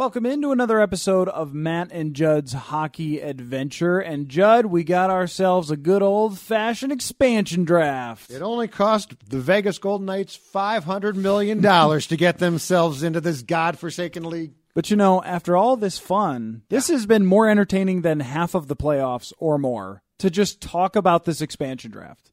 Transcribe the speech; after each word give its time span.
Welcome 0.00 0.24
into 0.24 0.50
another 0.50 0.80
episode 0.80 1.28
of 1.28 1.52
Matt 1.52 1.92
and 1.92 2.14
Judd's 2.14 2.54
Hockey 2.54 3.20
Adventure. 3.20 3.98
And 3.98 4.30
Judd, 4.30 4.64
we 4.64 4.82
got 4.82 5.10
ourselves 5.10 5.70
a 5.70 5.76
good 5.76 6.00
old 6.00 6.38
fashioned 6.38 6.90
expansion 6.90 7.66
draft. 7.66 8.30
It 8.30 8.40
only 8.40 8.66
cost 8.66 9.14
the 9.28 9.40
Vegas 9.40 9.76
Golden 9.76 10.06
Knights 10.06 10.40
$500 10.54 11.16
million 11.16 11.60
to 11.60 12.16
get 12.16 12.38
themselves 12.38 13.02
into 13.02 13.20
this 13.20 13.42
godforsaken 13.42 14.24
league. 14.24 14.54
But 14.72 14.90
you 14.90 14.96
know, 14.96 15.22
after 15.22 15.54
all 15.54 15.76
this 15.76 15.98
fun, 15.98 16.62
this 16.70 16.88
has 16.88 17.04
been 17.04 17.26
more 17.26 17.46
entertaining 17.46 18.00
than 18.00 18.20
half 18.20 18.54
of 18.54 18.68
the 18.68 18.76
playoffs 18.76 19.34
or 19.36 19.58
more 19.58 20.02
to 20.20 20.30
just 20.30 20.62
talk 20.62 20.96
about 20.96 21.26
this 21.26 21.42
expansion 21.42 21.90
draft. 21.90 22.32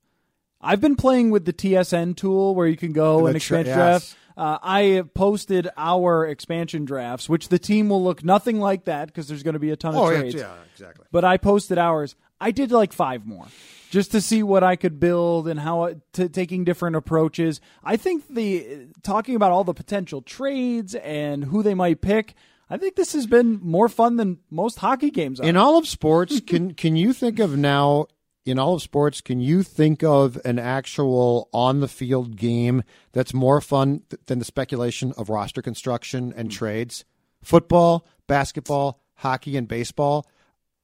I've 0.62 0.80
been 0.80 0.96
playing 0.96 1.32
with 1.32 1.44
the 1.44 1.52
TSN 1.52 2.16
tool 2.16 2.56
where 2.56 2.68
you 2.68 2.78
can 2.78 2.94
go 2.94 3.28
and 3.28 3.36
expansion 3.36 3.76
yes. 3.76 3.76
draft. 3.76 4.18
Uh, 4.38 4.60
I 4.62 5.04
posted 5.16 5.68
our 5.76 6.28
expansion 6.28 6.86
drafts, 6.86 7.28
which 7.28 7.48
the 7.50 7.58
team 7.58 7.90
will 7.90 8.04
look 8.04 8.24
nothing 8.24 8.60
like 8.60 8.86
that 8.86 9.08
because 9.08 9.28
there's 9.28 9.42
going 9.42 9.54
to 9.56 9.60
be 9.60 9.72
a 9.72 9.76
ton 9.76 9.96
of 9.96 10.00
Oh, 10.02 10.10
yeah, 10.12 10.20
trades. 10.20 10.36
yeah, 10.36 10.54
exactly. 10.72 11.06
But 11.12 11.26
I 11.26 11.38
posted 11.38 11.80
ours. 11.80 12.16
I 12.40 12.52
did 12.52 12.72
like 12.72 12.94
five 12.94 13.26
more 13.26 13.48
just 13.90 14.12
to 14.12 14.22
see 14.22 14.44
what 14.44 14.64
I 14.64 14.76
could 14.76 15.00
build 15.00 15.48
and 15.48 15.60
how 15.60 15.96
to, 16.14 16.30
taking 16.30 16.64
different 16.64 16.96
approaches. 16.96 17.60
I 17.84 17.98
think 17.98 18.26
the 18.30 18.90
talking 19.02 19.36
about 19.36 19.52
all 19.52 19.64
the 19.64 19.74
potential 19.74 20.22
trades 20.22 20.94
and 20.94 21.46
who 21.46 21.64
they 21.64 21.74
might 21.74 22.02
pick. 22.02 22.36
I 22.70 22.78
think 22.78 22.96
this 22.96 23.14
has 23.14 23.26
been 23.26 23.60
more 23.64 23.88
fun 23.90 24.18
than 24.18 24.40
most 24.52 24.78
hockey 24.80 25.10
games. 25.10 25.40
Are. 25.40 25.46
In 25.48 25.58
all 25.58 25.78
of 25.78 25.88
sports, 25.88 26.40
can 26.46 26.74
can 26.76 26.96
you 26.96 27.12
think 27.12 27.40
of 27.40 27.58
now? 27.58 28.06
In 28.48 28.58
all 28.58 28.76
of 28.76 28.82
sports, 28.82 29.20
can 29.20 29.42
you 29.42 29.62
think 29.62 30.06
of 30.06 30.40
an 30.46 30.58
actual 30.58 31.50
on 31.52 31.82
the 31.82 31.88
field 31.90 32.38
game 32.38 32.82
that's 33.12 33.34
more 33.34 33.60
fun 33.60 34.04
th- 34.10 34.22
than 34.28 34.40
the 34.40 34.46
speculation 34.46 35.12
of 35.18 35.28
roster 35.28 35.62
construction 35.62 36.34
and 36.34 36.48
hmm. 36.48 36.56
trades? 36.56 37.04
Football, 37.44 38.08
basketball, 38.26 39.02
hockey, 39.16 39.58
and 39.58 39.68
baseball. 39.68 40.26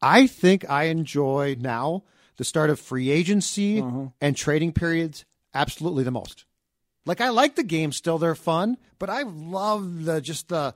I 0.01 0.27
think 0.27 0.69
I 0.69 0.85
enjoy 0.87 1.55
now 1.57 2.03
the 2.35 2.43
start 2.43 2.69
of 2.69 2.81
free 2.81 3.09
agency 3.09 3.79
uh-huh. 3.79 4.07
and 4.19 4.35
trading 4.35 4.73
periods 4.73 5.23
absolutely 5.53 6.03
the 6.03 6.11
most. 6.11 6.43
Like 7.05 7.21
I 7.21 7.29
like 7.29 7.55
the 7.55 7.63
games 7.63 7.95
still; 7.95 8.17
they're 8.17 8.35
fun, 8.35 8.77
but 8.99 9.09
I 9.09 9.21
love 9.21 10.03
the 10.03 10.19
just 10.19 10.49
the 10.49 10.75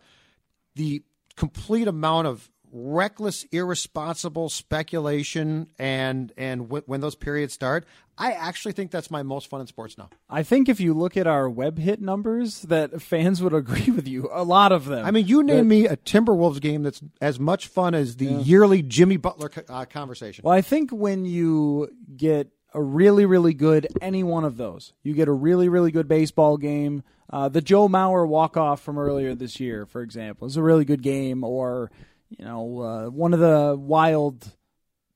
the 0.76 1.04
complete 1.36 1.90
amount 1.90 2.28
of 2.28 2.50
reckless, 2.72 3.46
irresponsible 3.52 4.50
speculation 4.50 5.68
and 5.80 6.32
and 6.38 6.62
w- 6.64 6.84
when 6.86 7.02
those 7.02 7.16
periods 7.16 7.54
start, 7.54 7.86
I 8.18 8.32
actually 8.34 8.74
think 8.74 8.92
that's 8.92 9.12
my 9.12 9.24
most 9.24 9.48
fun 9.48 9.62
in 9.62 9.68
sports 9.68 9.98
now. 9.98 10.10
I 10.30 10.44
think 10.44 10.70
if 10.70 10.80
you 10.80 10.94
look 10.94 11.18
at 11.18 11.28
our 11.28 11.50
web 11.50 11.78
hit 11.78 12.02
numbers, 12.02 12.64
that 12.64 13.02
fans 13.02 13.42
would 13.42 13.54
agree 13.62 13.92
with 13.92 14.08
you. 14.08 14.30
A 14.32 14.44
lot 14.44 14.72
of 14.72 14.86
them. 14.86 15.06
I 15.06 15.12
mean, 15.12 15.28
you 15.28 15.38
That- 15.38 15.54
name 15.54 15.68
me 15.68 15.88
a 15.88 15.98
Timberwolves 15.98 16.60
game 16.62 16.84
that's 16.84 17.02
as 17.22 17.40
much 17.40 17.68
fun 17.68 17.94
as 17.96 18.16
the 18.18 18.26
yearly 18.26 18.82
Jimmy 18.82 19.18
Butler 19.18 19.52
uh, 19.70 19.86
conversation. 19.86 20.44
Well, 20.44 20.54
I 20.54 20.62
think 20.62 20.92
when 20.92 21.26
you 21.26 21.90
get 22.16 22.52
a 22.74 22.82
really, 22.82 23.26
really 23.26 23.54
good 23.54 23.88
any 24.02 24.24
one 24.24 24.44
of 24.44 24.58
those, 24.58 24.94
you 25.04 25.14
get 25.14 25.28
a 25.28 25.32
really, 25.34 25.70
really 25.70 25.92
good 25.92 26.08
baseball 26.08 26.58
game. 26.58 27.04
Uh, 27.30 27.50
the 27.50 27.62
Joe 27.62 27.88
Mauer 27.90 28.28
walk 28.28 28.56
off 28.56 28.82
from 28.82 28.98
earlier 28.98 29.36
this 29.36 29.60
year, 29.60 29.86
for 29.86 30.02
example, 30.02 30.48
is 30.48 30.56
a 30.58 30.62
really 30.64 30.86
good 30.86 31.02
game, 31.02 31.44
or 31.44 31.92
you 32.30 32.46
know, 32.46 32.82
uh, 32.82 33.10
one 33.10 33.34
of 33.34 33.40
the 33.40 33.76
wild 33.78 34.48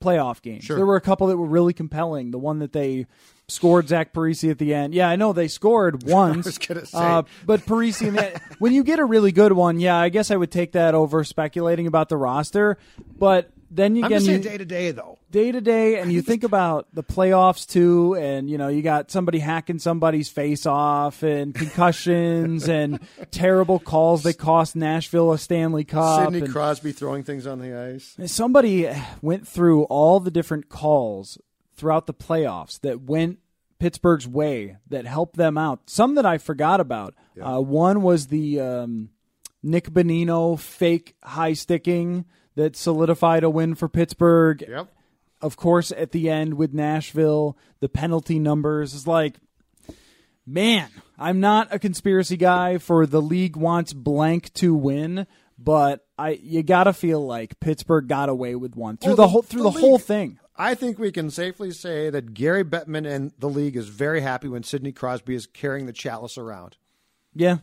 playoff 0.02 0.42
games. 0.42 0.64
Sure. 0.64 0.78
There 0.78 0.86
were 0.86 0.96
a 0.96 1.02
couple 1.02 1.28
that 1.28 1.38
were 1.38 1.46
really 1.48 1.74
compelling. 1.74 2.32
The 2.32 2.40
one 2.40 2.60
that 2.60 2.74
they 2.74 3.06
scored 3.48 3.88
Zach 3.88 4.14
Parise 4.14 4.50
at 4.50 4.58
the 4.58 4.74
end. 4.74 4.94
Yeah, 4.94 5.10
I 5.10 5.16
know 5.16 5.34
they 5.34 5.48
scored 5.48 6.04
once. 6.08 6.46
was 6.46 6.58
gonna 6.58 6.86
say. 6.86 6.98
Uh, 6.98 7.24
but 7.46 7.62
Parise, 7.62 8.06
in 8.06 8.16
the, 8.16 8.42
when 8.60 8.74
you 8.74 8.84
get 8.84 9.00
a 9.00 9.06
really 9.06 9.32
good 9.32 9.54
one, 9.54 9.80
yeah, 9.80 9.98
I 9.98 10.10
guess 10.10 10.32
I 10.32 10.36
would 10.36 10.52
take 10.52 10.72
that 10.74 10.96
over 10.96 11.24
speculating 11.24 11.88
about 11.88 12.10
the 12.10 12.18
roster. 12.18 12.78
But 13.18 13.52
then 13.74 13.96
you 13.96 14.04
I'm 14.04 14.12
you, 14.12 14.38
day 14.38 14.58
to 14.58 14.66
day 14.66 14.92
though. 14.92 15.18
day 15.32 15.52
to 15.52 15.62
day, 15.62 16.00
and 16.00 16.12
you 16.12 16.22
think 16.32 16.44
about 16.44 16.88
the 16.94 17.04
playoffs 17.04 17.66
too, 17.66 18.16
and 18.16 18.50
you 18.50 18.58
know 18.58 18.68
you 18.68 18.82
got 18.82 19.10
somebody 19.10 19.40
hacking 19.40 19.80
somebody's 19.80 20.30
face 20.30 20.66
off, 20.66 21.24
and 21.24 21.56
concussions, 21.56 22.68
and 22.68 23.00
terrible 23.32 23.80
calls 23.80 24.24
that 24.24 24.38
cost 24.38 24.76
Nashville 24.76 25.32
a 25.32 25.38
Stanley 25.38 25.86
Cup. 25.86 26.26
Sidney 26.26 26.42
and 26.42 26.52
Crosby 26.52 26.92
throwing 26.92 27.24
things 27.24 27.48
on 27.48 27.60
the 27.60 27.74
ice. 27.74 28.18
somebody 28.26 28.90
went 29.22 29.48
through 29.48 29.84
all 29.86 30.20
the 30.20 30.32
different 30.32 30.68
calls 30.68 31.38
throughout 31.76 32.08
the 32.08 32.14
playoffs 32.14 32.80
that 32.82 33.02
went 33.02 33.40
Pittsburgh's 33.80 34.28
way 34.28 34.78
that 34.90 35.06
helped 35.06 35.38
them 35.38 35.58
out. 35.58 35.90
Some 35.90 36.16
that 36.16 36.26
I 36.26 36.38
forgot 36.38 36.80
about. 36.80 37.16
Uh, 37.42 37.60
one 37.60 38.02
was 38.04 38.28
the 38.28 38.60
um, 38.60 39.10
Nick 39.64 39.90
Bonino 39.90 40.60
fake 40.60 41.16
high 41.24 41.54
sticking 41.54 42.26
that 42.56 42.76
solidified 42.76 43.44
a 43.44 43.50
win 43.50 43.76
for 43.76 43.88
Pittsburgh 43.90 44.64
Yep. 44.68 44.88
of 45.42 45.56
course, 45.58 45.92
at 45.92 46.12
the 46.12 46.30
end 46.30 46.56
with 46.56 46.74
Nashville, 46.74 47.58
the 47.80 47.90
penalty 47.90 48.40
numbers 48.40 48.94
is 48.94 49.08
like, 49.08 49.36
man, 50.46 50.90
I'm 51.18 51.40
not 51.40 51.74
a 51.74 51.80
conspiracy 51.80 52.38
guy 52.38 52.78
for 52.78 53.06
the 53.06 53.22
league 53.22 53.56
wants 53.56 53.94
blank 53.94 54.54
to 54.56 54.74
win, 54.74 55.28
but 55.58 56.06
I 56.18 56.32
you 56.42 56.64
gotta 56.64 56.94
feel 56.94 57.26
like 57.26 57.60
Pittsburgh 57.60 58.08
got 58.08 58.30
away 58.30 58.56
with 58.56 58.76
one 58.76 58.98
through 58.98 59.10
Well, 59.10 59.16
the 59.18 59.22
the- 59.24 59.28
whole 59.30 59.42
through 59.42 59.64
the 59.64 59.70
the, 59.72 59.80
whole 59.80 60.00
thing. 60.00 60.40
I 60.56 60.76
think 60.76 61.00
we 61.00 61.12
can 61.12 61.32
safely 61.32 61.72
say 61.72 62.10
that 62.10 62.34
Gary 62.34 62.64
Bettman 62.64 63.10
and 63.10 63.32
the 63.40 63.50
league 63.50 63.76
is 63.76 63.88
very 63.88 64.22
happy 64.22 64.48
when 64.48 64.64
Sidney 64.64 64.92
Crosby 64.92 65.34
is 65.34 65.48
carrying 65.48 65.86
the 65.88 65.94
chalice 65.94 66.38
around. 66.38 66.78
Yeah, 67.34 67.60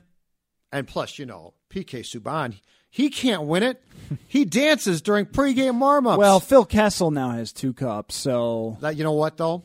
And 0.73 0.89
plus, 0.89 1.19
you 1.19 1.27
know, 1.27 1.53
PK 1.71 2.01
Subban, 2.01 2.61
he 2.91 3.11
can't 3.11 3.43
win 3.45 3.63
it. 3.63 3.83
He 4.27 4.47
dances 4.47 5.03
during 5.03 5.27
pregame 5.27 5.79
warm-ups. 5.81 6.17
well, 6.17 6.41
Phil 6.41 6.65
Kessel 6.65 7.11
now 7.11 7.29
has 7.33 7.53
two 7.53 7.75
cups, 7.75 8.15
so 8.15 8.79
that 8.81 8.97
you 8.97 9.05
know 9.05 9.13
what 9.13 9.37
though, 9.37 9.65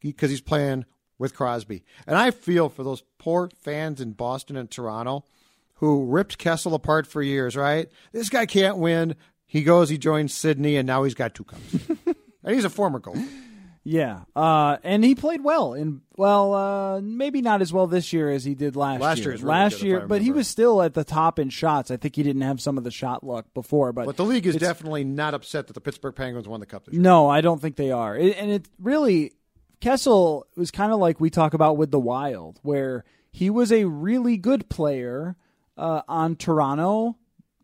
because 0.00 0.28
he's 0.30 0.42
playing 0.42 0.84
with 1.18 1.34
Crosby, 1.34 1.84
and 2.06 2.14
I 2.14 2.30
feel 2.30 2.68
for 2.68 2.82
those 2.84 3.02
poor 3.16 3.48
fans 3.62 4.02
in 4.02 4.12
Boston 4.12 4.56
and 4.58 4.70
Toronto 4.70 5.24
who 5.76 6.04
ripped 6.04 6.36
Kessel 6.36 6.74
apart 6.74 7.06
for 7.06 7.22
years. 7.22 7.56
Right, 7.56 7.90
this 8.12 8.28
guy 8.28 8.44
can't 8.44 8.76
win. 8.76 9.16
He 9.46 9.62
goes, 9.62 9.88
he 9.88 9.96
joins 9.96 10.34
Sidney, 10.34 10.76
and 10.76 10.86
now 10.86 11.04
he's 11.04 11.14
got 11.14 11.34
two 11.34 11.44
cups, 11.44 11.74
and 12.44 12.54
he's 12.54 12.66
a 12.66 12.70
former 12.70 13.00
goalie. 13.00 13.26
Yeah, 13.88 14.24
uh, 14.36 14.76
and 14.82 15.02
he 15.02 15.14
played 15.14 15.42
well 15.42 15.72
in 15.72 16.02
well, 16.16 16.52
uh, 16.52 17.00
maybe 17.00 17.40
not 17.40 17.62
as 17.62 17.72
well 17.72 17.86
this 17.86 18.12
year 18.12 18.28
as 18.28 18.44
he 18.44 18.54
did 18.54 18.76
last, 18.76 19.00
Last 19.00 19.18
year. 19.18 19.28
year 19.28 19.32
really 19.36 19.48
last 19.48 19.82
year, 19.82 20.06
but 20.06 20.20
he 20.20 20.30
was 20.30 20.46
still 20.46 20.82
at 20.82 20.92
the 20.92 21.04
top 21.04 21.38
in 21.38 21.48
shots. 21.48 21.90
I 21.90 21.96
think 21.96 22.14
he 22.14 22.22
didn't 22.22 22.42
have 22.42 22.60
some 22.60 22.76
of 22.76 22.84
the 22.84 22.90
shot 22.90 23.24
luck 23.24 23.46
before, 23.54 23.92
but 23.94 24.04
But 24.04 24.18
the 24.18 24.24
league 24.24 24.46
is 24.46 24.56
definitely 24.56 25.04
not 25.04 25.32
upset 25.32 25.68
that 25.68 25.72
the 25.72 25.80
Pittsburgh 25.80 26.14
Penguins 26.14 26.46
won 26.46 26.60
the 26.60 26.66
cup 26.66 26.84
this 26.84 26.92
year. 26.92 27.02
No, 27.02 27.28
I 27.28 27.40
don't 27.40 27.62
think 27.62 27.76
they 27.76 27.90
are. 27.90 28.14
It, 28.14 28.36
and 28.36 28.50
it 28.50 28.68
really, 28.78 29.32
Kessel 29.80 30.46
was 30.54 30.70
kind 30.70 30.92
of 30.92 30.98
like 30.98 31.18
we 31.18 31.30
talk 31.30 31.54
about 31.54 31.78
with 31.78 31.90
the 31.90 32.00
Wild, 32.00 32.58
where 32.62 33.04
he 33.32 33.48
was 33.48 33.72
a 33.72 33.84
really 33.86 34.36
good 34.36 34.68
player 34.68 35.34
uh, 35.78 36.02
on 36.08 36.36
Toronto 36.36 37.16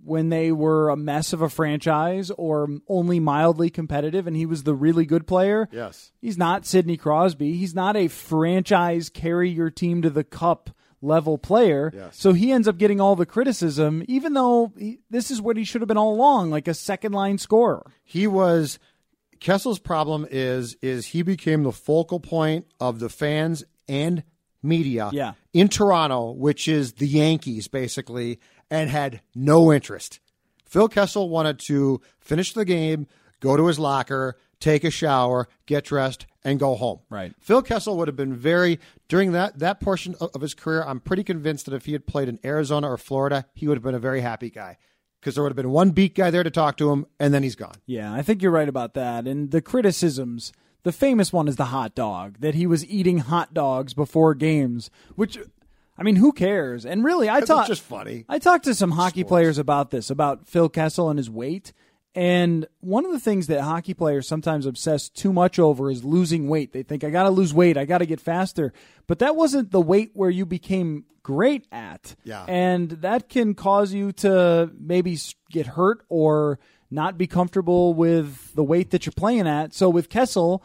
when 0.04 0.28
they 0.28 0.52
were 0.52 0.90
a 0.90 0.96
mess 0.96 1.32
of 1.32 1.40
a 1.40 1.48
franchise 1.48 2.30
or 2.36 2.68
only 2.88 3.18
mildly 3.20 3.70
competitive, 3.70 4.26
and 4.26 4.36
he 4.36 4.46
was 4.46 4.62
the 4.64 4.74
really 4.74 5.06
good 5.06 5.26
player. 5.26 5.68
Yes. 5.72 6.12
He's 6.20 6.36
not 6.38 6.66
Sidney 6.66 6.96
Crosby. 6.96 7.56
He's 7.56 7.74
not 7.74 7.96
a 7.96 8.08
franchise 8.08 9.08
carry 9.08 9.48
your 9.50 9.70
team 9.70 10.02
to 10.02 10.10
the 10.10 10.24
cup 10.24 10.70
level 11.00 11.36
player. 11.38 11.90
Yes. 11.94 12.16
So 12.18 12.32
he 12.32 12.50
ends 12.52 12.66
up 12.68 12.78
getting 12.78 13.00
all 13.00 13.16
the 13.16 13.26
criticism, 13.26 14.02
even 14.08 14.32
though 14.34 14.72
he, 14.78 15.00
this 15.10 15.30
is 15.30 15.40
what 15.40 15.56
he 15.56 15.64
should 15.64 15.80
have 15.82 15.88
been 15.88 15.98
all 15.98 16.14
along, 16.14 16.50
like 16.50 16.68
a 16.68 16.74
second 16.74 17.12
line 17.12 17.38
scorer. 17.38 17.84
he 18.02 18.26
was 18.26 18.78
Kessel's 19.40 19.78
problem 19.78 20.26
is 20.30 20.74
is 20.80 21.06
he 21.08 21.22
became 21.22 21.62
the 21.64 21.72
focal 21.72 22.20
point 22.20 22.66
of 22.80 22.98
the 23.00 23.10
fans 23.10 23.64
and 23.88 24.22
media 24.62 25.10
Yeah. 25.12 25.34
in 25.52 25.68
Toronto, 25.68 26.30
which 26.30 26.68
is 26.68 26.94
the 26.94 27.06
Yankees 27.06 27.68
basically, 27.68 28.40
and 28.70 28.90
had 28.90 29.20
no 29.34 29.72
interest. 29.72 30.20
Phil 30.64 30.88
Kessel 30.88 31.28
wanted 31.28 31.58
to 31.60 32.00
finish 32.18 32.52
the 32.52 32.64
game, 32.64 33.06
go 33.40 33.56
to 33.56 33.66
his 33.66 33.78
locker, 33.78 34.36
take 34.60 34.84
a 34.84 34.90
shower, 34.90 35.48
get 35.66 35.84
dressed, 35.84 36.26
and 36.42 36.58
go 36.58 36.74
home. 36.74 37.00
Right. 37.10 37.32
Phil 37.40 37.62
Kessel 37.62 37.96
would 37.96 38.08
have 38.08 38.16
been 38.16 38.34
very 38.34 38.80
during 39.08 39.32
that 39.32 39.58
that 39.58 39.80
portion 39.80 40.14
of, 40.20 40.40
his 40.40 40.54
career. 40.54 40.82
I'm 40.82 41.00
pretty 41.00 41.24
convinced 41.24 41.66
that 41.66 41.74
if 41.74 41.86
he 41.86 41.92
had 41.92 42.06
played 42.06 42.28
in 42.28 42.38
Arizona 42.44 42.90
or 42.90 42.96
Florida, 42.96 43.46
he 43.54 43.68
would 43.68 43.76
have 43.76 43.82
been 43.82 43.94
a 43.94 44.00
very 44.00 44.20
happy 44.20 44.50
guy 44.50 44.78
because 45.20 45.34
there 45.34 45.42
would 45.42 45.50
have 45.50 45.56
been 45.56 45.70
one 45.70 45.90
beat 45.90 46.14
guy 46.14 46.30
there 46.30 46.42
to 46.42 46.50
talk 46.50 46.76
to 46.76 46.90
him, 46.90 47.06
and 47.18 47.32
then 47.32 47.42
he's 47.42 47.56
gone. 47.56 47.76
Yeah, 47.86 48.12
I 48.12 48.20
think 48.20 48.42
you're 48.42 48.50
right 48.50 48.68
about 48.68 48.94
that. 48.94 49.26
And 49.26 49.50
the 49.50 49.62
criticisms, 49.62 50.52
the 50.82 50.92
famous 50.92 51.32
one 51.32 51.48
is 51.48 51.56
the 51.56 51.66
hot 51.66 51.94
dog, 51.94 52.40
that 52.40 52.54
he 52.54 52.66
was 52.66 52.86
eating 52.86 53.18
hot 53.18 53.54
dogs 53.54 53.94
before 53.94 54.34
games, 54.34 54.90
which, 55.14 55.38
I 55.96 56.02
mean, 56.02 56.16
who 56.16 56.32
cares? 56.32 56.84
And 56.84 57.04
really, 57.04 57.30
I 57.30 57.40
talked 57.40 57.68
just 57.68 57.82
funny. 57.82 58.24
I 58.28 58.38
talked 58.38 58.64
to 58.64 58.74
some 58.74 58.92
hockey 58.92 59.24
players 59.24 59.58
about 59.58 59.90
this, 59.90 60.10
about 60.10 60.48
Phil 60.48 60.68
Kessel 60.68 61.08
and 61.08 61.18
his 61.18 61.30
weight. 61.30 61.72
And 62.16 62.66
one 62.80 63.04
of 63.04 63.10
the 63.10 63.18
things 63.18 63.48
that 63.48 63.60
hockey 63.60 63.94
players 63.94 64.28
sometimes 64.28 64.66
obsess 64.66 65.08
too 65.08 65.32
much 65.32 65.58
over 65.58 65.90
is 65.90 66.04
losing 66.04 66.48
weight. 66.48 66.72
They 66.72 66.84
think, 66.84 67.02
I 67.02 67.10
got 67.10 67.24
to 67.24 67.30
lose 67.30 67.52
weight, 67.52 67.76
I 67.76 67.84
got 67.84 67.98
to 67.98 68.06
get 68.06 68.20
faster. 68.20 68.72
But 69.06 69.18
that 69.18 69.34
wasn't 69.34 69.72
the 69.72 69.80
weight 69.80 70.10
where 70.14 70.30
you 70.30 70.46
became 70.46 71.04
great 71.24 71.66
at. 71.72 72.14
Yeah. 72.22 72.44
And 72.46 72.90
that 72.90 73.28
can 73.28 73.54
cause 73.54 73.92
you 73.92 74.12
to 74.12 74.70
maybe 74.78 75.18
get 75.50 75.66
hurt 75.66 76.04
or 76.08 76.60
not 76.90 77.18
be 77.18 77.26
comfortable 77.26 77.94
with 77.94 78.54
the 78.54 78.62
weight 78.62 78.90
that 78.90 79.06
you're 79.06 79.12
playing 79.12 79.48
at. 79.48 79.74
So 79.74 79.90
with 79.90 80.08
Kessel, 80.08 80.62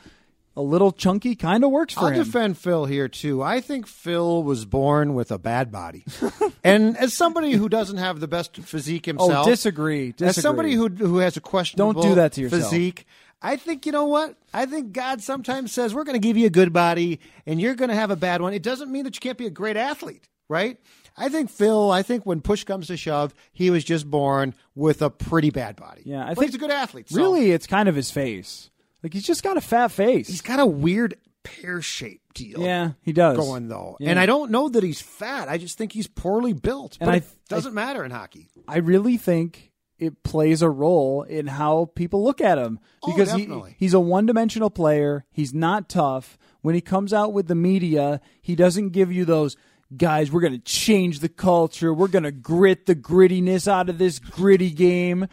a 0.59 0.61
little 0.61 0.91
chunky 0.91 1.35
kind 1.35 1.63
of 1.63 1.71
works 1.71 1.93
for 1.93 2.01
I'll 2.01 2.07
him. 2.09 2.23
defend 2.25 2.57
Phil 2.57 2.83
here 2.85 3.07
too. 3.07 3.41
I 3.41 3.61
think 3.61 3.87
Phil 3.87 4.43
was 4.43 4.65
born 4.65 5.13
with 5.13 5.31
a 5.31 5.37
bad 5.37 5.71
body, 5.71 6.03
and 6.65 6.97
as 6.97 7.13
somebody 7.13 7.53
who 7.53 7.69
doesn't 7.69 7.95
have 7.95 8.19
the 8.19 8.27
best 8.27 8.57
physique 8.57 9.05
oh, 9.07 9.11
himself, 9.11 9.47
oh, 9.47 9.49
disagree. 9.49 10.11
disagree. 10.11 10.27
as 10.27 10.35
somebody 10.41 10.73
who 10.73 10.89
who 10.89 11.19
has 11.19 11.37
a 11.37 11.41
questionable 11.41 11.93
Don't 12.01 12.09
do 12.11 12.15
that 12.15 12.33
to 12.33 12.41
yourself. 12.41 12.63
physique, 12.63 13.05
I 13.41 13.55
think 13.55 13.85
you 13.85 13.93
know 13.93 14.05
what? 14.05 14.35
I 14.53 14.65
think 14.65 14.91
God 14.91 15.21
sometimes 15.21 15.71
says 15.71 15.95
we're 15.95 16.03
going 16.03 16.19
to 16.21 16.27
give 16.27 16.35
you 16.35 16.47
a 16.47 16.51
good 16.51 16.73
body 16.73 17.21
and 17.45 17.61
you're 17.61 17.75
going 17.75 17.89
to 17.89 17.95
have 17.95 18.11
a 18.11 18.17
bad 18.17 18.41
one. 18.41 18.53
It 18.53 18.61
doesn't 18.61 18.91
mean 18.91 19.05
that 19.05 19.15
you 19.15 19.21
can't 19.21 19.37
be 19.37 19.45
a 19.45 19.51
great 19.51 19.77
athlete, 19.77 20.27
right? 20.49 20.77
I 21.15 21.29
think 21.29 21.49
Phil. 21.49 21.89
I 21.89 22.03
think 22.03 22.25
when 22.25 22.41
push 22.41 22.65
comes 22.65 22.87
to 22.87 22.97
shove, 22.97 23.33
he 23.53 23.69
was 23.69 23.85
just 23.85 24.09
born 24.09 24.55
with 24.75 25.01
a 25.01 25.09
pretty 25.09 25.51
bad 25.51 25.77
body. 25.77 26.01
Yeah, 26.03 26.25
I 26.25 26.29
but 26.29 26.39
think 26.39 26.51
he's 26.51 26.55
a 26.55 26.59
good 26.59 26.71
athlete. 26.71 27.09
so- 27.09 27.15
Really, 27.15 27.51
it's 27.51 27.65
kind 27.65 27.87
of 27.87 27.95
his 27.95 28.11
face. 28.11 28.69
Like 29.03 29.13
he's 29.13 29.25
just 29.25 29.43
got 29.43 29.57
a 29.57 29.61
fat 29.61 29.89
face. 29.89 30.27
he's 30.27 30.41
got 30.41 30.59
a 30.59 30.65
weird 30.65 31.15
pear 31.43 31.81
shaped 31.81 32.33
deal. 32.35 32.61
yeah, 32.61 32.91
he 33.01 33.13
does. 33.13 33.37
going 33.37 33.67
though. 33.69 33.95
Yeah. 33.99 34.09
And 34.11 34.19
I 34.19 34.25
don't 34.25 34.51
know 34.51 34.69
that 34.69 34.83
he's 34.83 35.01
fat. 35.01 35.47
I 35.47 35.57
just 35.57 35.77
think 35.77 35.93
he's 35.93 36.07
poorly 36.07 36.53
built. 36.53 36.97
And 36.99 37.07
but 37.07 37.13
I- 37.13 37.17
it 37.17 37.25
doesn't 37.47 37.73
matter 37.73 38.03
in 38.03 38.11
hockey. 38.11 38.49
I 38.67 38.77
really 38.79 39.17
think 39.17 39.71
it 39.97 40.23
plays 40.23 40.61
a 40.61 40.69
role 40.69 41.23
in 41.23 41.47
how 41.47 41.91
people 41.95 42.23
look 42.23 42.39
at 42.41 42.57
him 42.57 42.79
Oh, 43.03 43.11
because 43.11 43.33
he, 43.33 43.49
he's 43.77 43.93
a 43.93 43.99
one-dimensional 43.99 44.69
player. 44.69 45.25
He's 45.31 45.53
not 45.53 45.89
tough. 45.89 46.37
When 46.61 46.73
he 46.75 46.79
comes 46.81 47.11
out 47.13 47.33
with 47.33 47.47
the 47.47 47.55
media, 47.55 48.21
he 48.41 48.55
doesn't 48.55 48.89
give 48.89 49.11
you 49.11 49.25
those 49.25 49.57
guys. 49.97 50.31
We're 50.31 50.39
going 50.41 50.53
to 50.53 50.59
change 50.59 51.19
the 51.19 51.27
culture. 51.29 51.93
We're 51.93 52.07
going 52.07 52.23
to 52.23 52.31
grit 52.31 52.85
the 52.85 52.95
grittiness 52.95 53.67
out 53.67 53.89
of 53.89 53.97
this 53.97 54.19
gritty 54.19 54.69
game. 54.71 55.27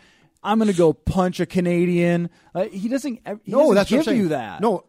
I'm 0.46 0.58
going 0.58 0.70
to 0.70 0.76
go 0.76 0.92
punch 0.92 1.40
a 1.40 1.46
Canadian. 1.46 2.30
Uh, 2.54 2.64
he 2.64 2.88
doesn't. 2.88 3.14
He 3.44 3.50
No, 3.50 3.58
doesn't 3.58 3.74
that's 3.74 3.90
what 3.90 3.98
I'm 3.98 4.04
give 4.14 4.16
you 4.22 4.28
that. 4.28 4.60
No, 4.60 4.84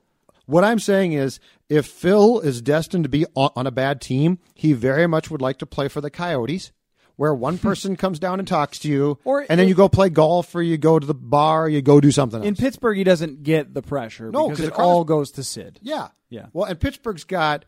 what 0.46 0.64
I'm 0.64 0.80
saying 0.80 1.14
is, 1.14 1.40
if 1.68 1.86
Phil 1.88 2.40
is 2.40 2.62
destined 2.62 3.04
to 3.04 3.10
be 3.10 3.26
on, 3.36 3.50
on 3.56 3.68
a 3.68 3.72
bad 3.72 4.00
team, 4.00 4.40
he 4.54 4.72
very 4.74 5.08
much 5.08 5.30
would 5.30 5.42
like 5.42 5.58
to 5.58 5.66
play 5.66 5.88
for 5.90 6.00
the 6.00 6.10
Coyotes, 6.10 6.72
where 7.18 7.34
one 7.34 7.58
person 7.58 7.96
comes 7.98 8.20
down 8.20 8.40
and 8.40 8.48
talks 8.48 8.80
to 8.80 8.88
you, 8.88 9.18
Or 9.26 9.46
and 9.50 9.60
then 9.60 9.68
you 9.68 9.74
go 9.76 9.90
play 9.90 10.10
golf, 10.10 10.54
or 10.56 10.62
you 10.62 10.78
go 10.78 11.00
to 11.00 11.06
the 11.06 11.14
bar, 11.16 11.66
or 11.66 11.70
you 11.70 11.82
go 11.82 12.00
do 12.00 12.12
something 12.12 12.40
else. 12.40 12.48
in 12.48 12.56
Pittsburgh, 12.56 12.96
he 12.98 13.04
doesn't 13.04 13.44
get 13.44 13.74
the 13.74 13.82
pressure 13.82 14.32
No, 14.32 14.48
because 14.50 14.60
'cause 14.60 14.68
it 14.70 14.80
all 14.80 15.04
goes 15.04 15.32
to 15.32 15.44
Sid. 15.44 15.80
yeah, 15.82 16.10
Yeah. 16.30 16.46
Well, 16.54 16.66
and 16.66 16.80
Pittsburgh's 16.80 17.24
got 17.26 17.66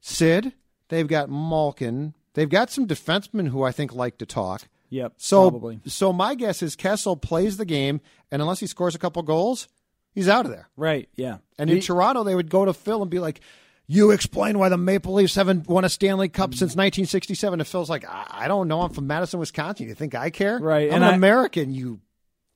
Sid. 0.00 0.52
They've 0.88 1.08
got 1.08 1.30
Malkin. 1.30 2.14
They've 2.34 2.48
got 2.48 2.70
some 2.70 2.86
defensemen 2.86 3.48
who 3.48 3.62
I 3.62 3.72
think 3.72 3.94
like 3.94 4.18
to 4.18 4.26
talk. 4.26 4.68
Yep, 4.90 5.14
So, 5.18 5.50
probably. 5.50 5.80
so 5.86 6.12
my 6.12 6.34
guess 6.34 6.62
is 6.62 6.74
Kessel 6.76 7.16
plays 7.16 7.56
the 7.56 7.64
game, 7.64 8.00
and 8.30 8.42
unless 8.42 8.60
he 8.60 8.66
scores 8.66 8.94
a 8.94 8.98
couple 8.98 9.22
goals, 9.22 9.68
he's 10.12 10.28
out 10.28 10.44
of 10.44 10.50
there. 10.50 10.68
Right? 10.76 11.08
Yeah. 11.16 11.38
And 11.58 11.70
in 11.70 11.80
Toronto, 11.80 12.24
they 12.24 12.34
would 12.34 12.50
go 12.50 12.64
to 12.64 12.72
Phil 12.74 13.00
and 13.00 13.10
be 13.10 13.20
like, 13.20 13.40
"You 13.86 14.10
explain 14.10 14.58
why 14.58 14.68
the 14.68 14.76
Maple 14.76 15.14
Leafs 15.14 15.36
haven't 15.36 15.68
won 15.68 15.84
a 15.84 15.88
Stanley 15.88 16.28
Cup 16.28 16.54
since 16.54 16.74
1967." 16.74 17.60
And 17.60 17.66
Phil's 17.68 17.88
like, 17.90 18.04
"I, 18.04 18.26
I 18.30 18.48
don't 18.48 18.66
know. 18.68 18.82
I'm 18.82 18.90
from 18.92 19.06
Madison, 19.06 19.38
Wisconsin. 19.40 19.86
You 19.88 19.94
think 19.94 20.14
I 20.14 20.30
care? 20.30 20.58
Right, 20.58 20.88
I'm 20.88 20.96
and 20.96 21.04
an 21.04 21.10
I- 21.10 21.14
American. 21.16 21.72
You 21.72 22.00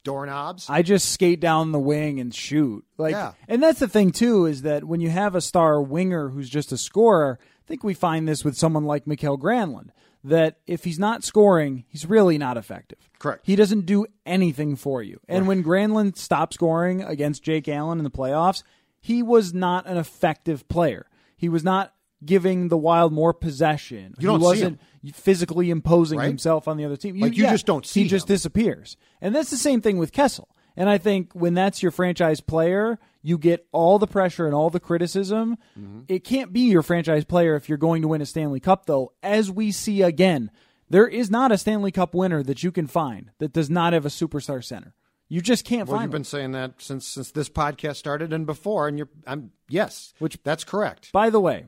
doorknobs." 0.05 0.67
I 0.69 0.83
just 0.83 1.13
skate 1.13 1.41
down 1.41 1.73
the 1.73 1.79
wing 1.79 2.21
and 2.21 2.35
shoot. 2.35 2.85
Like, 2.99 3.13
Yeah. 3.13 3.33
and 3.49 3.63
that's 3.63 3.79
the 3.81 3.89
thing 3.89 4.11
too 4.11 4.47
is 4.47 4.63
that 4.63 4.85
when 4.85 5.01
you 5.01 5.11
have 5.11 5.35
a 5.35 5.41
star 5.41 5.81
winger 5.83 6.29
who's 6.31 6.51
just 6.51 6.73
a 6.73 6.79
scorer, 6.79 7.39
I 7.41 7.67
think 7.67 7.85
we 7.85 7.95
find 7.95 8.27
this 8.29 8.45
with 8.45 8.57
someone 8.57 8.85
like 8.85 9.07
Mikael 9.07 9.39
Granlund 9.39 9.89
that 10.25 10.57
if 10.67 10.85
he's 10.85 10.99
not 10.99 11.23
scoring, 11.23 11.85
he's 11.87 12.07
really 12.07 12.39
not 12.39 12.57
effective. 12.57 12.99
Correct. 13.19 13.43
He 13.45 13.57
doesn't 13.57 13.85
do 13.87 14.07
anything 14.25 14.75
for 14.75 15.03
you. 15.03 15.21
And 15.29 15.47
when 15.47 15.63
Granlund 15.63 16.17
stopped 16.17 16.55
scoring 16.55 17.03
against 17.03 17.43
Jake 17.43 17.69
Allen 17.69 17.99
in 17.99 18.05
the 18.05 18.11
playoffs, 18.11 18.63
he 19.01 19.23
was 19.23 19.53
not 19.53 19.87
an 19.87 19.99
effective 19.99 20.67
player. 20.69 21.07
He 21.37 21.51
was 21.51 21.63
not 21.63 21.93
giving 22.25 22.69
the 22.69 22.79
Wild 22.79 23.13
more 23.13 23.35
possession. 23.35 24.15
You 24.19 24.29
don't 24.29 24.41
he 24.41 24.45
see 24.45 24.47
wasn't 24.47 24.81
physically 25.13 25.69
imposing 25.69 26.19
Right? 26.19 26.29
himself 26.29 26.67
on 26.67 26.79
the 26.79 26.87
other 26.87 26.97
team. 26.97 27.21
Like, 27.21 27.37
you 27.37 27.45
just 27.45 27.67
don't 27.67 27.85
see 27.85 28.05
He 28.05 28.09
just 28.09 28.27
disappears. 28.27 28.97
And 29.21 29.35
that's 29.35 29.51
the 29.51 29.59
same 29.59 29.83
thing 29.83 29.99
with 29.99 30.11
Kessel. 30.13 30.49
And 30.75 30.89
I 30.89 30.97
think 30.97 31.35
when 31.35 31.53
that's 31.53 31.83
your 31.83 31.93
franchise 31.93 32.41
player, 32.41 32.99
you 33.25 33.39
get 33.39 33.67
all 33.73 33.99
the 33.99 34.07
pressure 34.07 34.45
and 34.45 34.55
all 34.55 34.69
the 34.69 34.79
criticism. 34.79 35.57
Mm-hmm. 35.79 36.01
It 36.09 36.25
can't 36.25 36.53
be 36.53 36.61
your 36.61 36.83
franchise 36.83 37.25
player 37.25 37.57
if 37.57 37.71
you're 37.71 37.79
going 37.79 38.03
to 38.03 38.09
win 38.09 38.21
a 38.21 38.27
Stanley 38.27 38.61
Cup, 38.61 38.85
though, 38.85 39.13
as 39.23 39.51
we 39.51 39.73
see 39.73 40.03
again. 40.03 40.51
There 40.91 41.09
is 41.09 41.31
not 41.31 41.51
a 41.51 41.57
Stanley 41.57 41.91
Cup 41.91 42.15
winner 42.15 42.43
that 42.43 42.63
you 42.63 42.71
can 42.71 42.87
find 42.87 43.31
that 43.39 43.55
does 43.55 43.71
not 43.71 43.95
have 43.95 44.05
a 44.05 44.11
superstar 44.11 44.63
center. 44.63 44.95
You 45.29 45.41
just 45.41 45.65
can't 45.65 45.89
well, 45.89 45.97
find 45.97 46.05
you've 46.05 46.13
been 46.13 46.25
saying 46.25 46.53
that 46.53 46.83
since 46.83 47.07
since 47.07 47.31
this 47.31 47.49
podcast 47.49 47.97
started 47.97 48.31
and 48.35 48.45
before, 48.45 48.87
and 48.87 48.99
you're, 48.99 49.09
I'm 49.27 49.53
yes, 49.71 50.13
which 50.19 50.39
that's 50.45 50.63
correct. 50.63 51.11
By 51.11 51.31
the 51.31 51.41
way, 51.41 51.65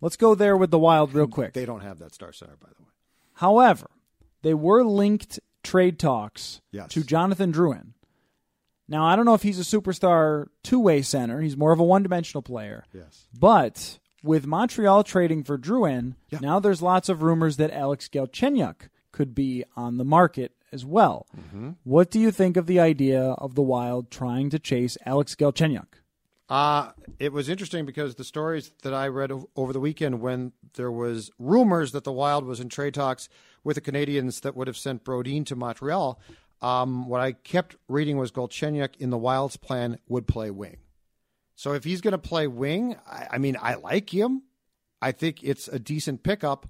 let's 0.00 0.16
go 0.16 0.34
there 0.34 0.56
with 0.56 0.70
the 0.70 0.78
Wild 0.78 1.12
real 1.12 1.28
quick. 1.28 1.52
They 1.52 1.66
don't 1.66 1.82
have 1.82 1.98
that 1.98 2.14
star 2.14 2.32
center, 2.32 2.56
by 2.58 2.70
the 2.74 2.82
way. 2.82 2.88
However, 3.34 3.90
they 4.40 4.54
were 4.54 4.82
linked 4.82 5.38
trade 5.62 5.98
talks 5.98 6.62
Yes. 6.72 6.88
to 6.92 7.02
Jonathan 7.04 7.52
Drouin. 7.52 7.93
Now, 8.88 9.04
I 9.06 9.16
don't 9.16 9.24
know 9.24 9.34
if 9.34 9.42
he's 9.42 9.58
a 9.58 9.62
superstar 9.78 10.48
two 10.62 10.78
way 10.78 11.02
center. 11.02 11.40
He's 11.40 11.56
more 11.56 11.72
of 11.72 11.80
a 11.80 11.84
one 11.84 12.02
dimensional 12.02 12.42
player. 12.42 12.84
Yes. 12.92 13.24
But 13.38 13.98
with 14.22 14.46
Montreal 14.46 15.04
trading 15.04 15.42
for 15.44 15.56
Drouin, 15.58 16.14
Yeah. 16.30 16.40
now 16.40 16.60
there's 16.60 16.82
lots 16.82 17.08
of 17.08 17.22
rumors 17.22 17.56
that 17.56 17.70
Alex 17.70 18.08
Galchenyuk 18.12 18.88
could 19.12 19.34
be 19.34 19.64
on 19.76 19.96
the 19.96 20.04
market 20.04 20.52
as 20.72 20.84
well. 20.84 21.26
Mm-hmm. 21.38 21.70
What 21.84 22.10
do 22.10 22.18
you 22.18 22.30
think 22.30 22.56
of 22.56 22.66
the 22.66 22.80
idea 22.80 23.22
of 23.22 23.54
the 23.54 23.62
Wild 23.62 24.10
trying 24.10 24.50
to 24.50 24.58
chase 24.58 24.98
Alex 25.06 25.34
Galchenyuk? 25.34 25.86
Uh, 26.48 26.90
it 27.18 27.32
was 27.32 27.48
interesting 27.48 27.86
because 27.86 28.16
the 28.16 28.24
stories 28.24 28.70
that 28.82 28.92
I 28.92 29.08
read 29.08 29.32
over 29.56 29.72
the 29.72 29.80
weekend 29.80 30.20
when 30.20 30.52
there 30.74 30.92
was 30.92 31.30
rumors 31.38 31.92
that 31.92 32.04
the 32.04 32.12
Wild 32.12 32.44
was 32.44 32.60
in 32.60 32.68
trade 32.68 32.92
talks 32.94 33.28
with 33.62 33.76
the 33.76 33.80
Canadiens 33.80 34.42
that 34.42 34.54
would 34.54 34.66
have 34.66 34.76
sent 34.76 35.04
Brodin 35.04 35.46
to 35.46 35.56
Montreal, 35.56 36.20
um, 36.64 37.08
what 37.08 37.20
I 37.20 37.32
kept 37.32 37.76
reading 37.88 38.16
was 38.16 38.32
Galchenyuk 38.32 38.96
in 38.98 39.10
the 39.10 39.18
Wild's 39.18 39.58
plan 39.58 39.98
would 40.08 40.26
play 40.26 40.50
wing. 40.50 40.78
So 41.56 41.74
if 41.74 41.84
he's 41.84 42.00
going 42.00 42.12
to 42.12 42.18
play 42.18 42.46
wing, 42.46 42.96
I, 43.06 43.28
I 43.32 43.38
mean, 43.38 43.58
I 43.60 43.74
like 43.74 44.08
him. 44.08 44.44
I 45.02 45.12
think 45.12 45.44
it's 45.44 45.68
a 45.68 45.78
decent 45.78 46.22
pickup. 46.22 46.66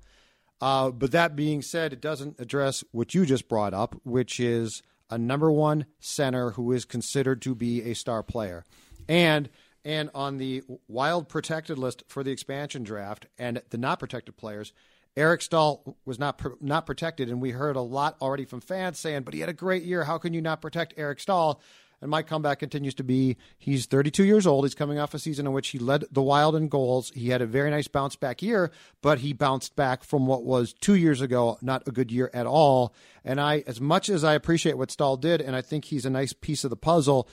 Uh, 0.60 0.90
but 0.90 1.12
that 1.12 1.36
being 1.36 1.62
said, 1.62 1.92
it 1.92 2.00
doesn't 2.00 2.40
address 2.40 2.82
what 2.90 3.14
you 3.14 3.24
just 3.24 3.48
brought 3.48 3.72
up, 3.72 3.94
which 4.02 4.40
is 4.40 4.82
a 5.10 5.16
number 5.16 5.52
one 5.52 5.86
center 6.00 6.50
who 6.50 6.72
is 6.72 6.84
considered 6.84 7.40
to 7.42 7.54
be 7.54 7.82
a 7.82 7.94
star 7.94 8.24
player, 8.24 8.64
and 9.08 9.48
and 9.84 10.10
on 10.14 10.38
the 10.38 10.62
wild 10.88 11.28
protected 11.28 11.78
list 11.78 12.02
for 12.08 12.24
the 12.24 12.30
expansion 12.30 12.82
draft 12.82 13.26
and 13.38 13.62
the 13.70 13.78
not 13.78 14.00
protected 14.00 14.36
players, 14.36 14.72
Eric 15.16 15.42
Staal 15.42 15.96
was 16.04 16.18
not 16.18 16.40
not 16.62 16.86
protected, 16.86 17.28
and 17.28 17.40
we 17.40 17.50
heard 17.50 17.76
a 17.76 17.80
lot 17.80 18.16
already 18.20 18.44
from 18.44 18.60
fans 18.60 18.98
saying, 18.98 19.22
"But 19.22 19.34
he 19.34 19.40
had 19.40 19.48
a 19.48 19.54
great 19.54 19.84
year. 19.84 20.04
How 20.04 20.18
can 20.18 20.34
you 20.34 20.42
not 20.42 20.60
protect 20.60 20.94
Eric 20.96 21.20
Staal?" 21.20 21.60
And 22.00 22.10
my 22.10 22.22
comeback 22.22 22.58
continues 22.58 22.94
to 22.94 23.04
be 23.04 23.36
he's 23.56 23.86
32 23.86 24.24
years 24.24 24.46
old. 24.46 24.64
He's 24.64 24.74
coming 24.74 24.98
off 24.98 25.14
a 25.14 25.18
season 25.18 25.46
in 25.46 25.52
which 25.52 25.68
he 25.68 25.78
led 25.78 26.04
the 26.10 26.20
Wild 26.20 26.54
in 26.54 26.68
goals. 26.68 27.10
He 27.14 27.30
had 27.30 27.40
a 27.40 27.46
very 27.46 27.70
nice 27.70 27.88
bounce 27.88 28.14
back 28.14 28.42
year, 28.42 28.70
but 29.00 29.20
he 29.20 29.32
bounced 29.32 29.74
back 29.74 30.04
from 30.04 30.26
what 30.26 30.44
was 30.44 30.74
two 30.74 30.96
years 30.96 31.22
ago, 31.22 31.56
not 31.62 31.86
a 31.88 31.92
good 31.92 32.12
year 32.12 32.30
at 32.34 32.46
all. 32.46 32.92
And 33.24 33.40
I, 33.40 33.64
as 33.66 33.80
much 33.80 34.10
as 34.10 34.22
I 34.22 34.34
appreciate 34.34 34.76
what 34.76 34.90
Staal 34.90 35.16
did, 35.16 35.40
and 35.40 35.56
I 35.56 35.62
think 35.62 35.86
he's 35.86 36.04
a 36.04 36.10
nice 36.10 36.34
piece 36.34 36.64
of 36.64 36.70
the 36.70 36.76
puzzle, 36.76 37.26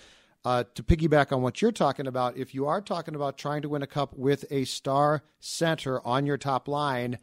uh, 0.46 0.64
to 0.76 0.84
piggyback 0.84 1.32
on 1.32 1.42
what 1.42 1.62
you're 1.62 1.72
talking 1.72 2.08
about, 2.08 2.38
if 2.38 2.56
you 2.56 2.66
are 2.66 2.82
talking 2.82 3.14
about 3.14 3.38
trying 3.38 3.64
to 3.64 3.70
win 3.70 3.82
a 3.82 3.88
cup 3.88 4.16
with 4.16 4.46
a 4.50 4.64
star 4.64 5.24
center 5.40 6.06
on 6.08 6.26
your 6.26 6.38
top 6.38 6.68
line, 6.68 7.18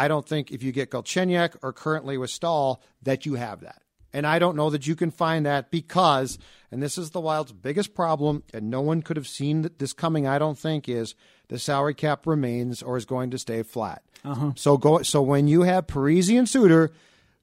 I 0.00 0.08
don't 0.08 0.26
think 0.26 0.50
if 0.50 0.62
you 0.62 0.72
get 0.72 0.90
Galchenyuk 0.90 1.56
or 1.62 1.74
currently 1.74 2.16
with 2.16 2.30
Staal 2.30 2.82
that 3.02 3.26
you 3.26 3.34
have 3.34 3.60
that. 3.60 3.82
And 4.14 4.26
I 4.26 4.38
don't 4.38 4.56
know 4.56 4.70
that 4.70 4.86
you 4.86 4.96
can 4.96 5.10
find 5.10 5.44
that 5.44 5.70
because, 5.70 6.38
and 6.70 6.82
this 6.82 6.96
is 6.96 7.10
the 7.10 7.20
Wild's 7.20 7.52
biggest 7.52 7.94
problem, 7.94 8.42
and 8.54 8.70
no 8.70 8.80
one 8.80 9.02
could 9.02 9.18
have 9.18 9.28
seen 9.28 9.68
this 9.76 9.92
coming, 9.92 10.26
I 10.26 10.38
don't 10.38 10.58
think, 10.58 10.88
is 10.88 11.14
the 11.48 11.58
salary 11.58 11.92
cap 11.92 12.26
remains 12.26 12.82
or 12.82 12.96
is 12.96 13.04
going 13.04 13.30
to 13.32 13.38
stay 13.38 13.62
flat. 13.62 14.02
Uh-huh. 14.24 14.52
So 14.56 14.78
go. 14.78 15.02
So 15.02 15.20
when 15.20 15.48
you 15.48 15.64
have 15.64 15.86
Parise 15.86 16.36
and 16.38 16.48
Suter 16.48 16.92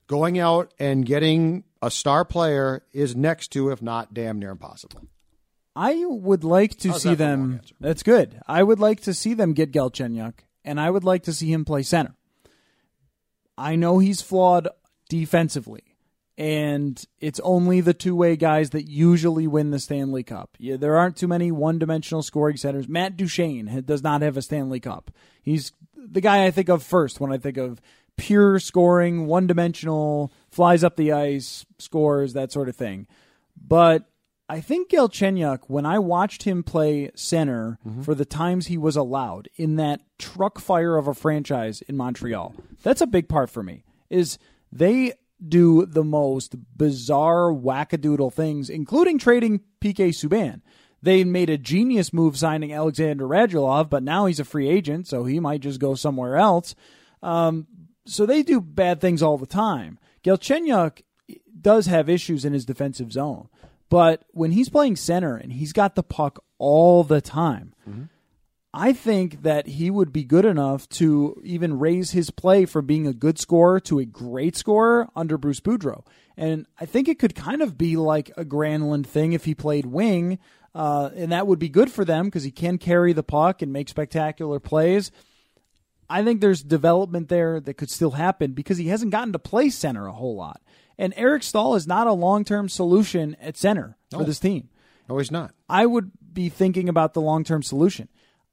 going 0.07 0.39
out 0.39 0.73
and 0.79 1.05
getting 1.05 1.63
a 1.83 1.91
star 1.91 2.25
player 2.25 2.83
is 2.91 3.15
next 3.15 3.49
to, 3.49 3.69
if 3.69 3.83
not 3.83 4.15
damn 4.15 4.39
near 4.39 4.49
impossible. 4.49 5.03
I 5.75 6.03
would 6.05 6.43
like 6.43 6.79
to 6.79 6.89
How's 6.89 7.03
see 7.03 7.13
that 7.13 7.17
for 7.17 7.23
a 7.23 7.37
long 7.37 7.51
them. 7.51 7.61
That's 7.79 8.01
good. 8.01 8.41
I 8.47 8.63
would 8.63 8.79
like 8.79 9.01
to 9.01 9.13
see 9.13 9.35
them 9.35 9.53
get 9.53 9.71
Galchenyuk, 9.71 10.33
and 10.65 10.79
I 10.79 10.89
would 10.89 11.03
like 11.03 11.21
to 11.23 11.33
see 11.33 11.53
him 11.53 11.63
play 11.63 11.83
center. 11.83 12.15
I 13.57 13.75
know 13.75 13.99
he's 13.99 14.21
flawed 14.21 14.67
defensively, 15.09 15.83
and 16.37 17.03
it's 17.19 17.39
only 17.41 17.81
the 17.81 17.93
two 17.93 18.15
way 18.15 18.35
guys 18.35 18.69
that 18.71 18.87
usually 18.87 19.47
win 19.47 19.71
the 19.71 19.79
Stanley 19.79 20.23
Cup. 20.23 20.57
Yeah, 20.59 20.77
there 20.77 20.97
aren't 20.97 21.17
too 21.17 21.27
many 21.27 21.51
one 21.51 21.79
dimensional 21.79 22.21
scoring 22.21 22.57
centers. 22.57 22.87
Matt 22.87 23.17
Duchene 23.17 23.83
does 23.85 24.03
not 24.03 24.21
have 24.21 24.37
a 24.37 24.41
Stanley 24.41 24.79
Cup. 24.79 25.11
He's 25.41 25.71
the 25.95 26.21
guy 26.21 26.45
I 26.45 26.51
think 26.51 26.69
of 26.69 26.83
first 26.83 27.19
when 27.19 27.31
I 27.31 27.37
think 27.37 27.57
of 27.57 27.81
pure 28.17 28.59
scoring, 28.59 29.27
one 29.27 29.47
dimensional, 29.47 30.31
flies 30.49 30.83
up 30.83 30.95
the 30.95 31.11
ice, 31.11 31.65
scores, 31.79 32.33
that 32.33 32.51
sort 32.51 32.69
of 32.69 32.75
thing. 32.75 33.07
But 33.55 34.05
I 34.49 34.61
think 34.61 34.89
Galchenyuk, 34.89 35.61
when 35.67 35.85
I 35.85 35.99
watched 35.99 36.43
him 36.43 36.63
play 36.63 37.11
center 37.15 37.79
for 38.03 38.15
the 38.15 38.25
times 38.25 38.67
he 38.67 38.77
was 38.77 38.95
allowed 38.95 39.49
in 39.55 39.75
that 39.75 40.01
truck 40.17 40.59
fire 40.59 40.95
of 40.95 41.07
a 41.07 41.13
franchise 41.13 41.81
in 41.81 41.97
Montreal, 41.97 42.55
that's 42.81 43.01
a 43.01 43.07
big 43.07 43.27
part 43.27 43.49
for 43.49 43.61
me. 43.61 43.83
Is 44.09 44.37
they 44.71 45.13
do 45.45 45.85
the 45.85 46.03
most 46.03 46.55
bizarre 46.77 47.51
wackadoodle 47.51 48.33
things, 48.33 48.69
including 48.69 49.19
trading 49.19 49.61
PK 49.81 50.09
Subban. 50.09 50.61
They 51.01 51.23
made 51.23 51.49
a 51.49 51.57
genius 51.57 52.11
move 52.11 52.37
signing 52.37 52.73
Alexander 52.73 53.25
Radulov, 53.25 53.89
but 53.89 54.01
now 54.01 54.25
he's 54.25 54.39
a 54.39 54.45
free 54.45 54.67
agent, 54.67 55.07
so 55.07 55.25
he 55.25 55.39
might 55.39 55.61
just 55.61 55.79
go 55.79 55.93
somewhere 55.93 56.37
else. 56.37 56.73
Um, 57.21 57.67
so 58.05 58.25
they 58.25 58.41
do 58.41 58.59
bad 58.61 58.99
things 58.99 59.21
all 59.21 59.37
the 59.37 59.45
time. 59.45 59.99
Galchenyuk 60.23 61.01
does 61.59 61.85
have 61.85 62.09
issues 62.09 62.45
in 62.45 62.53
his 62.53 62.65
defensive 62.65 63.11
zone, 63.11 63.49
but 63.89 64.23
when 64.31 64.51
he's 64.51 64.69
playing 64.69 64.95
center 64.97 65.35
and 65.35 65.53
he's 65.53 65.73
got 65.73 65.95
the 65.95 66.03
puck 66.03 66.43
all 66.57 67.03
the 67.03 67.21
time, 67.21 67.73
I 68.73 68.93
think 68.93 69.43
that 69.43 69.65
he 69.67 69.89
would 69.89 70.11
be 70.13 70.23
good 70.23 70.45
enough 70.45 70.87
to 70.89 71.41
even 71.43 71.79
raise 71.79 72.11
his 72.11 72.29
play 72.29 72.65
from 72.65 72.85
being 72.85 73.07
a 73.07 73.13
good 73.13 73.39
scorer 73.39 73.79
to 73.81 73.99
a 73.99 74.05
great 74.05 74.55
scorer 74.55 75.07
under 75.15 75.37
Bruce 75.37 75.61
Boudreau. 75.61 76.05
And 76.35 76.67
I 76.79 76.85
think 76.85 77.07
it 77.07 77.17
could 77.17 77.33
kind 77.33 77.61
of 77.61 77.77
be 77.77 77.97
like 77.97 78.29
a 78.37 78.45
Granlund 78.45 79.07
thing 79.07 79.33
if 79.33 79.45
he 79.45 79.55
played 79.55 79.87
wing, 79.87 80.37
uh, 80.75 81.09
and 81.15 81.31
that 81.31 81.47
would 81.47 81.57
be 81.57 81.69
good 81.69 81.91
for 81.91 82.05
them 82.05 82.25
because 82.25 82.43
he 82.43 82.51
can 82.51 82.77
carry 82.77 83.13
the 83.13 83.23
puck 83.23 83.61
and 83.63 83.73
make 83.73 83.89
spectacular 83.89 84.59
plays. 84.59 85.11
I 86.09 86.23
think 86.23 86.39
there's 86.39 86.61
development 86.61 87.29
there 87.29 87.59
that 87.59 87.73
could 87.75 87.89
still 87.89 88.11
happen 88.11 88.51
because 88.51 88.77
he 88.77 88.89
hasn't 88.89 89.11
gotten 89.11 89.33
to 89.33 89.39
play 89.39 89.69
center 89.69 90.07
a 90.07 90.13
whole 90.13 90.35
lot. 90.35 90.61
And 90.97 91.13
Eric 91.15 91.43
Staal 91.43 91.75
is 91.75 91.85
not 91.87 92.07
a 92.07 92.13
long 92.13 92.43
term 92.43 92.69
solution 92.69 93.35
at 93.41 93.57
center 93.57 93.97
for 94.11 94.23
this 94.23 94.39
team. 94.39 94.69
No, 95.07 95.17
he's 95.17 95.31
not. 95.31 95.53
I 95.69 95.85
would 95.85 96.11
be 96.33 96.49
thinking 96.49 96.89
about 96.89 97.13
the 97.13 97.21
long 97.21 97.43
term 97.43 97.63
solution. 97.63 98.09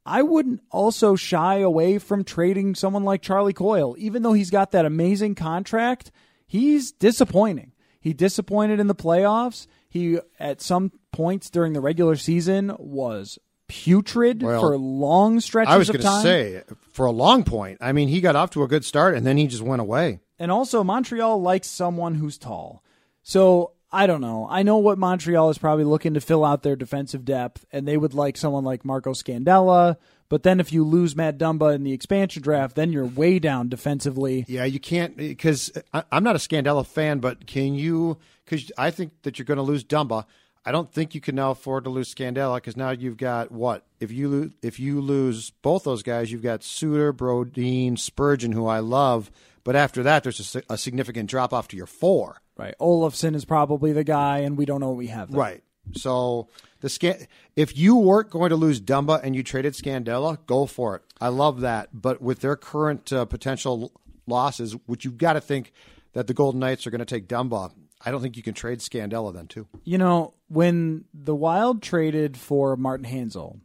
I 0.06 0.22
wouldn't 0.22 0.60
also 0.70 1.16
shy 1.16 1.56
away 1.60 1.98
from 1.98 2.24
trading 2.24 2.74
someone 2.74 3.04
like 3.04 3.22
Charlie 3.22 3.54
Coyle, 3.54 3.96
even 3.98 4.22
though 4.22 4.34
he's 4.34 4.50
got 4.50 4.72
that 4.72 4.84
amazing 4.84 5.34
contract. 5.34 6.10
He's 6.46 6.92
disappointing. 6.92 7.72
He 8.00 8.12
disappointed 8.12 8.80
in 8.80 8.86
the 8.86 8.94
playoffs. 8.94 9.66
He, 9.88 10.18
at 10.38 10.60
some 10.60 10.92
points 11.10 11.48
during 11.48 11.72
the 11.72 11.80
regular 11.80 12.16
season, 12.16 12.76
was 12.78 13.38
putrid 13.66 14.42
Well, 14.42 14.60
for 14.60 14.76
long 14.76 15.40
stretches 15.40 15.72
I 15.72 15.78
was 15.78 15.88
of 15.88 15.94
going 15.94 16.02
to 16.02 16.08
time. 16.08 16.22
say 16.22 16.62
for 16.92 17.06
a 17.06 17.10
long 17.10 17.44
point. 17.44 17.78
I 17.80 17.92
mean, 17.92 18.08
he 18.08 18.20
got 18.20 18.36
off 18.36 18.50
to 18.50 18.62
a 18.62 18.68
good 18.68 18.84
start 18.84 19.14
and 19.16 19.26
then 19.26 19.38
he 19.38 19.46
just 19.46 19.62
went 19.62 19.80
away. 19.80 20.20
And 20.38 20.50
also, 20.50 20.82
Montreal 20.82 21.40
likes 21.40 21.68
someone 21.68 22.16
who's 22.16 22.38
tall. 22.38 22.82
So 23.22 23.72
I 23.92 24.08
don't 24.08 24.20
know. 24.20 24.48
I 24.50 24.64
know 24.64 24.78
what 24.78 24.98
Montreal 24.98 25.50
is 25.50 25.58
probably 25.58 25.84
looking 25.84 26.14
to 26.14 26.20
fill 26.20 26.44
out 26.44 26.64
their 26.64 26.74
defensive 26.74 27.24
depth, 27.24 27.64
and 27.70 27.86
they 27.86 27.96
would 27.96 28.12
like 28.12 28.36
someone 28.36 28.64
like 28.64 28.84
Marco 28.84 29.12
Scandella. 29.12 29.96
But 30.28 30.42
then 30.42 30.58
if 30.58 30.72
you 30.72 30.82
lose 30.82 31.14
Matt 31.14 31.38
Dumba 31.38 31.74
in 31.74 31.84
the 31.84 31.92
expansion 31.92 32.42
draft, 32.42 32.74
then 32.74 32.90
you're 32.90 33.06
way 33.06 33.38
down 33.38 33.68
defensively. 33.68 34.44
Yeah, 34.48 34.64
you 34.64 34.80
can't 34.80 35.16
because 35.16 35.70
I'm 35.92 36.24
not 36.24 36.34
a 36.34 36.40
Scandella 36.40 36.84
fan, 36.84 37.20
but 37.20 37.46
can 37.46 37.74
you? 37.74 38.18
Because 38.44 38.72
I 38.76 38.90
think 38.90 39.12
that 39.22 39.38
you're 39.38 39.46
going 39.46 39.58
to 39.58 39.62
lose 39.62 39.84
Dumba. 39.84 40.24
I 40.66 40.72
don't 40.72 40.90
think 40.90 41.14
you 41.14 41.20
can 41.20 41.36
now 41.36 41.50
afford 41.50 41.84
to 41.84 41.90
lose 41.90 42.12
Scandella 42.12 42.56
because 42.56 42.76
now 42.76 42.90
you've 42.90 43.18
got 43.18 43.52
what? 43.52 43.86
If 44.00 44.10
you 44.10 44.28
lose, 44.28 44.52
if 44.62 44.80
you 44.80 45.00
lose 45.00 45.50
both 45.62 45.84
those 45.84 46.02
guys, 46.02 46.32
you've 46.32 46.42
got 46.42 46.64
Suter, 46.64 47.12
Brodin, 47.12 47.96
Spurgeon, 47.98 48.52
who 48.52 48.66
I 48.66 48.80
love. 48.80 49.30
But 49.64 49.76
after 49.76 50.02
that, 50.02 50.22
there's 50.22 50.54
a, 50.54 50.62
a 50.70 50.78
significant 50.78 51.28
drop 51.28 51.52
off 51.52 51.68
to 51.68 51.76
your 51.76 51.86
four. 51.86 52.40
Right. 52.56 52.74
Olofsson 52.80 53.34
is 53.34 53.44
probably 53.44 53.92
the 53.92 54.04
guy, 54.04 54.40
and 54.40 54.56
we 54.56 54.66
don't 54.66 54.80
know 54.80 54.88
what 54.88 54.98
we 54.98 55.08
have. 55.08 55.30
There. 55.30 55.40
Right. 55.40 55.64
So 55.92 56.48
the 56.80 56.88
scan, 56.88 57.26
if 57.56 57.76
you 57.76 57.96
weren't 57.96 58.30
going 58.30 58.50
to 58.50 58.56
lose 58.56 58.80
Dumba 58.80 59.20
and 59.22 59.34
you 59.34 59.42
traded 59.42 59.74
Scandella, 59.74 60.38
go 60.46 60.66
for 60.66 60.96
it. 60.96 61.02
I 61.20 61.28
love 61.28 61.60
that. 61.60 61.88
But 61.92 62.22
with 62.22 62.40
their 62.40 62.56
current 62.56 63.12
uh, 63.12 63.24
potential 63.24 63.92
losses, 64.26 64.76
which 64.86 65.04
you've 65.04 65.18
got 65.18 65.34
to 65.34 65.40
think 65.40 65.72
that 66.12 66.26
the 66.26 66.34
Golden 66.34 66.60
Knights 66.60 66.86
are 66.86 66.90
going 66.90 67.00
to 67.00 67.04
take 67.04 67.28
Dumba, 67.28 67.72
I 68.04 68.10
don't 68.10 68.20
think 68.20 68.36
you 68.36 68.42
can 68.42 68.54
trade 68.54 68.78
Scandella 68.80 69.34
then 69.34 69.46
too. 69.46 69.66
You 69.84 69.98
know, 69.98 70.34
when 70.48 71.04
the 71.12 71.34
Wild 71.34 71.82
traded 71.82 72.36
for 72.36 72.76
Martin 72.76 73.06
Hanzal, 73.06 73.60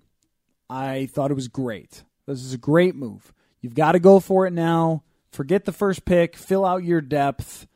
I 0.70 1.08
thought 1.08 1.32
it 1.32 1.36
was 1.36 1.48
great. 1.48 2.04
This 2.26 2.44
is 2.44 2.54
a 2.54 2.58
great 2.58 2.96
move. 2.96 3.34
You've 3.62 3.76
got 3.76 3.94
to 3.94 4.00
go 4.00 4.20
for 4.20 4.48
it 4.48 4.54
now. 4.54 5.04
Forget 5.32 5.66
the 5.66 5.72
first 5.72 6.06
pick, 6.06 6.36
fill 6.36 6.66
out 6.66 6.84
your 6.84 7.02
depth. 7.02 7.68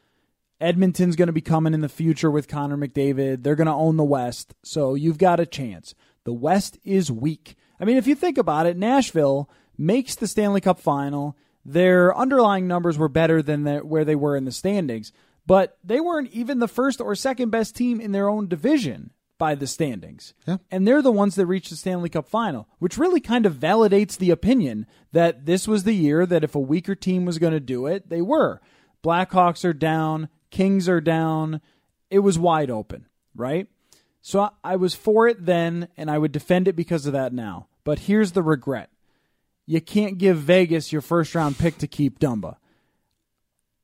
Edmonton's 0.60 1.15
going 1.15 1.27
to 1.27 1.33
be 1.33 1.41
coming 1.41 1.74
in 1.74 1.81
the 1.81 1.89
future 1.89 2.31
with 2.31 2.48
Connor 2.48 2.77
McDavid. 2.77 3.43
They're 3.43 3.55
going 3.55 3.67
to 3.67 3.74
own 3.74 3.98
the 3.98 4.03
West, 4.03 4.55
so 4.63 4.95
you've 4.95 5.17
got 5.17 5.39
a 5.39 5.45
chance. 5.45 5.93
The 6.24 6.33
West 6.33 6.79
is 6.83 7.12
weak. 7.12 7.55
I 7.79 7.86
mean, 7.86 7.98
if 7.98 8.07
you 8.07 8.15
think 8.15 8.38
about 8.38 8.65
it, 8.65 8.77
Nashville 8.77 9.50
makes 9.77 10.15
the 10.15 10.27
Stanley 10.27 10.62
Cup 10.62 10.79
final. 10.79 11.38
Their 11.65 12.15
underlying 12.17 12.67
numbers 12.67 12.98
were 12.98 13.10
better 13.10 13.41
than 13.41 13.63
the, 13.63 13.79
where 13.79 14.05
they 14.05 14.15
were 14.15 14.36
in 14.36 14.45
the 14.45 14.51
standings, 14.51 15.12
but 15.45 15.77
they 15.83 16.00
weren't 16.00 16.31
even 16.31 16.60
the 16.60 16.67
first 16.67 17.01
or 17.01 17.15
second 17.15 17.50
best 17.50 17.75
team 17.75 18.00
in 18.00 18.12
their 18.12 18.29
own 18.29 18.48
division 18.48 19.12
by 19.43 19.55
the 19.55 19.67
standings. 19.67 20.33
Yeah. 20.47 20.55
And 20.71 20.88
they're 20.88 21.01
the 21.01 21.12
ones 21.12 21.35
that 21.35 21.47
reached 21.47 21.69
the 21.69 21.75
Stanley 21.75 22.07
Cup 22.07 22.29
final, 22.29 22.69
which 22.79 22.97
really 22.97 23.19
kind 23.19 23.45
of 23.45 23.55
validates 23.55 24.15
the 24.17 24.29
opinion 24.29 24.85
that 25.12 25.45
this 25.45 25.67
was 25.67 25.83
the 25.83 25.91
year 25.91 26.25
that 26.25 26.45
if 26.45 26.55
a 26.55 26.59
weaker 26.62 26.95
team 26.95 27.25
was 27.25 27.39
going 27.39 27.51
to 27.51 27.59
do 27.59 27.85
it, 27.85 28.07
they 28.07 28.21
were. 28.21 28.62
Blackhawks 29.03 29.65
are 29.65 29.73
down, 29.73 30.29
Kings 30.50 30.88
are 30.88 31.01
down. 31.01 31.59
It 32.09 32.19
was 32.19 32.39
wide 32.39 32.69
open, 32.71 33.05
right? 33.35 33.67
So 34.21 34.39
I- 34.39 34.51
I 34.63 34.75
was 34.77 34.93
for 34.95 35.27
it 35.27 35.45
then, 35.45 35.89
and 35.97 36.09
I 36.09 36.17
would 36.19 36.31
defend 36.31 36.69
it 36.69 36.77
because 36.77 37.05
of 37.05 37.12
that 37.12 37.33
now. 37.33 37.67
But 37.83 38.00
here's 38.00 38.31
the 38.31 38.43
regret 38.43 38.89
you 39.65 39.81
can't 39.81 40.17
give 40.17 40.38
Vegas 40.38 40.93
your 40.93 41.01
first 41.01 41.35
round 41.35 41.57
pick 41.57 41.77
to 41.79 41.88
keep 41.88 42.17
Dumba. 42.17 42.55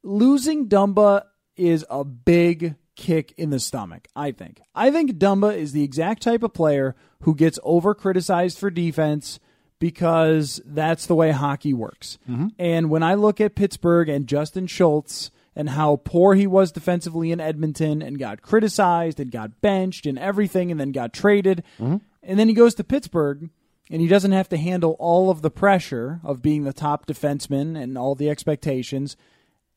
Losing 0.03 0.69
Dumba 0.69 1.23
is 1.57 1.85
a 1.89 2.05
big 2.05 2.75
kick 2.99 3.33
in 3.37 3.49
the 3.49 3.59
stomach, 3.59 4.07
I 4.15 4.31
think. 4.31 4.61
I 4.75 4.91
think 4.91 5.13
Dumba 5.13 5.55
is 5.55 5.71
the 5.71 5.83
exact 5.83 6.21
type 6.21 6.43
of 6.43 6.53
player 6.53 6.95
who 7.21 7.33
gets 7.33 7.57
over 7.63 7.95
criticized 7.95 8.59
for 8.59 8.69
defense 8.69 9.39
because 9.79 10.61
that's 10.65 11.05
the 11.05 11.15
way 11.15 11.31
hockey 11.31 11.73
works. 11.73 12.19
Mm-hmm. 12.29 12.47
And 12.59 12.89
when 12.89 13.01
I 13.01 13.13
look 13.13 13.39
at 13.39 13.55
Pittsburgh 13.55 14.09
and 14.09 14.27
Justin 14.27 14.67
Schultz 14.67 15.31
and 15.55 15.69
how 15.69 16.01
poor 16.03 16.35
he 16.35 16.45
was 16.45 16.73
defensively 16.73 17.31
in 17.31 17.39
Edmonton 17.39 18.01
and 18.01 18.19
got 18.19 18.41
criticized 18.41 19.19
and 19.19 19.31
got 19.31 19.61
benched 19.61 20.05
and 20.05 20.19
everything 20.19 20.69
and 20.69 20.79
then 20.79 20.91
got 20.91 21.13
traded, 21.13 21.63
mm-hmm. 21.79 21.97
and 22.21 22.39
then 22.39 22.49
he 22.49 22.53
goes 22.53 22.75
to 22.75 22.83
Pittsburgh 22.83 23.49
and 23.89 24.01
he 24.01 24.07
doesn't 24.09 24.33
have 24.33 24.49
to 24.49 24.57
handle 24.57 24.97
all 24.99 25.29
of 25.29 25.41
the 25.41 25.49
pressure 25.49 26.19
of 26.23 26.41
being 26.41 26.65
the 26.65 26.73
top 26.73 27.05
defenseman 27.05 27.81
and 27.81 27.97
all 27.97 28.13
the 28.13 28.29
expectations. 28.29 29.15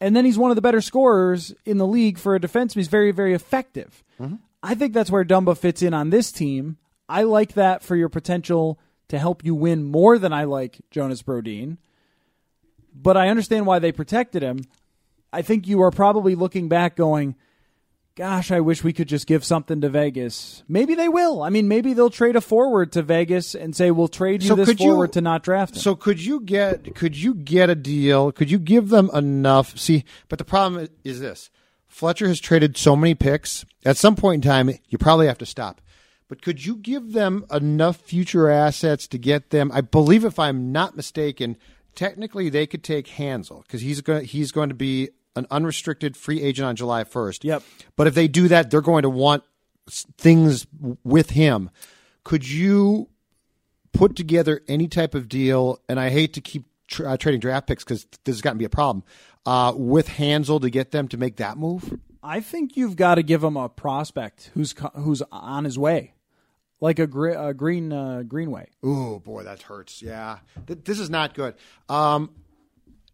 And 0.02 0.16
then 0.16 0.24
he's 0.24 0.36
one 0.36 0.50
of 0.50 0.56
the 0.56 0.62
better 0.62 0.80
scorers 0.80 1.54
in 1.64 1.78
the 1.78 1.86
league 1.86 2.18
for 2.18 2.34
a 2.34 2.40
defenseman. 2.40 2.74
He's 2.74 2.88
very, 2.88 3.12
very 3.12 3.34
effective. 3.34 4.02
Mm-hmm. 4.20 4.34
I 4.60 4.74
think 4.74 4.94
that's 4.94 5.12
where 5.12 5.24
Dumba 5.24 5.56
fits 5.56 5.80
in 5.80 5.94
on 5.94 6.10
this 6.10 6.32
team. 6.32 6.76
I 7.08 7.22
like 7.22 7.52
that 7.52 7.84
for 7.84 7.94
your 7.94 8.08
potential 8.08 8.80
to 9.08 9.18
help 9.20 9.44
you 9.44 9.54
win 9.54 9.84
more 9.84 10.18
than 10.18 10.32
I 10.32 10.42
like 10.42 10.80
Jonas 10.90 11.22
Brodin. 11.22 11.78
But 12.92 13.16
I 13.16 13.28
understand 13.28 13.64
why 13.64 13.78
they 13.78 13.92
protected 13.92 14.42
him. 14.42 14.64
I 15.32 15.42
think 15.42 15.68
you 15.68 15.82
are 15.82 15.92
probably 15.92 16.34
looking 16.34 16.68
back 16.68 16.96
going, 16.96 17.36
gosh, 18.14 18.50
I 18.50 18.60
wish 18.60 18.84
we 18.84 18.92
could 18.92 19.08
just 19.08 19.26
give 19.26 19.44
something 19.44 19.80
to 19.80 19.88
Vegas. 19.88 20.62
Maybe 20.68 20.94
they 20.94 21.08
will. 21.08 21.42
I 21.42 21.48
mean, 21.50 21.68
maybe 21.68 21.94
they'll 21.94 22.10
trade 22.10 22.36
a 22.36 22.40
forward 22.40 22.92
to 22.92 23.02
Vegas 23.02 23.54
and 23.54 23.74
say, 23.74 23.90
we'll 23.90 24.08
trade 24.08 24.42
you 24.42 24.48
So 24.48 24.54
this 24.54 24.68
could 24.68 24.80
you- 24.80 24.90
forward 24.90 25.12
to 25.14 25.20
not 25.20 25.42
draft 25.42 25.74
him. 25.74 25.80
So 25.80 25.94
could 25.94 26.24
you 26.24 26.40
get 26.40 26.94
could 26.94 27.16
you 27.16 27.34
get 27.34 27.70
a 27.70 27.74
deal? 27.74 28.32
Could 28.32 28.50
you 28.50 28.58
give 28.58 28.88
them 28.88 29.10
enough? 29.14 29.78
See, 29.78 30.04
but 30.28 30.38
the 30.38 30.44
problem 30.44 30.88
is 31.04 31.20
this: 31.20 31.50
Fletcher 31.86 32.28
has 32.28 32.40
traded 32.40 32.76
so 32.76 32.96
many 32.96 33.14
picks. 33.14 33.64
At 33.84 33.96
some 33.96 34.14
point 34.16 34.44
in 34.44 34.50
time, 34.50 34.70
you 34.88 34.98
probably 34.98 35.26
have 35.26 35.38
to 35.38 35.46
stop. 35.46 35.80
But 36.28 36.40
could 36.40 36.64
you 36.64 36.76
give 36.76 37.12
them 37.12 37.44
enough 37.50 37.98
future 37.98 38.48
assets 38.48 39.06
to 39.08 39.18
get 39.18 39.50
them? 39.50 39.70
I 39.72 39.82
believe, 39.82 40.24
if 40.24 40.38
I'm 40.38 40.72
not 40.72 40.96
mistaken, 40.96 41.58
technically 41.94 42.48
they 42.48 42.66
could 42.66 42.82
take 42.82 43.06
Hanzal 43.06 43.62
because 43.64 43.82
he's 43.82 44.00
going 44.00 44.24
he's 44.24 44.50
going 44.52 44.70
to 44.70 44.74
be 44.74 45.10
an 45.36 45.46
unrestricted 45.50 46.16
free 46.16 46.42
agent 46.42 46.66
on 46.66 46.76
July 46.76 47.04
1st. 47.04 47.44
Yep. 47.44 47.62
But 47.96 48.06
if 48.06 48.14
they 48.14 48.28
do 48.28 48.48
that, 48.48 48.70
they're 48.70 48.80
going 48.80 49.02
to 49.02 49.10
want 49.10 49.44
things 49.88 50.66
with 51.04 51.30
him. 51.30 51.70
Could 52.24 52.48
you 52.48 53.08
put 53.92 54.14
together 54.16 54.62
any 54.68 54.88
type 54.88 55.14
of 55.14 55.28
deal? 55.28 55.80
And 55.88 55.98
I 55.98 56.10
hate 56.10 56.34
to 56.34 56.40
keep 56.40 56.66
tr- 56.86 57.06
uh, 57.08 57.16
trading 57.16 57.40
draft 57.40 57.66
picks 57.66 57.82
because 57.84 58.04
this 58.24 58.36
has 58.36 58.40
gotten 58.42 58.56
to 58.56 58.60
be 58.60 58.64
a 58.66 58.70
problem 58.70 59.04
uh, 59.46 59.72
with 59.74 60.08
Hanzal 60.08 60.60
to 60.60 60.70
get 60.70 60.90
them 60.92 61.08
to 61.08 61.16
make 61.16 61.36
that 61.36 61.56
move. 61.56 61.98
I 62.22 62.40
think 62.40 62.76
you've 62.76 62.94
got 62.94 63.16
to 63.16 63.22
give 63.24 63.42
him 63.42 63.56
a 63.56 63.68
prospect 63.68 64.50
who's 64.54 64.72
co- 64.72 64.92
who's 64.94 65.22
on 65.32 65.64
his 65.64 65.76
way, 65.76 66.14
like 66.80 67.00
a, 67.00 67.06
gre- 67.08 67.30
a 67.30 67.52
green 67.52 67.92
uh, 67.92 68.22
Greenway 68.22 68.68
Oh 68.80 69.18
boy, 69.18 69.42
that 69.42 69.62
hurts. 69.62 70.00
Yeah, 70.02 70.38
Th- 70.68 70.78
this 70.84 71.00
is 71.00 71.10
not 71.10 71.34
good. 71.34 71.54
Um, 71.88 72.30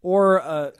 or 0.03 0.41
uh, 0.43 0.71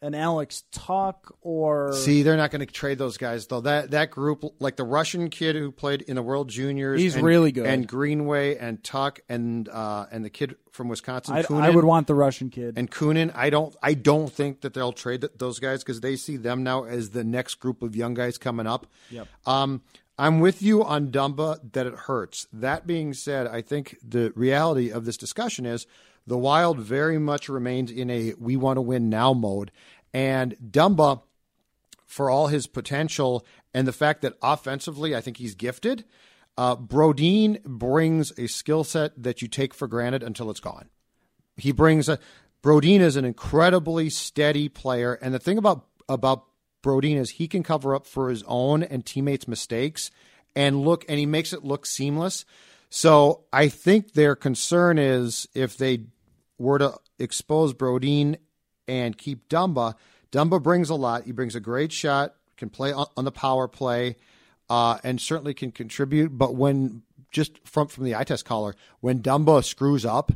an 0.00 0.14
Alex 0.14 0.62
Tuch 0.70 1.16
or 1.40 1.92
see, 1.92 2.22
they're 2.22 2.36
not 2.36 2.50
going 2.52 2.60
to 2.64 2.72
trade 2.72 2.98
those 2.98 3.16
guys 3.16 3.46
though. 3.48 3.60
That 3.62 3.90
that 3.90 4.10
group, 4.10 4.44
like 4.60 4.76
the 4.76 4.84
Russian 4.84 5.28
kid 5.30 5.56
who 5.56 5.72
played 5.72 6.02
in 6.02 6.14
the 6.16 6.22
World 6.22 6.48
Juniors, 6.48 7.00
He's 7.00 7.16
and- 7.16 7.24
really 7.26 7.50
good. 7.52 7.66
and 7.66 7.86
Greenway 7.86 8.56
and 8.56 8.82
Tuch 8.84 9.18
and 9.28 9.68
uh, 9.68 10.06
and 10.12 10.24
the 10.24 10.30
kid 10.30 10.54
from 10.70 10.88
Wisconsin, 10.88 11.34
I, 11.34 11.42
Kunin. 11.42 11.62
I 11.62 11.70
would 11.70 11.84
want 11.84 12.06
the 12.06 12.14
Russian 12.14 12.50
kid. 12.50 12.78
and 12.78 12.88
Kunin, 12.90 13.32
I 13.34 13.50
don't, 13.50 13.74
I 13.82 13.94
don't 13.94 14.32
think 14.32 14.60
that 14.60 14.74
they'll 14.74 14.92
trade 14.92 15.22
th- 15.22 15.32
those 15.36 15.58
guys 15.58 15.82
because 15.82 16.00
they 16.00 16.14
see 16.14 16.36
them 16.36 16.62
now 16.62 16.84
as 16.84 17.10
the 17.10 17.24
next 17.24 17.56
group 17.56 17.82
of 17.82 17.96
young 17.96 18.14
guys 18.14 18.38
coming 18.38 18.66
up. 18.68 18.86
Yep. 19.10 19.26
Um, 19.46 19.82
I'm 20.20 20.40
with 20.40 20.62
you 20.62 20.84
on 20.84 21.10
Dumba 21.12 21.72
that 21.72 21.86
it 21.86 21.94
hurts. 21.94 22.46
That 22.52 22.86
being 22.86 23.12
said, 23.14 23.46
I 23.48 23.62
think 23.62 23.96
the 24.02 24.32
reality 24.36 24.90
of 24.90 25.04
this 25.04 25.16
discussion 25.16 25.64
is 25.66 25.86
the 26.28 26.38
Wild 26.38 26.78
very 26.78 27.18
much 27.18 27.48
remains 27.48 27.90
in 27.90 28.10
a 28.10 28.34
we 28.38 28.56
want 28.56 28.76
to 28.76 28.82
win 28.82 29.08
now 29.08 29.32
mode, 29.32 29.72
and 30.12 30.56
Dumba, 30.62 31.22
for 32.06 32.30
all 32.30 32.48
his 32.48 32.66
potential 32.66 33.44
and 33.74 33.86
the 33.86 33.92
fact 33.92 34.22
that 34.22 34.34
offensively, 34.42 35.16
I 35.16 35.20
think 35.20 35.38
he's 35.38 35.54
gifted. 35.54 36.04
Uh, 36.56 36.76
Brodin 36.76 37.62
brings 37.64 38.32
a 38.38 38.46
skill 38.46 38.84
set 38.84 39.22
that 39.22 39.40
you 39.40 39.48
take 39.48 39.72
for 39.72 39.86
granted 39.86 40.22
until 40.22 40.50
it's 40.50 40.60
gone. 40.60 40.88
He 41.56 41.72
brings 41.72 42.08
a 42.08 42.18
Brodin 42.62 43.00
is 43.00 43.16
an 43.16 43.24
incredibly 43.24 44.10
steady 44.10 44.68
player, 44.68 45.14
and 45.14 45.32
the 45.32 45.38
thing 45.38 45.56
about 45.56 45.86
about 46.08 46.44
Brodin 46.82 47.16
is 47.16 47.30
he 47.30 47.48
can 47.48 47.62
cover 47.62 47.94
up 47.94 48.06
for 48.06 48.28
his 48.28 48.42
own 48.46 48.82
and 48.82 49.04
teammates' 49.04 49.48
mistakes 49.48 50.10
and 50.54 50.82
look, 50.82 51.04
and 51.08 51.18
he 51.18 51.26
makes 51.26 51.52
it 51.52 51.64
look 51.64 51.86
seamless. 51.86 52.44
So 52.90 53.44
I 53.52 53.68
think 53.68 54.12
their 54.12 54.34
concern 54.34 54.98
is 54.98 55.46
if 55.54 55.76
they 55.76 56.04
were 56.58 56.78
to 56.78 56.94
expose 57.18 57.72
Brodin 57.72 58.36
and 58.86 59.16
keep 59.16 59.48
Dumba. 59.48 59.94
Dumba 60.32 60.62
brings 60.62 60.90
a 60.90 60.94
lot. 60.94 61.24
He 61.24 61.32
brings 61.32 61.54
a 61.54 61.60
great 61.60 61.92
shot, 61.92 62.34
can 62.56 62.68
play 62.68 62.92
on, 62.92 63.24
the 63.24 63.32
power 63.32 63.68
play, 63.68 64.16
uh, 64.68 64.98
and 65.04 65.20
certainly 65.20 65.54
can 65.54 65.72
contribute. 65.72 66.36
But 66.36 66.54
when 66.54 67.02
just 67.30 67.58
from 67.66 67.88
from 67.88 68.04
the 68.04 68.16
eye 68.16 68.24
test 68.24 68.44
Coller, 68.44 68.74
when 69.00 69.20
Dumba 69.20 69.64
screws 69.64 70.04
up, 70.04 70.32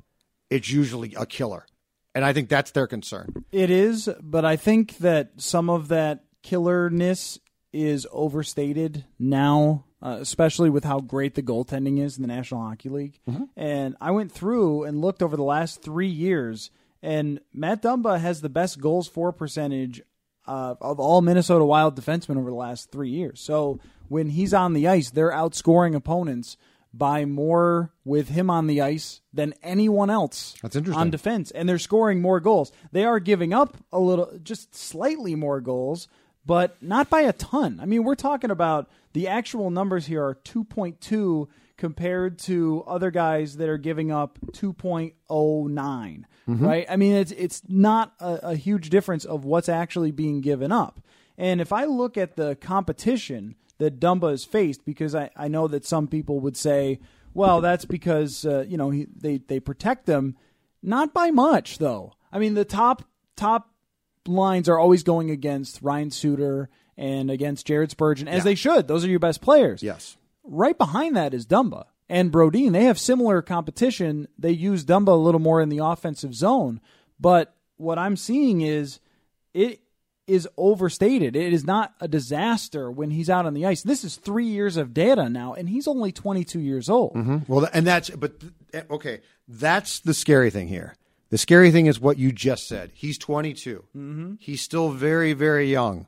it's 0.51 0.71
usually 0.71 1.15
a 1.17 1.27
killer, 1.27 1.67
and 2.15 2.25
I 2.25 2.33
think 2.33 2.49
that's 2.49 2.71
their 2.71 2.87
concern. 2.87 3.45
It 3.51 3.71
is, 3.71 4.09
but 4.21 4.45
I 4.45 4.57
think 4.57 4.99
that 4.99 5.33
some 5.39 5.69
of 5.69 5.89
that 5.89 6.25
killerness 6.43 7.39
is 7.73 8.07
overstated 8.13 9.05
now, 9.19 9.85
uh, 10.03 10.19
especially 10.21 10.69
with 10.69 10.85
how 10.85 11.01
great 11.01 11.35
the 11.35 11.43
goaltending 11.43 12.01
is 12.01 12.17
in 12.17 12.23
the 12.23 12.29
National 12.29 12.61
Hockey 12.63 12.89
League. 12.89 13.21
And 13.57 13.97
I 14.01 14.11
went 14.11 14.33
through 14.33 14.85
and 14.85 15.01
looked 15.01 15.23
over 15.23 15.37
the 15.37 15.43
last 15.45 15.81
three 15.83 16.09
years, 16.09 16.71
and 17.03 17.41
Matt 17.53 17.83
Dumba 17.83 18.19
has 18.21 18.41
the 18.41 18.49
best 18.49 18.81
goals 18.81 19.09
for 19.09 19.33
percentage 19.33 20.03
uh, 20.47 20.75
of 20.81 20.99
all 20.99 21.23
Minnesota 21.23 21.65
Wild 21.65 21.95
defensemen 21.97 22.37
over 22.37 22.51
the 22.51 22.57
last 22.57 22.91
three 22.91 23.11
years. 23.11 23.41
So 23.41 23.79
when 24.09 24.31
he's 24.31 24.53
on 24.53 24.73
the 24.73 24.89
ice, 24.89 25.11
they're 25.11 25.31
outscoring 25.31 25.95
opponents 25.95 26.57
by 26.95 27.25
more 27.25 27.91
with 28.05 28.29
him 28.29 28.51
on 28.51 28.67
the 28.67 28.81
ice 28.83 29.21
than 29.33 29.55
anyone 29.63 30.11
else 30.11 30.55
That's 30.63 30.77
interesting. 30.77 31.01
on 31.01 31.11
defense, 31.11 31.51
and 31.51 31.69
they're 31.69 31.79
scoring 31.79 32.21
more 32.21 32.39
goals. 32.41 32.71
They 32.91 33.05
are 33.05 33.19
giving 33.19 33.55
up 33.55 33.79
a 33.93 33.99
little, 33.99 34.31
just 34.43 34.75
slightly 34.75 35.35
more 35.35 35.61
goals, 35.61 36.09
but 36.45 36.83
not 36.83 37.09
by 37.09 37.23
a 37.23 37.33
ton. 37.33 37.79
I 37.81 37.87
mean, 37.87 38.05
we're 38.05 38.15
talking 38.15 38.51
about 38.51 38.91
the 39.13 39.29
actual 39.29 39.71
numbers 39.71 40.07
here 40.07 40.25
are 40.25 40.35
2.2 40.35 41.49
compared 41.77 42.39
to 42.39 42.85
other 42.87 43.11
guys 43.11 43.57
that 43.57 43.69
are 43.69 43.79
giving 43.79 44.11
up 44.13 44.39
2.09. 44.53 46.25
Right? 46.47 46.87
I 46.89 46.97
mean, 46.97 47.13
it's 47.13 47.33
it's 47.33 47.63
not 47.69 48.15
a, 48.21 48.51
a 48.51 48.55
huge 48.57 48.91
difference 48.91 49.25
of 49.25 49.45
what's 49.45 49.69
actually 49.69 50.11
being 50.11 50.41
given 50.41 50.73
up. 50.73 51.01
And 51.39 51.61
if 51.61 51.73
I 51.73 51.85
look 51.85 52.17
at 52.19 52.37
the 52.37 52.57
competition 52.57 53.55
that 53.79 54.01
Dumba 54.01 54.31
has 54.31 54.45
faced, 54.45 54.85
because 54.85 55.15
I, 55.15 55.31
I 55.37 55.49
know 55.49 55.67
that 55.69 55.85
some 55.85 56.09
people 56.09 56.41
would 56.41 56.57
say, 56.57 57.01
well, 57.35 57.61
that's 57.61 57.85
because 57.85 58.45
uh, 58.45 58.65
you 58.69 58.77
know 58.77 58.91
he, 58.91 59.07
they 59.17 59.39
they 59.39 59.61
protect 59.61 60.07
them, 60.07 60.37
not 60.83 61.15
by 61.15 61.31
much 61.31 61.79
though. 61.79 62.13
I 62.33 62.39
mean, 62.39 62.55
the 62.55 62.65
top 62.65 63.05
top 63.37 63.72
lines 64.27 64.69
are 64.69 64.79
always 64.79 65.03
going 65.03 65.31
against 65.31 65.81
Ryan 65.83 66.11
Suter 66.11 66.69
and 66.97 67.31
against 67.31 67.67
Jared 67.67 67.91
Spurgeon, 67.91 68.29
as 68.29 68.45
they 68.45 68.55
should. 68.55 68.89
Those 68.89 69.05
are 69.05 69.09
your 69.09 69.19
best 69.19 69.41
players. 69.41 69.83
Yes. 69.83 70.17
Right 70.45 70.77
behind 70.77 71.17
that 71.17 71.35
is 71.35 71.47
Dumba 71.47 71.85
and 72.09 72.33
Brodin. 72.33 72.73
They 72.73 72.85
have 72.85 72.99
similar 72.99 73.43
competition. 73.43 74.29
They 74.39 74.51
use 74.51 74.85
Dumba 74.85 75.09
a 75.09 75.13
little 75.13 75.41
more 75.41 75.61
in 75.61 75.69
the 75.69 75.79
offensive 75.79 76.35
zone, 76.35 76.81
but 77.19 77.55
what 77.77 77.99
I'm 77.99 78.17
seeing 78.17 78.61
is 78.61 79.01
it 79.55 79.81
is 80.27 80.49
overstated. 80.57 81.35
It 81.35 81.53
is 81.53 81.65
not 81.65 81.95
a 82.01 82.07
disaster 82.07 82.91
when 82.91 83.11
he's 83.11 83.29
out 83.29 83.45
on 83.45 83.55
the 83.55 83.67
ice. 83.67 83.83
This 83.83 84.05
is 84.05 84.17
three 84.17 84.47
years 84.47 84.77
of 84.77 84.95
data 84.95 85.29
now, 85.29 85.55
and 85.55 85.69
he's 85.69 85.89
only 85.89 86.13
22 86.13 86.61
years 86.61 86.89
old. 86.89 87.15
Mm-hmm. 87.15 87.39
Well, 87.53 87.69
and 87.73 87.87
that's 87.87 88.11
but 88.11 88.35
okay. 88.91 89.21
That's 89.49 90.01
the 90.01 90.15
scary 90.15 90.51
thing 90.51 90.69
here. 90.69 90.95
The 91.33 91.39
scary 91.39 91.71
thing 91.71 91.87
is 91.87 91.99
what 91.99 92.19
you 92.19 92.31
just 92.31 92.69
said. 92.69 92.91
He's 92.93 93.17
22. 93.17 93.85
Mm-hmm. 93.97 94.35
He's 94.39 94.61
still 94.61 94.91
very, 94.91 95.33
very 95.33 95.71
young. 95.71 96.07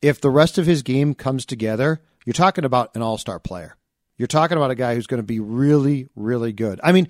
If 0.00 0.22
the 0.22 0.30
rest 0.30 0.56
of 0.56 0.64
his 0.64 0.82
game 0.82 1.14
comes 1.14 1.44
together, 1.44 2.00
you're 2.24 2.32
talking 2.32 2.64
about 2.64 2.96
an 2.96 3.02
all 3.02 3.18
star 3.18 3.38
player. 3.38 3.76
You're 4.16 4.26
talking 4.26 4.56
about 4.56 4.70
a 4.70 4.74
guy 4.74 4.94
who's 4.94 5.06
going 5.06 5.18
to 5.18 5.22
be 5.22 5.38
really, 5.38 6.08
really 6.16 6.54
good. 6.54 6.80
I 6.82 6.92
mean, 6.92 7.08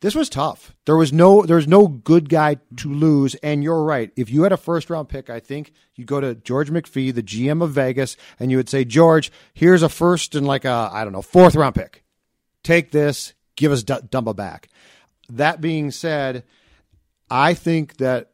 this 0.00 0.14
was 0.14 0.30
tough. 0.30 0.74
There 0.86 0.96
was 0.96 1.12
no, 1.12 1.42
there 1.42 1.56
was 1.56 1.68
no 1.68 1.86
good 1.86 2.30
guy 2.30 2.56
to 2.78 2.90
lose. 2.90 3.34
And 3.34 3.62
you're 3.62 3.84
right. 3.84 4.10
If 4.16 4.30
you 4.30 4.44
had 4.44 4.52
a 4.52 4.56
first 4.56 4.88
round 4.88 5.10
pick, 5.10 5.28
I 5.28 5.38
think 5.38 5.70
you'd 5.96 6.08
go 6.08 6.18
to 6.18 6.34
George 6.34 6.70
McPhee, 6.70 7.14
the 7.14 7.22
GM 7.22 7.62
of 7.62 7.72
Vegas, 7.72 8.16
and 8.40 8.50
you 8.50 8.56
would 8.56 8.70
say, 8.70 8.86
George, 8.86 9.30
here's 9.52 9.82
a 9.82 9.90
first 9.90 10.34
and 10.34 10.46
like 10.46 10.64
a, 10.64 10.88
I 10.90 11.04
don't 11.04 11.12
know, 11.12 11.20
fourth 11.20 11.54
round 11.54 11.74
pick 11.74 12.02
take 12.62 12.90
this, 12.90 13.34
give 13.56 13.72
us 13.72 13.82
D- 13.82 13.94
Dumba 13.94 14.34
back. 14.34 14.68
That 15.28 15.60
being 15.60 15.90
said, 15.90 16.44
I 17.30 17.54
think 17.54 17.96
that 17.98 18.32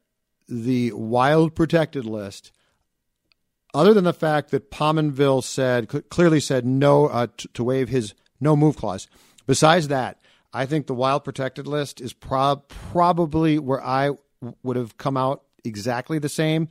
the 0.49 0.93
wild 0.93 1.55
protected 1.55 2.05
list, 2.05 2.53
other 3.75 3.93
than 3.93 4.05
the 4.05 4.13
fact 4.13 4.51
that 4.51 4.71
Pominville 4.71 5.45
said 5.45 5.89
clearly 6.09 6.41
said 6.41 6.65
no 6.65 7.07
uh, 7.07 7.27
t- 7.37 7.49
to 7.55 7.63
waive 7.63 7.89
his 7.89 8.15
no 8.41 8.57
move 8.57 8.77
clause, 8.77 9.07
besides 9.47 9.89
that, 9.89 10.21
I 10.53 10.65
think 10.65 10.87
the 10.87 10.95
wild 10.95 11.25
protected 11.25 11.67
list 11.67 12.01
is 12.01 12.13
prob- 12.13 12.69
probably 12.69 13.59
where 13.59 13.85
I 13.85 14.13
would 14.63 14.77
have 14.77 14.97
come 14.97 15.17
out 15.17 15.43
exactly 15.65 16.19
the 16.19 16.29
same, 16.29 16.69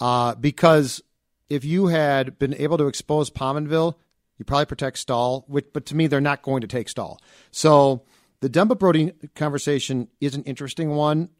uh, 0.00 0.34
because 0.34 1.02
if 1.48 1.64
you 1.64 1.86
had 1.86 2.38
been 2.38 2.54
able 2.54 2.76
to 2.78 2.86
expose 2.86 3.30
Pominville, 3.30 3.94
you 4.36 4.44
probably 4.44 4.66
protect 4.66 4.98
Staal, 4.98 5.44
which, 5.46 5.66
but 5.72 5.86
to 5.86 5.96
me, 5.96 6.06
they're 6.06 6.20
not 6.20 6.42
going 6.42 6.60
to 6.60 6.66
take 6.66 6.88
Staal. 6.88 7.20
So 7.50 8.02
the 8.44 8.50
Dumba 8.50 8.78
Brody 8.78 9.10
conversation 9.34 10.08
is 10.20 10.34
an 10.34 10.42
interesting 10.42 10.90
one. 10.90 11.30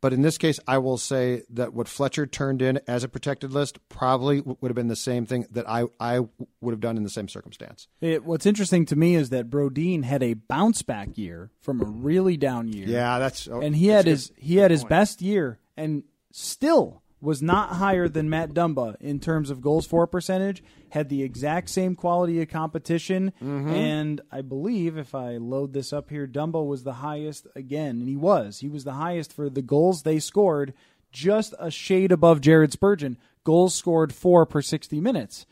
But 0.00 0.12
in 0.12 0.22
this 0.22 0.38
case, 0.38 0.58
I 0.66 0.78
will 0.78 0.98
say 0.98 1.42
that 1.50 1.72
what 1.72 1.86
Fletcher 1.86 2.26
turned 2.26 2.62
in 2.62 2.80
as 2.88 3.04
a 3.04 3.08
protected 3.08 3.52
list 3.52 3.78
probably 3.88 4.40
would 4.40 4.68
have 4.68 4.74
been 4.74 4.88
the 4.88 4.96
same 4.96 5.24
thing 5.24 5.46
that 5.52 5.68
I, 5.70 5.84
I 6.00 6.18
would 6.60 6.72
have 6.72 6.80
done 6.80 6.96
in 6.96 7.04
the 7.04 7.10
same 7.10 7.28
circumstance. 7.28 7.86
It, 8.00 8.24
what's 8.24 8.44
interesting 8.44 8.86
to 8.86 8.96
me 8.96 9.14
is 9.14 9.28
that 9.28 9.50
Brodin 9.50 10.02
had 10.02 10.20
a 10.24 10.34
bounce 10.34 10.82
back 10.82 11.16
year 11.16 11.52
from 11.60 11.80
a 11.80 11.84
really 11.84 12.36
down 12.36 12.66
year. 12.66 12.88
Yeah, 12.88 13.20
that's 13.20 13.46
oh, 13.46 13.60
and 13.60 13.76
he 13.76 13.86
had 13.86 14.06
his 14.06 14.32
he 14.36 14.56
had 14.56 14.72
his 14.72 14.84
best 14.84 15.22
year 15.22 15.60
and 15.76 16.02
still 16.32 17.02
was 17.22 17.40
not 17.40 17.76
higher 17.76 18.08
than 18.08 18.28
Matt 18.28 18.52
Dumba 18.52 18.96
in 19.00 19.20
terms 19.20 19.48
of 19.48 19.62
goals 19.62 19.86
for 19.86 20.06
percentage. 20.06 20.62
Had 20.90 21.08
the 21.08 21.22
exact 21.22 21.70
same 21.70 21.94
quality 21.94 22.42
of 22.42 22.48
competition, 22.48 23.32
mm-hmm. 23.42 23.68
and 23.70 24.20
I 24.30 24.42
believe 24.42 24.98
if 24.98 25.14
I 25.14 25.36
load 25.38 25.72
this 25.72 25.92
up 25.92 26.10
here, 26.10 26.26
Dumba 26.26 26.66
was 26.66 26.82
the 26.82 26.94
highest 26.94 27.46
again, 27.54 28.00
and 28.00 28.08
he 28.08 28.16
was. 28.16 28.58
He 28.58 28.68
was 28.68 28.84
the 28.84 28.92
highest 28.94 29.32
for 29.32 29.48
the 29.48 29.62
goals 29.62 30.02
they 30.02 30.18
scored, 30.18 30.74
just 31.12 31.54
a 31.58 31.70
shade 31.70 32.12
above 32.12 32.40
Jared 32.42 32.72
Spurgeon. 32.72 33.16
goals 33.44 33.74
scored 33.74 34.12
four 34.12 34.44
per 34.44 34.60
60 34.60 35.00
minutes. 35.00 35.46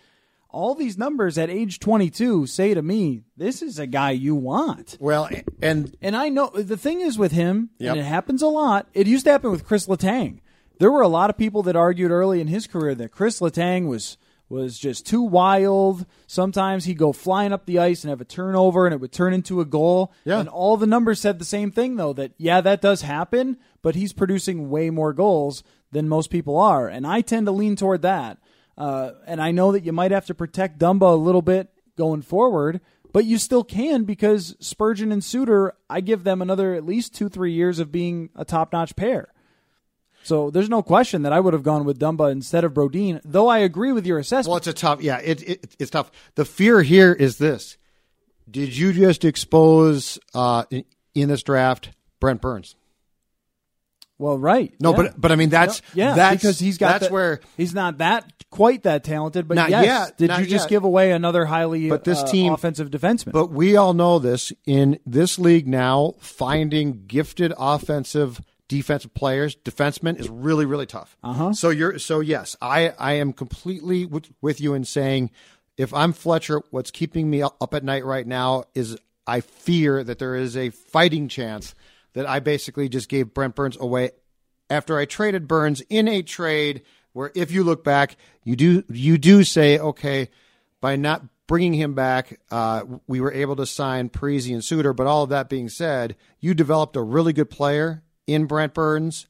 All 0.52 0.74
these 0.74 0.98
numbers 0.98 1.38
at 1.38 1.48
age 1.48 1.78
22 1.78 2.46
say 2.46 2.74
to 2.74 2.82
me, 2.82 3.22
this 3.36 3.62
is 3.62 3.78
a 3.78 3.86
guy 3.86 4.10
you 4.10 4.34
want. 4.34 4.96
Well, 5.00 5.28
and 5.62 5.96
And 6.02 6.16
I 6.16 6.28
know 6.28 6.48
the 6.50 6.76
thing 6.76 7.00
is 7.00 7.16
with 7.16 7.30
him, 7.30 7.70
Yep. 7.78 7.92
and 7.92 8.00
it 8.00 8.04
happens 8.04 8.42
a 8.42 8.48
lot. 8.48 8.88
It 8.92 9.06
used 9.06 9.24
to 9.26 9.30
happen 9.30 9.52
with 9.52 9.64
Chris 9.64 9.86
Letang. 9.86 10.40
There 10.80 10.90
were 10.90 11.02
a 11.02 11.08
lot 11.08 11.28
of 11.28 11.36
people 11.36 11.62
that 11.64 11.76
argued 11.76 12.10
early 12.10 12.40
in 12.40 12.46
his 12.46 12.66
career 12.66 12.94
that 12.94 13.12
Chris 13.12 13.40
Letang 13.40 13.86
was 13.86 14.16
was 14.48 14.78
just 14.78 15.06
too 15.06 15.20
wild. 15.20 16.06
Sometimes 16.26 16.86
he'd 16.86 16.98
go 16.98 17.12
flying 17.12 17.52
up 17.52 17.66
the 17.66 17.78
ice 17.78 18.02
and 18.02 18.08
have 18.08 18.22
a 18.22 18.24
turnover, 18.24 18.86
and 18.86 18.94
it 18.94 19.00
would 19.00 19.12
turn 19.12 19.34
into 19.34 19.60
a 19.60 19.66
goal. 19.66 20.10
Yeah. 20.24 20.40
And 20.40 20.48
all 20.48 20.78
the 20.78 20.86
numbers 20.86 21.20
said 21.20 21.38
the 21.38 21.44
same 21.44 21.70
thing, 21.70 21.96
though. 21.96 22.14
That 22.14 22.32
yeah, 22.38 22.62
that 22.62 22.80
does 22.80 23.02
happen, 23.02 23.58
but 23.82 23.94
he's 23.94 24.14
producing 24.14 24.70
way 24.70 24.88
more 24.88 25.12
goals 25.12 25.62
than 25.92 26.08
most 26.08 26.30
people 26.30 26.58
are, 26.58 26.88
and 26.88 27.06
I 27.06 27.20
tend 27.20 27.44
to 27.46 27.52
lean 27.52 27.76
toward 27.76 28.00
that. 28.00 28.38
Uh, 28.78 29.10
and 29.26 29.42
I 29.42 29.50
know 29.50 29.72
that 29.72 29.84
you 29.84 29.92
might 29.92 30.12
have 30.12 30.26
to 30.26 30.34
protect 30.34 30.78
Dumba 30.78 31.12
a 31.12 31.14
little 31.14 31.42
bit 31.42 31.68
going 31.98 32.22
forward, 32.22 32.80
but 33.12 33.26
you 33.26 33.36
still 33.36 33.64
can 33.64 34.04
because 34.04 34.56
Spurgeon 34.60 35.12
and 35.12 35.22
Suter, 35.22 35.74
I 35.90 36.00
give 36.00 36.24
them 36.24 36.40
another 36.40 36.74
at 36.74 36.86
least 36.86 37.14
two, 37.14 37.28
three 37.28 37.52
years 37.52 37.78
of 37.80 37.92
being 37.92 38.30
a 38.34 38.46
top 38.46 38.72
notch 38.72 38.96
pair. 38.96 39.28
So 40.22 40.50
there's 40.50 40.68
no 40.68 40.82
question 40.82 41.22
that 41.22 41.32
I 41.32 41.40
would 41.40 41.54
have 41.54 41.62
gone 41.62 41.84
with 41.84 41.98
Dumba 41.98 42.30
instead 42.30 42.62
of 42.64 42.74
Brodin, 42.74 43.20
though 43.24 43.48
I 43.48 43.58
agree 43.58 43.92
with 43.92 44.06
your 44.06 44.18
assessment. 44.18 44.50
well, 44.50 44.56
it's 44.58 44.66
a 44.66 44.72
tough. 44.72 45.02
Yeah, 45.02 45.18
it, 45.18 45.42
it 45.48 45.76
it's 45.78 45.90
tough. 45.90 46.10
The 46.34 46.44
fear 46.44 46.82
here 46.82 47.12
is 47.12 47.38
this: 47.38 47.78
Did 48.50 48.76
you 48.76 48.92
just 48.92 49.24
expose 49.24 50.18
uh, 50.34 50.64
in, 50.70 50.84
in 51.14 51.28
this 51.30 51.42
draft 51.42 51.90
Brent 52.20 52.40
Burns? 52.42 52.76
Well, 54.18 54.38
right. 54.38 54.74
No, 54.78 54.90
yeah. 54.90 54.96
but 54.96 55.20
but 55.20 55.32
I 55.32 55.36
mean 55.36 55.48
that's 55.48 55.80
yeah, 55.94 56.14
that's 56.14 56.42
because 56.42 56.58
he's 56.58 56.76
got 56.76 56.92
that's 56.92 57.06
the- 57.06 57.12
where 57.12 57.40
he's 57.56 57.72
not 57.72 57.98
that 57.98 58.30
quite 58.50 58.82
that 58.82 59.02
talented, 59.04 59.48
but 59.48 59.54
Not 59.54 59.70
yes, 59.70 59.84
yet, 59.86 60.18
did 60.18 60.28
not 60.28 60.40
you 60.40 60.46
just 60.46 60.64
yet. 60.64 60.70
give 60.70 60.84
away 60.84 61.12
another 61.12 61.46
highly 61.46 61.88
But 61.88 62.04
this 62.04 62.18
uh, 62.20 62.26
team- 62.26 62.52
offensive 62.52 62.90
defenseman? 62.90 63.32
But 63.32 63.50
we 63.50 63.76
all 63.76 63.94
know 63.94 64.18
this 64.18 64.52
in 64.66 64.98
this 65.06 65.38
league 65.38 65.66
now. 65.66 66.16
Finding 66.18 67.06
gifted 67.06 67.54
offensive, 67.56 68.42
defensive 68.70 69.12
players, 69.12 69.56
defensemen, 69.56 70.18
is 70.18 70.28
really 70.28 70.64
really 70.64 70.86
tough. 70.86 71.16
Uh-huh. 71.24 71.52
So 71.52 71.70
you're 71.70 71.98
so 71.98 72.20
yes, 72.20 72.56
I 72.62 72.90
I 72.98 73.14
am 73.14 73.32
completely 73.32 74.06
with, 74.06 74.30
with 74.40 74.60
you 74.60 74.74
in 74.74 74.84
saying, 74.84 75.30
if 75.76 75.92
I'm 75.92 76.12
Fletcher, 76.12 76.62
what's 76.70 76.92
keeping 76.92 77.28
me 77.28 77.42
up 77.42 77.74
at 77.74 77.82
night 77.82 78.04
right 78.04 78.26
now 78.26 78.64
is 78.74 78.96
I 79.26 79.40
fear 79.40 80.04
that 80.04 80.20
there 80.20 80.36
is 80.36 80.56
a 80.56 80.70
fighting 80.70 81.28
chance 81.28 81.74
that 82.12 82.26
I 82.26 82.38
basically 82.38 82.88
just 82.88 83.08
gave 83.08 83.34
Brent 83.34 83.56
Burns 83.56 83.76
away 83.78 84.12
after 84.70 84.96
I 84.96 85.04
traded 85.04 85.48
Burns 85.48 85.80
in 85.90 86.06
a 86.06 86.22
trade 86.22 86.82
where 87.12 87.32
if 87.34 87.50
you 87.50 87.64
look 87.64 87.82
back, 87.82 88.16
you 88.44 88.54
do 88.54 88.84
you 88.88 89.18
do 89.18 89.42
say 89.42 89.80
okay 89.80 90.30
by 90.80 90.94
not 90.94 91.24
bringing 91.48 91.74
him 91.74 91.94
back, 91.94 92.38
uh, 92.52 92.84
we 93.08 93.20
were 93.20 93.32
able 93.32 93.56
to 93.56 93.66
sign 93.66 94.08
Parise 94.10 94.52
and 94.52 94.64
Suter. 94.64 94.92
But 94.92 95.08
all 95.08 95.24
of 95.24 95.30
that 95.30 95.48
being 95.48 95.68
said, 95.68 96.14
you 96.38 96.54
developed 96.54 96.94
a 96.94 97.02
really 97.02 97.32
good 97.32 97.50
player 97.50 98.04
in 98.32 98.46
Brent 98.46 98.74
Burns, 98.74 99.26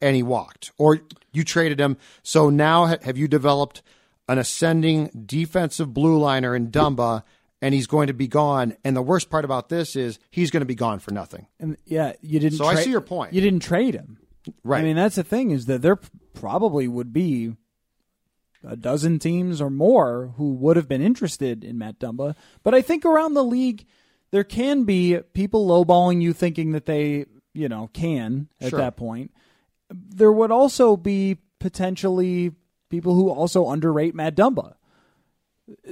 and 0.00 0.16
he 0.16 0.22
walked, 0.22 0.70
or 0.78 1.00
you 1.32 1.44
traded 1.44 1.80
him. 1.80 1.96
So 2.22 2.50
now 2.50 2.86
have 2.86 3.16
you 3.16 3.28
developed 3.28 3.82
an 4.28 4.38
ascending 4.38 5.24
defensive 5.26 5.92
blue 5.92 6.18
liner 6.18 6.54
in 6.54 6.70
Dumba? 6.70 7.22
And 7.62 7.72
he's 7.72 7.86
going 7.86 8.08
to 8.08 8.12
be 8.12 8.28
gone. 8.28 8.76
And 8.84 8.94
the 8.94 9.00
worst 9.00 9.30
part 9.30 9.46
about 9.46 9.70
this 9.70 9.96
is 9.96 10.18
he's 10.30 10.50
going 10.50 10.60
to 10.60 10.66
be 10.66 10.74
gone 10.74 10.98
for 10.98 11.12
nothing. 11.12 11.46
And 11.58 11.78
yeah, 11.86 12.12
you 12.20 12.38
didn't. 12.38 12.58
So 12.58 12.66
I 12.66 12.74
see 12.74 12.90
your 12.90 13.00
point. 13.00 13.32
You 13.32 13.40
didn't 13.40 13.62
trade 13.62 13.94
him, 13.94 14.18
Right. 14.62 14.80
I 14.80 14.82
mean, 14.82 14.96
that's 14.96 15.16
the 15.16 15.24
thing 15.24 15.50
is 15.50 15.66
that 15.66 15.82
there 15.82 15.98
probably 16.34 16.88
would 16.88 17.12
be 17.12 17.56
a 18.66 18.76
dozen 18.76 19.18
teams 19.18 19.60
or 19.60 19.70
more 19.70 20.34
who 20.36 20.52
would 20.54 20.76
have 20.76 20.88
been 20.88 21.02
interested 21.02 21.64
in 21.64 21.78
Matt 21.78 21.98
Dumba. 21.98 22.34
But 22.62 22.74
I 22.74 22.82
think 22.82 23.04
around 23.04 23.34
the 23.34 23.44
league, 23.44 23.86
there 24.30 24.44
can 24.44 24.84
be 24.84 25.18
people 25.32 25.66
lowballing 25.66 26.22
you, 26.22 26.32
thinking 26.32 26.72
that 26.72 26.86
they, 26.86 27.26
you 27.54 27.68
know, 27.68 27.88
can 27.92 28.48
at 28.60 28.70
Sure. 28.70 28.78
that 28.80 28.96
point. 28.96 29.30
There 29.90 30.32
would 30.32 30.50
also 30.50 30.96
be 30.96 31.38
potentially 31.60 32.52
people 32.90 33.14
who 33.14 33.30
also 33.30 33.68
underrate 33.70 34.14
Matt 34.14 34.36
Dumba. 34.36 34.74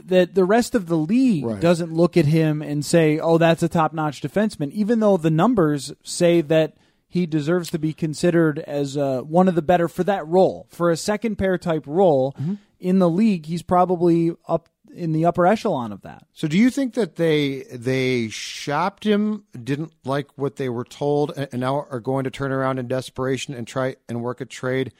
That 0.04 0.34
the 0.34 0.44
rest 0.44 0.74
of 0.74 0.86
the 0.86 0.98
league 0.98 1.46
Right. 1.46 1.58
doesn't 1.60 1.94
look 1.94 2.18
at 2.18 2.26
him 2.26 2.60
and 2.60 2.84
say, 2.84 3.18
"Oh, 3.18 3.38
that's 3.38 3.62
a 3.62 3.68
top-notch 3.70 4.20
defenseman," 4.20 4.70
even 4.72 5.00
though 5.00 5.16
the 5.16 5.30
numbers 5.30 5.94
say 6.02 6.42
that 6.42 6.76
he 7.08 7.24
deserves 7.24 7.70
to 7.70 7.78
be 7.78 7.94
considered 7.94 8.58
as 8.60 8.98
uh, 8.98 9.22
one 9.22 9.48
of 9.48 9.54
the 9.54 9.62
better 9.62 9.88
for 9.88 10.04
that 10.04 10.28
role, 10.28 10.66
for 10.68 10.90
a 10.90 10.96
second 10.96 11.36
pair 11.36 11.56
type 11.56 11.84
role 11.86 12.34
Mm-hmm. 12.38 12.54
in 12.80 12.98
the 12.98 13.08
league. 13.08 13.46
He's 13.46 13.62
probably 13.62 14.32
up 14.46 14.68
in 14.94 15.12
the 15.12 15.24
upper 15.24 15.46
echelon 15.46 15.92
of 15.92 16.02
that. 16.02 16.26
So 16.32 16.46
do 16.48 16.56
you 16.58 16.70
think 16.70 16.94
that 16.94 17.16
they 17.16 17.62
they 17.72 18.28
shopped 18.28 19.04
him, 19.04 19.44
didn't 19.62 19.92
like 20.04 20.28
what 20.36 20.56
they 20.56 20.68
were 20.68 20.84
told, 20.84 21.32
and 21.36 21.48
and 21.52 21.60
now 21.60 21.86
are 21.90 22.00
going 22.00 22.24
to 22.24 22.30
turn 22.30 22.52
around 22.52 22.78
in 22.78 22.88
desperation 22.88 23.54
and 23.54 23.66
try 23.66 23.96
and 24.08 24.22
work 24.22 24.40
a 24.40 24.44
trade 24.44 24.92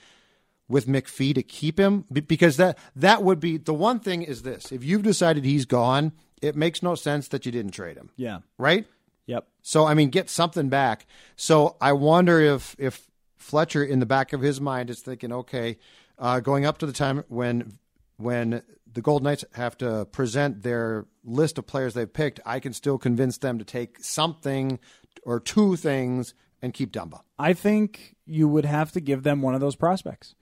with 0.68 0.86
McPhee 0.86 1.34
to 1.34 1.42
keep 1.42 1.78
him? 1.78 2.04
Because 2.12 2.56
that 2.56 2.78
that 2.96 3.22
would 3.22 3.40
be 3.40 3.56
the 3.56 3.74
one 3.74 4.00
thing 4.00 4.22
is 4.22 4.42
this: 4.42 4.72
if 4.72 4.82
you've 4.84 5.02
decided 5.02 5.44
he's 5.44 5.66
gone, 5.66 6.12
it 6.40 6.56
makes 6.56 6.82
no 6.82 6.94
sense 6.94 7.28
that 7.28 7.46
you 7.46 7.52
didn't 7.52 7.72
trade 7.72 7.96
him, 7.96 8.10
Yeah. 8.16 8.40
right? 8.58 8.86
Yep. 9.26 9.46
So 9.62 9.86
I 9.86 9.94
mean, 9.94 10.08
get 10.10 10.28
something 10.30 10.68
back. 10.68 11.06
So 11.36 11.76
I 11.80 11.92
wonder 11.92 12.40
if 12.40 12.74
if 12.78 13.06
Fletcher, 13.36 13.84
in 13.84 13.98
the 14.00 14.06
back 14.06 14.32
of 14.32 14.40
his 14.40 14.60
mind, 14.60 14.88
is 14.90 15.00
thinking, 15.00 15.32
okay, 15.32 15.78
uh, 16.18 16.40
going 16.40 16.64
up 16.64 16.78
to 16.78 16.86
the 16.86 16.92
time 16.92 17.24
when 17.28 17.78
when 18.22 18.62
the 18.90 19.02
Golden 19.02 19.24
Knights 19.24 19.44
have 19.54 19.76
to 19.78 20.06
present 20.06 20.62
their 20.62 21.06
list 21.24 21.58
of 21.58 21.66
players 21.66 21.94
they've 21.94 22.12
picked, 22.12 22.40
I 22.44 22.60
can 22.60 22.72
still 22.72 22.98
convince 22.98 23.38
them 23.38 23.58
to 23.58 23.64
take 23.64 24.02
something 24.04 24.78
or 25.24 25.40
two 25.40 25.76
things 25.76 26.34
and 26.60 26.72
keep 26.72 26.92
Dumba. 26.92 27.20
I 27.38 27.52
think 27.52 28.16
you 28.26 28.48
would 28.48 28.64
have 28.64 28.92
to 28.92 29.00
give 29.00 29.22
them 29.22 29.42
one 29.42 29.54
of 29.54 29.60
those 29.60 29.76
prospects. 29.76 30.34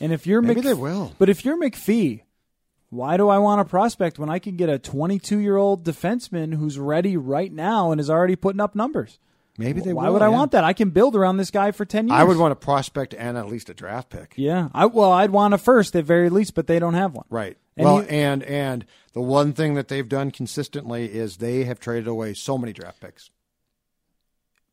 And 0.00 0.12
if 0.12 0.26
you're 0.26 0.42
Maybe 0.42 0.56
Mc- 0.56 0.64
they 0.64 0.74
will. 0.74 1.14
But 1.18 1.28
if 1.28 1.44
you're 1.44 1.58
McPhee, 1.60 2.22
why 2.88 3.16
do 3.16 3.28
I 3.28 3.38
want 3.38 3.60
a 3.60 3.64
prospect 3.64 4.18
when 4.18 4.28
I 4.28 4.38
can 4.38 4.56
get 4.56 4.68
a 4.68 4.78
22 4.78 5.38
year 5.38 5.56
old 5.56 5.84
defenseman 5.84 6.54
who's 6.54 6.78
ready 6.78 7.16
right 7.16 7.52
now 7.52 7.92
and 7.92 8.00
is 8.00 8.10
already 8.10 8.36
putting 8.36 8.60
up 8.60 8.74
numbers? 8.74 9.18
Maybe 9.58 9.80
they 9.80 9.92
Why 9.92 10.06
will, 10.06 10.14
would 10.14 10.22
I 10.22 10.26
yeah. 10.26 10.36
want 10.36 10.52
that? 10.52 10.64
I 10.64 10.72
can 10.72 10.90
build 10.90 11.14
around 11.16 11.36
this 11.36 11.50
guy 11.50 11.70
for 11.72 11.84
10 11.84 12.08
years. 12.08 12.18
I 12.18 12.24
would 12.24 12.36
want 12.38 12.52
a 12.52 12.56
prospect 12.56 13.14
and 13.14 13.36
at 13.36 13.48
least 13.48 13.68
a 13.68 13.74
draft 13.74 14.08
pick. 14.08 14.32
Yeah. 14.36 14.68
I 14.72 14.86
well, 14.86 15.12
I'd 15.12 15.30
want 15.30 15.52
a 15.54 15.58
first 15.58 15.94
at 15.96 16.04
very 16.04 16.30
least, 16.30 16.54
but 16.54 16.66
they 16.66 16.78
don't 16.78 16.94
have 16.94 17.14
one. 17.14 17.26
Right. 17.28 17.58
And 17.76 17.84
well, 17.84 17.98
you- 18.02 18.08
and 18.08 18.42
and 18.44 18.86
the 19.12 19.20
one 19.20 19.52
thing 19.52 19.74
that 19.74 19.88
they've 19.88 20.08
done 20.08 20.30
consistently 20.30 21.12
is 21.12 21.36
they 21.36 21.64
have 21.64 21.78
traded 21.80 22.06
away 22.06 22.32
so 22.34 22.56
many 22.56 22.72
draft 22.72 23.00
picks. 23.00 23.30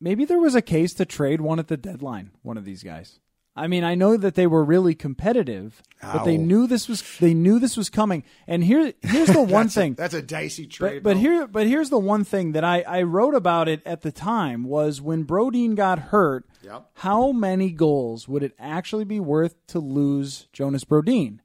Maybe 0.00 0.24
there 0.24 0.38
was 0.38 0.54
a 0.54 0.62
case 0.62 0.94
to 0.94 1.04
trade 1.04 1.40
one 1.40 1.58
at 1.58 1.68
the 1.68 1.76
deadline, 1.76 2.30
one 2.42 2.56
of 2.56 2.64
these 2.64 2.82
guys. 2.82 3.18
I 3.58 3.66
mean, 3.66 3.84
I 3.84 3.94
know 3.94 4.16
that 4.16 4.34
they 4.34 4.46
were 4.46 4.64
really 4.64 4.94
competitive, 4.94 5.82
but 6.00 6.24
they 6.24 6.36
knew 6.36 6.66
this 6.66 6.88
was 6.88 7.02
they 7.18 7.34
knew 7.34 7.58
this 7.58 7.76
was 7.76 7.90
coming. 7.90 8.22
And 8.46 8.62
here 8.64 8.92
here's 9.02 9.28
the 9.28 9.40
one 9.42 9.64
That's 9.66 9.76
a- 9.76 9.80
thing. 9.80 9.94
that's 9.94 10.14
a 10.14 10.22
dicey 10.22 10.66
trade. 10.66 11.02
but 11.02 11.14
though. 11.14 11.20
here, 11.20 11.46
but 11.46 11.66
here's 11.66 11.90
the 11.90 11.98
one 11.98 12.24
thing 12.24 12.52
that 12.52 12.64
I, 12.64 12.82
I 12.82 13.02
wrote 13.02 13.34
about 13.34 13.68
it 13.68 13.82
at 13.84 14.02
the 14.02 14.12
time 14.12 14.64
was 14.64 15.00
when 15.00 15.24
Brodin 15.26 15.74
got 15.74 15.98
hurt. 15.98 16.44
Yep. 16.62 16.90
How 16.94 17.32
many 17.32 17.70
goals 17.70 18.26
would 18.28 18.42
it 18.42 18.52
actually 18.58 19.04
be 19.04 19.20
worth 19.20 19.54
to 19.68 19.78
lose 19.78 20.48
Jonas 20.52 20.84
Brodin? 20.84 21.38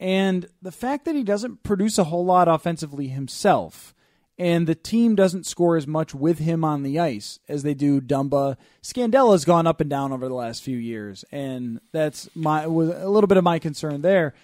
And 0.00 0.46
the 0.60 0.72
fact 0.72 1.04
that 1.04 1.14
he 1.14 1.22
doesn't 1.22 1.62
produce 1.62 1.96
a 1.98 2.04
whole 2.04 2.24
lot 2.24 2.48
offensively 2.48 3.08
himself, 3.08 3.94
and 4.38 4.66
the 4.66 4.74
team 4.74 5.14
doesn't 5.14 5.46
score 5.46 5.76
as 5.76 5.86
much 5.86 6.14
with 6.14 6.38
him 6.38 6.64
on 6.64 6.82
the 6.82 6.98
ice 6.98 7.38
as 7.48 7.62
they 7.62 7.74
do 7.74 8.00
Dumba. 8.00 8.56
Scandella's 8.82 9.44
gone 9.44 9.66
up 9.66 9.80
and 9.80 9.90
down 9.90 10.12
over 10.12 10.28
the 10.28 10.34
last 10.34 10.62
few 10.62 10.76
years, 10.76 11.24
and 11.30 11.80
that's 11.92 12.28
my 12.34 12.66
was 12.66 12.88
a 12.88 13.08
little 13.08 13.28
bit 13.28 13.38
of 13.38 13.44
my 13.44 13.58
concern 13.58 14.02
there 14.02 14.34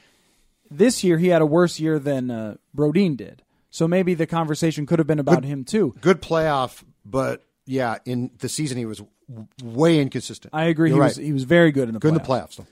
this 0.71 1.03
year 1.05 1.19
he 1.19 1.29
had 1.29 1.43
a 1.43 1.47
worse 1.47 1.81
year 1.81 1.99
than 1.99 2.31
uh, 2.31 2.57
Brodin 2.77 3.17
did. 3.17 3.43
So 3.71 3.87
maybe 3.87 4.15
the 4.15 4.27
conversation 4.27 4.87
could 4.87 4.99
have 4.99 5.07
been 5.07 5.19
about 5.19 5.45
him 5.45 5.65
too. 5.65 5.95
good 6.01 6.23
playoff, 6.23 6.83
but 7.05 7.45
yeah, 7.67 7.99
in 8.05 8.31
the 8.39 8.49
season 8.49 8.79
he 8.79 8.87
was 8.87 9.03
w- 9.29 9.47
way 9.63 10.01
inconsistent. 10.01 10.55
I 10.55 10.65
agree. 10.65 10.89
You're 10.91 10.97
he 10.97 11.01
right. 11.01 11.07
was 11.09 11.17
he 11.17 11.33
was 11.33 11.45
very 11.45 11.71
good 11.71 11.89
in 11.89 11.95
the 11.95 12.01
good 12.01 12.09
in 12.09 12.15
the 12.15 12.21
playoffs. 12.21 12.55
playoffs 12.55 12.57
though. 12.57 12.67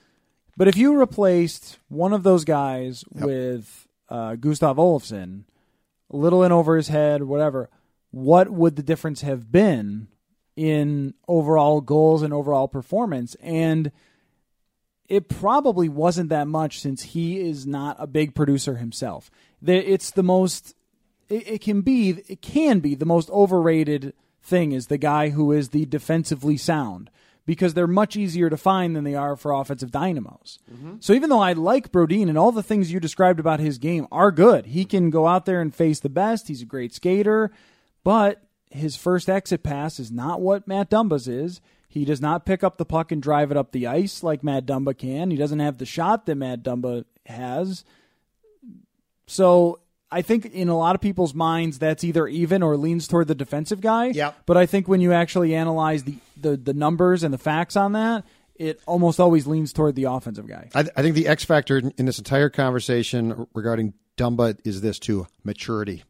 But 0.57 0.69
if 0.69 0.77
you 0.77 0.99
replaced 0.99 1.79
one 1.89 2.15
of 2.15 2.23
those 2.23 2.45
guys 2.45 3.05
with 3.13 3.87
uh, 4.09 4.37
Gustav 4.37 4.79
Olofsson, 4.79 5.45
a 6.11 6.17
little 6.17 6.43
in 6.43 6.53
over 6.53 6.77
his 6.77 6.89
head, 6.89 7.23
whatever, 7.25 7.69
what 8.11 8.51
would 8.51 8.77
the 8.77 8.83
difference 8.83 9.23
have 9.23 9.51
been 9.51 10.09
in 10.55 11.15
overall 11.29 11.81
goals 11.81 12.23
and 12.23 12.33
overall 12.33 12.69
performance? 12.69 13.37
And 13.41 13.93
it 15.09 15.29
probably 15.29 15.89
wasn't 15.89 16.31
that 16.31 16.49
much 16.49 16.81
since 16.81 17.03
he 17.03 17.41
is 17.41 17.67
not 17.67 17.97
a 17.99 18.07
big 18.07 18.35
producer 18.35 18.77
himself. 18.77 19.31
It's 19.65 20.11
the 20.11 20.23
most. 20.23 20.75
It, 21.29 21.49
it 21.49 21.61
can 21.61 21.81
be. 21.81 22.23
It 22.29 22.43
can 22.43 22.81
be 22.81 22.95
the 22.95 23.07
most 23.07 23.31
overrated 23.31 24.15
thing 24.43 24.73
is 24.73 24.87
the 24.87 24.99
guy 24.99 25.31
who 25.31 25.53
is 25.53 25.71
the 25.71 25.85
defensively 25.87 26.57
sound 26.57 27.11
because 27.47 27.75
they're 27.75 27.87
much 27.87 28.17
easier 28.17 28.51
to 28.51 28.57
find 28.57 28.95
than 28.95 29.05
they 29.05 29.15
are 29.15 29.37
for 29.37 29.53
offensive 29.53 29.93
dynamos. 29.93 30.59
Mm-hmm. 30.73 30.97
So 31.01 31.13
even 31.13 31.31
though 31.31 31.41
I 31.41 31.53
like 31.53 31.93
Brodin 31.93 32.29
and 32.29 32.37
all 32.37 32.53
the 32.53 32.63
things 32.63 32.93
you 32.93 33.01
described 33.01 33.41
about 33.41 33.61
his 33.61 33.79
game 33.79 34.07
are 34.11 34.33
good, 34.33 34.67
he 34.67 34.85
can 34.85 35.11
go 35.11 35.27
out 35.27 35.47
there 35.47 35.61
and 35.61 35.75
face 35.75 36.01
the 36.01 36.09
best. 36.09 36.49
He's 36.49 36.63
a 36.63 36.67
great 36.67 36.93
skater, 36.93 37.53
but 38.05 38.43
his 38.71 38.97
first 38.97 39.31
exit 39.31 39.63
pass 39.63 40.01
is 40.01 40.11
not 40.11 40.41
what 40.41 40.69
Matt 40.69 40.91
Dumba's 40.91 41.29
is. 41.29 41.61
He 41.89 42.05
does 42.05 42.21
not 42.21 42.45
pick 42.45 42.63
up 42.63 42.77
the 42.77 42.85
puck 42.85 43.11
and 43.11 43.23
drive 43.23 43.51
it 43.51 43.57
up 43.57 43.73
the 43.73 43.87
ice 43.87 44.23
like 44.23 44.43
Matt 44.43 44.67
Dumba 44.67 44.99
can. 44.99 45.31
He 45.31 45.37
doesn't 45.37 45.61
have 45.61 45.79
the 45.79 45.87
shot 45.87 46.27
that 46.27 46.35
Matt 46.35 46.63
Dumba 46.63 47.05
has. 47.25 47.85
So 49.27 49.81
I 50.11 50.23
think 50.23 50.47
in 50.47 50.69
a 50.69 50.77
lot 50.77 50.95
of 50.95 51.01
people's 51.01 51.35
minds 51.35 51.79
that's 51.79 52.05
either 52.05 52.29
even 52.29 52.63
or 52.63 52.77
leans 52.77 53.09
toward 53.09 53.29
the 53.29 53.35
defensive 53.35 53.81
guy. 53.81 54.07
Yep. 54.09 54.37
But 54.47 54.57
I 54.57 54.67
think 54.67 54.89
when 54.89 55.01
you 55.01 55.13
actually 55.13 55.55
analyze 55.55 56.05
the, 56.05 56.17
the, 56.37 56.57
the 56.57 56.75
numbers 56.75 57.23
and 57.23 57.33
the 57.33 57.39
facts 57.39 57.77
on 57.77 57.93
that, 57.93 58.25
it 58.57 58.81
almost 58.87 59.21
always 59.21 59.47
leans 59.47 59.73
toward 59.73 59.95
the 59.95 60.05
offensive 60.05 60.47
guy. 60.47 60.71
I, 60.75 60.81
I 60.97 61.03
think 61.03 61.15
the 61.15 61.29
X 61.29 61.45
factor 61.45 61.79
in 61.97 62.07
this 62.07 62.19
entire 62.19 62.49
conversation 62.49 63.47
regarding 63.55 63.95
Dumba 64.17 64.59
is 64.65 64.81
this 64.81 64.99
too: 64.99 65.27
maturity. 65.45 66.05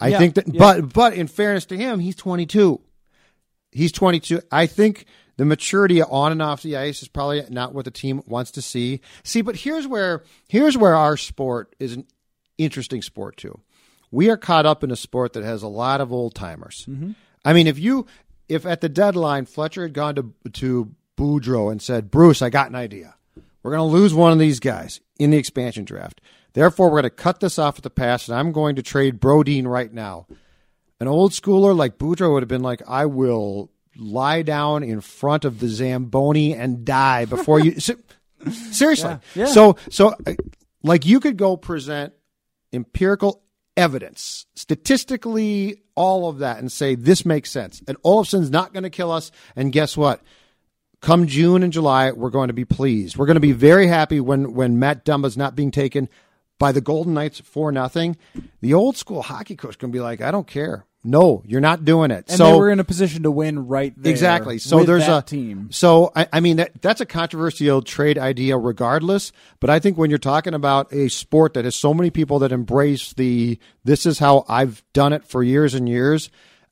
I 0.00 0.08
Yeah, 0.08 0.18
think 0.18 0.34
that, 0.34 0.48
yeah. 0.48 0.58
but 0.58 0.92
but 0.92 1.14
in 1.14 1.26
fairness 1.28 1.66
to 1.66 1.76
him, 1.76 2.00
he's 2.00 2.16
22. 2.16 2.80
He's 3.72 3.92
22. 3.92 4.40
I 4.50 4.66
think 4.66 5.06
the 5.36 5.44
maturity 5.44 6.02
on 6.02 6.32
and 6.32 6.42
off 6.42 6.62
the 6.62 6.76
ice 6.76 7.02
is 7.02 7.08
probably 7.08 7.44
not 7.50 7.74
what 7.74 7.84
the 7.84 7.90
team 7.90 8.22
wants 8.26 8.50
to 8.52 8.62
see. 8.62 9.00
See, 9.22 9.42
but 9.42 9.56
here's 9.56 9.86
where 9.86 10.24
here's 10.48 10.76
where 10.76 10.94
our 10.94 11.16
sport 11.16 11.74
is 11.78 11.92
an 11.92 12.06
interesting 12.58 13.02
sport 13.02 13.36
too. 13.36 13.60
We 14.10 14.30
are 14.30 14.36
caught 14.36 14.66
up 14.66 14.82
in 14.82 14.90
a 14.90 14.96
sport 14.96 15.34
that 15.34 15.44
has 15.44 15.62
a 15.62 15.68
lot 15.68 16.00
of 16.00 16.12
old 16.12 16.34
timers. 16.34 16.86
Mm-hmm. 16.88 17.12
I 17.44 17.52
mean, 17.52 17.66
if 17.66 17.78
you 17.78 18.06
if 18.48 18.66
at 18.66 18.80
the 18.80 18.88
deadline 18.88 19.46
Fletcher 19.46 19.82
had 19.82 19.92
gone 19.92 20.14
to 20.16 20.32
to 20.52 20.94
Boudreau 21.16 21.70
and 21.70 21.80
said, 21.80 22.10
"Bruce, 22.10 22.42
I 22.42 22.50
got 22.50 22.68
an 22.68 22.74
idea. 22.74 23.14
We're 23.62 23.72
going 23.72 23.88
to 23.88 23.96
lose 23.96 24.14
one 24.14 24.32
of 24.32 24.38
these 24.38 24.60
guys 24.60 25.00
in 25.18 25.30
the 25.30 25.36
expansion 25.38 25.84
draft. 25.84 26.20
Therefore, 26.52 26.86
we're 26.86 27.02
going 27.02 27.04
to 27.04 27.10
cut 27.10 27.40
this 27.40 27.58
off 27.58 27.78
at 27.78 27.82
the 27.82 27.90
pass, 27.90 28.28
and 28.28 28.38
I'm 28.38 28.52
going 28.52 28.76
to 28.76 28.82
trade 28.82 29.20
Brodin 29.20 29.66
right 29.66 29.92
now." 29.92 30.26
An 30.98 31.08
old 31.08 31.32
schooler 31.32 31.76
like 31.76 31.98
Boudreau 31.98 32.32
would 32.32 32.42
have 32.42 32.48
been 32.48 32.62
like, 32.62 32.82
"I 32.86 33.06
will 33.06 33.70
lie 33.96 34.42
down 34.42 34.82
in 34.82 35.00
front 35.00 35.44
of 35.44 35.60
the 35.60 35.68
Zamboni 35.68 36.54
and 36.54 36.84
die 36.84 37.24
before 37.24 37.60
you." 37.60 37.78
Seriously. 38.50 39.10
Yeah, 39.10 39.18
yeah. 39.34 39.46
So, 39.46 39.76
so 39.90 40.14
uh, 40.26 40.34
like 40.82 41.04
you 41.04 41.20
could 41.20 41.36
go 41.36 41.56
present 41.56 42.12
empirical 42.72 43.42
evidence, 43.76 44.46
statistically, 44.54 45.82
all 45.96 46.28
of 46.28 46.38
that, 46.38 46.58
and 46.58 46.70
say 46.70 46.94
this 46.94 47.26
makes 47.26 47.50
sense. 47.50 47.82
And 47.88 48.00
Olofsson's 48.02 48.50
not 48.50 48.72
going 48.72 48.84
to 48.84 48.90
kill 48.90 49.10
us. 49.10 49.32
And 49.56 49.72
guess 49.72 49.96
what? 49.96 50.20
Come 51.00 51.26
June 51.26 51.62
and 51.62 51.72
July, 51.72 52.12
we're 52.12 52.30
going 52.30 52.48
to 52.48 52.54
be 52.54 52.64
pleased. 52.64 53.16
We're 53.16 53.26
going 53.26 53.36
to 53.36 53.40
be 53.40 53.52
very 53.52 53.86
happy 53.86 54.20
when 54.20 54.54
when 54.54 54.78
Matt 54.78 55.04
Dumba's 55.04 55.36
not 55.36 55.56
being 55.56 55.70
taken 55.70 56.08
by 56.58 56.72
the 56.72 56.80
Golden 56.80 57.14
Knights 57.14 57.40
for 57.40 57.70
nothing. 57.72 58.16
The 58.60 58.74
old 58.74 58.96
school 58.96 59.22
hockey 59.22 59.56
coach 59.56 59.78
can 59.78 59.90
be 59.90 60.00
like, 60.00 60.20
I 60.20 60.30
don't 60.30 60.46
care. 60.46 60.86
No, 61.06 61.42
you're 61.46 61.60
not 61.60 61.84
doing 61.84 62.10
it. 62.10 62.24
And 62.28 62.36
so 62.36 62.50
they 62.50 62.58
were 62.58 62.70
in 62.70 62.80
a 62.80 62.84
position 62.84 63.22
to 63.22 63.30
win 63.30 63.68
right 63.68 63.94
there. 63.96 64.10
Exactly. 64.10 64.58
So 64.58 64.82
there's 64.82 65.06
a 65.06 65.22
team. 65.22 65.68
So 65.70 66.10
I, 66.16 66.26
I 66.32 66.40
mean 66.40 66.56
that 66.56 66.82
that's 66.82 67.00
a 67.00 67.06
controversial 67.06 67.80
trade 67.80 68.18
idea, 68.18 68.58
regardless. 68.58 69.30
But 69.60 69.70
I 69.70 69.78
think 69.78 69.96
when 69.96 70.10
you're 70.10 70.18
talking 70.18 70.52
about 70.52 70.92
a 70.92 71.08
sport 71.08 71.54
that 71.54 71.64
has 71.64 71.76
so 71.76 71.94
many 71.94 72.10
people 72.10 72.40
that 72.40 72.50
embrace 72.50 73.12
the 73.12 73.60
this 73.84 74.04
is 74.04 74.18
how 74.18 74.44
I've 74.48 74.82
done 74.92 75.12
it 75.12 75.24
for 75.24 75.44
years 75.44 75.74
and 75.74 75.88
years, 75.88 76.28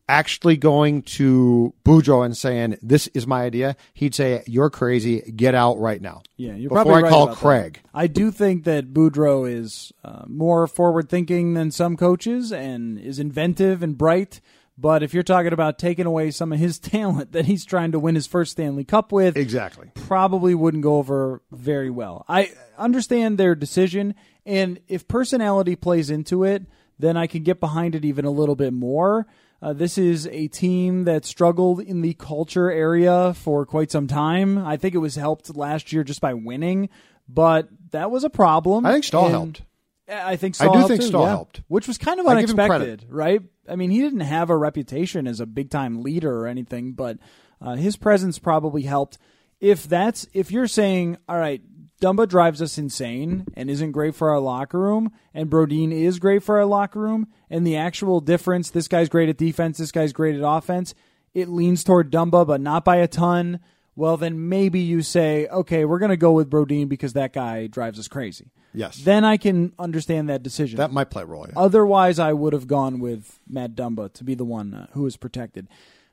actually 0.08 0.56
going 0.56 1.02
to 1.02 1.72
Boudreau 1.84 2.24
and 2.24 2.36
saying 2.36 2.76
this 2.82 3.06
is 3.08 3.26
my 3.26 3.42
idea, 3.42 3.76
he'd 3.94 4.14
say 4.14 4.42
you're 4.46 4.70
crazy, 4.70 5.20
get 5.34 5.54
out 5.54 5.78
right 5.78 6.00
now. 6.00 6.22
Yeah, 6.36 6.54
you're 6.54 6.68
before 6.68 6.84
probably 6.84 7.04
I 7.04 7.10
call 7.10 7.22
about 7.24 7.34
that. 7.36 7.40
Craig. 7.40 7.80
I 7.94 8.06
do 8.06 8.30
think 8.30 8.64
that 8.64 8.92
Boudreau 8.92 9.50
is 9.50 9.92
uh, 10.04 10.24
more 10.26 10.66
forward 10.66 11.08
thinking 11.08 11.54
than 11.54 11.70
some 11.70 11.96
coaches 11.96 12.52
and 12.52 12.98
is 12.98 13.18
inventive 13.18 13.82
and 13.82 13.96
bright. 13.96 14.40
But 14.76 15.04
if 15.04 15.14
you're 15.14 15.22
talking 15.22 15.52
about 15.52 15.78
taking 15.78 16.04
away 16.04 16.32
some 16.32 16.52
of 16.52 16.58
his 16.58 16.78
talent 16.80 17.32
that 17.32 17.46
he's 17.46 17.64
trying 17.64 17.92
to 17.92 17.98
win 17.98 18.16
his 18.16 18.26
first 18.26 18.52
Stanley 18.52 18.84
Cup 18.84 19.12
with, 19.12 19.36
Exactly. 19.36 19.90
probably 19.94 20.54
wouldn't 20.54 20.82
go 20.82 20.96
over 20.96 21.42
very 21.52 21.90
well. 21.90 22.24
I 22.28 22.50
understand 22.76 23.38
their 23.38 23.54
decision, 23.54 24.14
and 24.44 24.80
if 24.88 25.06
personality 25.06 25.76
plays 25.76 26.10
into 26.10 26.42
it, 26.44 26.64
then 26.98 27.16
I 27.16 27.26
can 27.28 27.42
get 27.44 27.60
behind 27.60 27.94
it 27.94 28.04
even 28.04 28.24
a 28.24 28.30
little 28.30 28.56
bit 28.56 28.72
more. 28.72 29.26
Uh, 29.64 29.72
this 29.72 29.96
is 29.96 30.26
a 30.26 30.46
team 30.48 31.04
that 31.04 31.24
struggled 31.24 31.80
in 31.80 32.02
the 32.02 32.12
culture 32.14 32.70
area 32.70 33.32
for 33.32 33.64
quite 33.64 33.90
some 33.90 34.06
time. 34.06 34.58
I 34.58 34.76
think 34.76 34.94
it 34.94 34.98
was 34.98 35.14
helped 35.16 35.56
last 35.56 35.90
year 35.90 36.04
just 36.04 36.20
by 36.20 36.34
winning, 36.34 36.90
but 37.26 37.70
that 37.92 38.10
was 38.10 38.24
a 38.24 38.30
problem. 38.30 38.84
I 38.84 38.92
think 38.92 39.04
Staal 39.04 39.24
And- 39.24 39.32
helped. 39.32 39.62
I 40.06 40.36
think 40.36 40.54
I 40.60 40.64
Staal 40.64 40.72
do 40.74 40.78
helped 40.80 40.88
think 40.90 41.00
too, 41.00 41.06
Staal 41.08 41.22
yeah. 41.22 41.28
helped. 41.30 41.62
which 41.68 41.88
was 41.88 41.96
kind 41.96 42.20
of 42.20 42.26
I 42.26 42.42
give 42.42 42.50
him 42.50 42.56
credit. 42.56 42.74
unexpected, 42.74 43.06
right? 43.10 43.40
I 43.66 43.76
mean, 43.76 43.88
he 43.90 44.00
didn't 44.00 44.20
have 44.20 44.50
a 44.50 44.56
reputation 44.56 45.26
as 45.26 45.40
a 45.40 45.46
big 45.46 45.70
time 45.70 46.02
leader 46.02 46.30
or 46.40 46.46
anything, 46.46 46.92
but 46.92 47.16
uh, 47.62 47.74
his 47.76 47.96
presence 47.96 48.38
probably 48.38 48.82
helped. 48.82 49.16
If 49.60 49.88
that's 49.88 50.26
if 50.34 50.52
you're 50.52 50.66
saying, 50.66 51.16
all 51.26 51.38
right, 51.38 51.62
Dumba 52.04 52.28
drives 52.28 52.60
us 52.60 52.76
insane 52.76 53.46
and 53.54 53.70
isn't 53.70 53.92
great 53.92 54.14
for 54.14 54.28
our 54.28 54.38
locker 54.38 54.78
room, 54.78 55.10
and 55.32 55.48
Brodin 55.48 55.90
is 55.90 56.18
great 56.18 56.42
for 56.42 56.58
our 56.58 56.66
locker 56.66 57.00
room, 57.00 57.28
and 57.48 57.66
the 57.66 57.76
actual 57.76 58.20
difference, 58.20 58.68
this 58.68 58.88
guy's 58.88 59.08
great 59.08 59.30
at 59.30 59.38
defense, 59.38 59.78
this 59.78 59.90
guy's 59.90 60.12
great 60.12 60.34
at 60.34 60.42
offense, 60.44 60.94
it 61.32 61.48
leans 61.48 61.82
toward 61.82 62.12
Dumba, 62.12 62.46
but 62.46 62.60
not 62.60 62.84
by 62.84 62.96
a 62.96 63.08
ton. 63.08 63.58
Well, 63.96 64.18
then 64.18 64.50
maybe 64.50 64.80
you 64.80 65.00
say, 65.00 65.46
okay, 65.46 65.86
we're 65.86 65.98
going 65.98 66.10
to 66.10 66.18
go 66.18 66.32
with 66.32 66.50
Brodin 66.50 66.90
because 66.90 67.14
that 67.14 67.32
guy 67.32 67.68
drives 67.68 67.98
us 67.98 68.06
crazy. 68.06 68.50
Yes. 68.74 68.98
Then 68.98 69.24
I 69.24 69.38
can 69.38 69.72
understand 69.78 70.28
that 70.28 70.42
decision. 70.42 70.76
That 70.76 70.92
might 70.92 71.08
play 71.08 71.22
a 71.22 71.26
role. 71.26 71.46
Yeah. 71.48 71.54
Otherwise, 71.56 72.18
I 72.18 72.34
would 72.34 72.52
have 72.52 72.66
gone 72.66 72.98
with 72.98 73.38
Matt 73.48 73.74
Dumba 73.74 74.12
to 74.12 74.24
be 74.24 74.34
the 74.34 74.44
one 74.44 74.74
uh, 74.74 74.86
who 74.92 75.06
is 75.06 75.16
protected. 75.16 75.68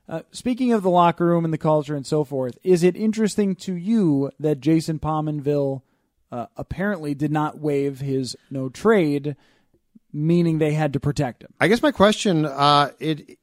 Uh, 0.08 0.22
speaking 0.30 0.72
of 0.72 0.82
the 0.82 0.90
locker 0.90 1.26
room 1.26 1.44
and 1.44 1.54
the 1.54 1.58
culture 1.58 1.94
and 1.94 2.06
so 2.06 2.24
forth, 2.24 2.58
is 2.62 2.82
it 2.82 2.96
interesting 2.96 3.54
to 3.54 3.74
you 3.74 4.30
that 4.38 4.60
Jason 4.60 4.98
Pominville 4.98 5.82
uh, 6.30 6.46
apparently 6.56 7.14
did 7.14 7.30
not 7.30 7.58
waive 7.58 8.00
his 8.00 8.36
no 8.50 8.68
trade, 8.68 9.36
meaning 10.12 10.58
they 10.58 10.72
had 10.72 10.92
to 10.94 11.00
protect 11.00 11.42
him? 11.42 11.54
I 11.60 11.68
guess 11.68 11.82
my 11.82 11.92
question, 11.92 12.44
uh, 12.44 12.90
it 12.98 13.38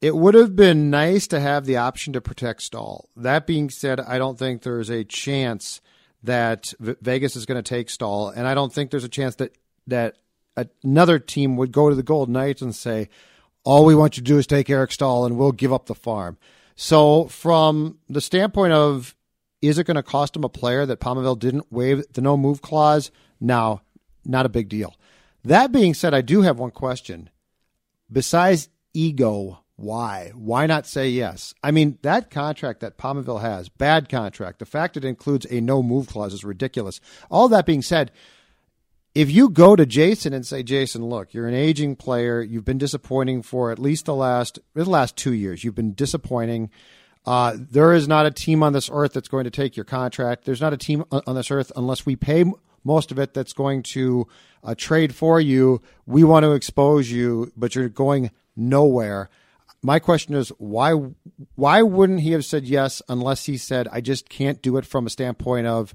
it 0.00 0.16
would 0.16 0.34
have 0.34 0.56
been 0.56 0.90
nice 0.90 1.28
to 1.28 1.38
have 1.38 1.64
the 1.64 1.76
option 1.76 2.12
to 2.14 2.20
protect 2.20 2.62
Staal. 2.62 3.08
That 3.16 3.46
being 3.46 3.70
said, 3.70 4.00
I 4.00 4.18
don't 4.18 4.36
think 4.36 4.62
there's 4.62 4.90
a 4.90 5.04
chance 5.04 5.80
that 6.24 6.74
V- 6.80 6.96
Vegas 7.00 7.36
is 7.36 7.46
going 7.46 7.62
to 7.62 7.68
take 7.68 7.88
Staal, 7.88 8.30
and 8.30 8.46
I 8.48 8.54
don't 8.54 8.72
think 8.72 8.90
there's 8.90 9.04
a 9.04 9.08
chance 9.08 9.36
that 9.36 9.56
that 9.86 10.16
another 10.56 11.18
team 11.18 11.56
would 11.56 11.70
go 11.72 11.88
to 11.88 11.94
the 11.94 12.02
Golden 12.02 12.34
Knights 12.34 12.62
and 12.62 12.74
say, 12.74 13.08
"All 13.64 13.84
we 13.84 13.94
want 13.94 14.16
you 14.16 14.22
to 14.22 14.28
do 14.28 14.38
is 14.38 14.46
take 14.46 14.70
Eric 14.70 14.92
Staal, 14.92 15.24
and 15.24 15.36
we'll 15.36 15.52
give 15.52 15.72
up 15.72 15.86
the 15.86 15.94
farm." 15.94 16.38
So, 16.74 17.26
from 17.26 17.98
the 18.08 18.20
standpoint 18.20 18.72
of 18.72 19.14
is 19.62 19.78
it 19.78 19.86
going 19.86 19.94
to 19.94 20.02
cost 20.02 20.34
him 20.34 20.44
a 20.44 20.48
player 20.48 20.84
that 20.84 21.00
Pominville 21.00 21.38
didn't 21.38 21.72
waive 21.72 22.04
the 22.12 22.20
no 22.20 22.36
move 22.36 22.60
clause? 22.60 23.12
No, 23.40 23.80
not 24.24 24.44
a 24.44 24.50
big 24.50 24.68
deal. 24.68 24.96
That 25.44 25.72
being 25.72 25.94
said, 25.94 26.14
I 26.14 26.20
do 26.20 26.42
have 26.42 26.58
one 26.58 26.72
question. 26.72 27.30
Besides 28.10 28.68
ego, 28.92 29.60
why? 29.76 30.32
Why 30.34 30.66
not 30.66 30.86
say 30.86 31.08
yes? 31.08 31.54
I 31.62 31.70
mean, 31.70 31.98
that 32.02 32.30
contract 32.30 32.80
that 32.80 32.98
Pominville 32.98 33.40
has, 33.40 33.68
bad 33.68 34.08
contract. 34.08 34.58
The 34.58 34.66
fact 34.66 34.96
it 34.96 35.04
includes 35.04 35.46
a 35.48 35.60
no 35.60 35.82
move 35.82 36.08
clause 36.08 36.34
is 36.34 36.44
ridiculous. 36.44 37.00
All 37.30 37.48
that 37.48 37.66
being 37.66 37.82
said, 37.82 38.12
if 39.14 39.30
you 39.30 39.50
go 39.50 39.76
to 39.76 39.84
Jason 39.84 40.32
and 40.32 40.46
say, 40.46 40.62
Jason, 40.62 41.04
look, 41.04 41.34
you're 41.34 41.46
an 41.46 41.54
aging 41.54 41.96
player. 41.96 42.40
You've 42.42 42.64
been 42.64 42.78
disappointing 42.78 43.42
for 43.42 43.70
at 43.70 43.78
least 43.78 44.06
the 44.06 44.14
last 44.14 44.58
the 44.74 44.88
last 44.88 45.16
two 45.16 45.32
years. 45.32 45.64
You've 45.64 45.74
been 45.74 45.92
disappointing. 45.92 46.70
Uh, 47.24 47.56
there 47.56 47.92
is 47.92 48.08
not 48.08 48.26
a 48.26 48.30
team 48.30 48.62
on 48.62 48.72
this 48.72 48.90
earth 48.92 49.12
that's 49.12 49.28
going 49.28 49.44
to 49.44 49.50
take 49.50 49.76
your 49.76 49.84
contract. 49.84 50.44
There's 50.44 50.60
not 50.60 50.72
a 50.72 50.78
team 50.78 51.04
on 51.12 51.34
this 51.36 51.50
earth 51.50 51.70
unless 51.76 52.04
we 52.04 52.16
pay 52.16 52.44
most 52.84 53.12
of 53.12 53.18
it 53.18 53.32
that's 53.32 53.52
going 53.52 53.82
to 53.82 54.26
uh, 54.64 54.74
trade 54.76 55.14
for 55.14 55.40
you. 55.40 55.80
We 56.06 56.24
want 56.24 56.44
to 56.44 56.52
expose 56.52 57.10
you, 57.10 57.52
but 57.56 57.74
you're 57.74 57.88
going 57.88 58.32
nowhere. 58.56 59.30
My 59.82 59.98
question 59.98 60.34
is 60.34 60.48
why 60.58 60.92
why 61.54 61.82
wouldn't 61.82 62.20
he 62.20 62.32
have 62.32 62.44
said 62.44 62.64
yes 62.64 63.02
unless 63.08 63.46
he 63.46 63.56
said 63.56 63.88
I 63.92 64.00
just 64.00 64.28
can't 64.28 64.62
do 64.62 64.76
it 64.76 64.86
from 64.86 65.06
a 65.06 65.10
standpoint 65.10 65.66
of 65.66 65.94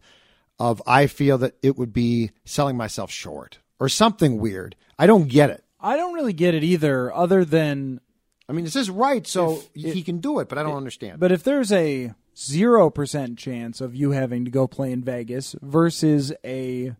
of 0.59 0.81
I 0.87 1.07
feel 1.07 1.37
that 1.39 1.55
it 1.61 1.77
would 1.77 1.93
be 1.93 2.31
selling 2.45 2.77
myself 2.77 3.11
short 3.11 3.59
or 3.79 3.89
something 3.89 4.39
weird. 4.39 4.75
I 4.97 5.07
don't 5.07 5.27
get 5.27 5.49
it. 5.49 5.63
I 5.79 5.95
don't 5.95 6.13
really 6.13 6.33
get 6.33 6.55
it 6.55 6.63
either, 6.63 7.13
other 7.13 7.45
than 7.45 8.01
I 8.49 8.53
mean, 8.53 8.65
this 8.65 8.75
is 8.75 8.89
right, 8.89 9.27
so 9.27 9.61
he 9.73 10.03
can 10.03 10.19
do 10.19 10.39
it, 10.39 10.47
but 10.49 10.57
I 10.57 10.63
don't 10.63 10.77
understand. 10.77 11.19
But 11.19 11.31
if 11.31 11.43
there's 11.43 11.71
a 11.71 12.13
zero 12.35 12.89
percent 12.89 13.37
chance 13.37 13.81
of 13.81 13.95
you 13.95 14.11
having 14.11 14.45
to 14.45 14.51
go 14.51 14.67
play 14.67 14.91
in 14.91 15.03
Vegas 15.03 15.55
versus 15.61 16.33
a 16.45 16.95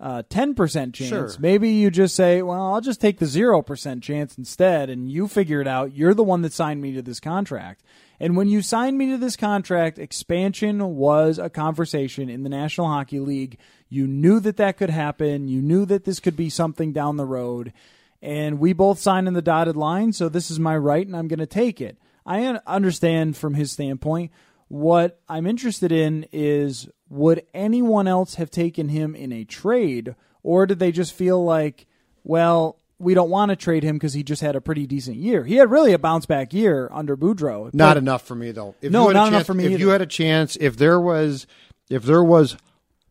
uh, 0.00 0.22
10% 0.30 0.94
chance. 0.94 1.08
Sure. 1.08 1.30
Maybe 1.40 1.70
you 1.70 1.90
just 1.90 2.14
say, 2.14 2.40
well, 2.42 2.72
I'll 2.72 2.80
just 2.80 3.00
take 3.00 3.18
the 3.18 3.26
0% 3.26 4.02
chance 4.02 4.38
instead, 4.38 4.90
and 4.90 5.10
you 5.10 5.26
figure 5.26 5.60
it 5.60 5.66
out. 5.66 5.92
You're 5.92 6.14
the 6.14 6.24
one 6.24 6.42
that 6.42 6.52
signed 6.52 6.80
me 6.80 6.92
to 6.94 7.02
this 7.02 7.20
contract. 7.20 7.82
And 8.20 8.36
when 8.36 8.48
you 8.48 8.62
signed 8.62 8.98
me 8.98 9.10
to 9.10 9.18
this 9.18 9.36
contract, 9.36 9.98
expansion 9.98 10.96
was 10.96 11.38
a 11.38 11.48
conversation 11.48 12.28
in 12.28 12.42
the 12.42 12.48
National 12.48 12.88
Hockey 12.88 13.20
League. 13.20 13.58
You 13.88 14.06
knew 14.06 14.40
that 14.40 14.56
that 14.56 14.76
could 14.76 14.90
happen. 14.90 15.48
You 15.48 15.62
knew 15.62 15.84
that 15.86 16.04
this 16.04 16.18
could 16.18 16.36
be 16.36 16.50
something 16.50 16.92
down 16.92 17.16
the 17.16 17.24
road. 17.24 17.72
And 18.20 18.58
we 18.58 18.72
both 18.72 18.98
signed 18.98 19.28
in 19.28 19.34
the 19.34 19.42
dotted 19.42 19.76
line, 19.76 20.12
so 20.12 20.28
this 20.28 20.50
is 20.50 20.58
my 20.58 20.76
right, 20.76 21.06
and 21.06 21.16
I'm 21.16 21.28
going 21.28 21.38
to 21.38 21.46
take 21.46 21.80
it. 21.80 21.96
I 22.26 22.44
understand 22.66 23.36
from 23.36 23.54
his 23.54 23.70
standpoint. 23.70 24.32
What 24.66 25.20
I'm 25.28 25.46
interested 25.46 25.92
in 25.92 26.26
is 26.32 26.88
would 27.08 27.46
anyone 27.54 28.08
else 28.08 28.34
have 28.34 28.50
taken 28.50 28.88
him 28.88 29.14
in 29.14 29.32
a 29.32 29.44
trade, 29.44 30.14
or 30.42 30.66
did 30.66 30.80
they 30.80 30.92
just 30.92 31.14
feel 31.14 31.42
like, 31.42 31.86
well, 32.24 32.77
we 32.98 33.14
don't 33.14 33.30
want 33.30 33.50
to 33.50 33.56
trade 33.56 33.82
him 33.84 33.96
because 33.96 34.12
he 34.14 34.22
just 34.22 34.42
had 34.42 34.56
a 34.56 34.60
pretty 34.60 34.86
decent 34.86 35.16
year. 35.16 35.44
He 35.44 35.56
had 35.56 35.70
really 35.70 35.92
a 35.92 35.98
bounce 35.98 36.26
back 36.26 36.52
year 36.52 36.88
under 36.92 37.16
Boudreau. 37.16 37.72
Not 37.72 37.90
But- 37.94 37.96
enough 37.98 38.22
for 38.26 38.34
me 38.34 38.50
though. 38.50 38.74
If 38.82 38.90
No, 38.92 39.02
you 39.02 39.06
had 39.08 39.10
a 39.10 39.18
not 39.18 39.28
enough 39.28 39.38
chance- 39.40 39.46
for 39.46 39.54
me 39.54 39.64
If 39.66 39.70
either. 39.72 39.80
you 39.80 39.88
had 39.90 40.02
a 40.02 40.06
chance, 40.06 40.56
if 40.60 40.76
there 40.76 41.00
was, 41.00 41.46
if 41.88 42.02
there 42.02 42.24
was 42.24 42.56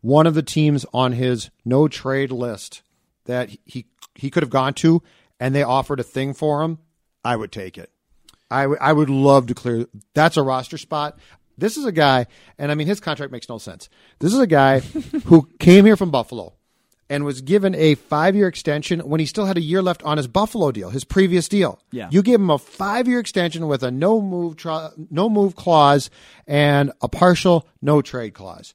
one 0.02 0.28
of 0.28 0.34
the 0.34 0.44
teams 0.44 0.86
on 0.94 1.14
his 1.14 1.50
no 1.66 1.88
trade 1.88 2.32
list 2.32 2.82
that 3.26 3.50
he 3.66 3.86
he 4.16 4.30
could 4.30 4.44
have 4.44 4.50
gone 4.50 4.74
to, 4.74 5.02
and 5.40 5.54
they 5.54 5.64
offered 5.64 6.00
a 6.00 6.04
thing 6.04 6.34
for 6.34 6.64
him, 6.64 6.80
I 7.24 7.36
would 7.36 7.52
take 7.52 7.78
it. 7.78 7.92
I 8.52 8.64
I 8.64 8.94
would 8.94 9.10
love 9.10 9.48
to 9.48 9.54
clear. 9.54 9.86
That's 10.14 10.38
a 10.38 10.44
roster 10.44 10.78
spot. 10.78 11.18
This 11.58 11.76
is 11.78 11.86
a 11.86 11.92
guy, 11.92 12.28
and 12.60 12.72
I 12.72 12.76
mean 12.76 12.88
his 12.88 13.00
contract 13.00 13.32
makes 13.32 13.48
no 13.50 13.58
sense. 13.58 13.90
This 14.20 14.34
is 14.34 14.40
a 14.40 14.48
guy 14.48 14.80
who 15.26 15.48
came 15.60 15.86
here 15.86 15.96
from 15.98 16.12
Buffalo 16.12 16.54
and 17.10 17.24
was 17.24 17.42
given 17.42 17.74
a 17.76 17.96
five 17.96 18.36
year 18.36 18.48
extension 18.48 19.00
when 19.02 19.20
he 19.20 19.26
still 19.26 19.46
had 19.46 19.58
a 19.58 19.62
year 19.62 19.82
left 19.82 20.04
on 20.04 20.18
his 20.18 20.28
Buffalo 20.28 20.72
deal, 20.72 20.90
his 20.90 21.04
previous 21.04 21.48
deal. 21.48 21.80
Yeah. 21.92 22.10
You 22.12 22.22
gave 22.22 22.36
him 22.36 22.50
a 22.50 22.58
five 22.58 23.08
year 23.08 23.20
extension 23.20 23.68
with 23.68 23.84
a 23.84 23.92
no 23.92 24.22
move 24.22 24.58
tra- 24.58 24.92
no 25.10 25.30
move 25.30 25.56
clause 25.56 26.10
and 26.46 26.92
a 27.02 27.08
partial 27.08 27.68
no 27.82 28.02
trade 28.02 28.34
clause. 28.34 28.74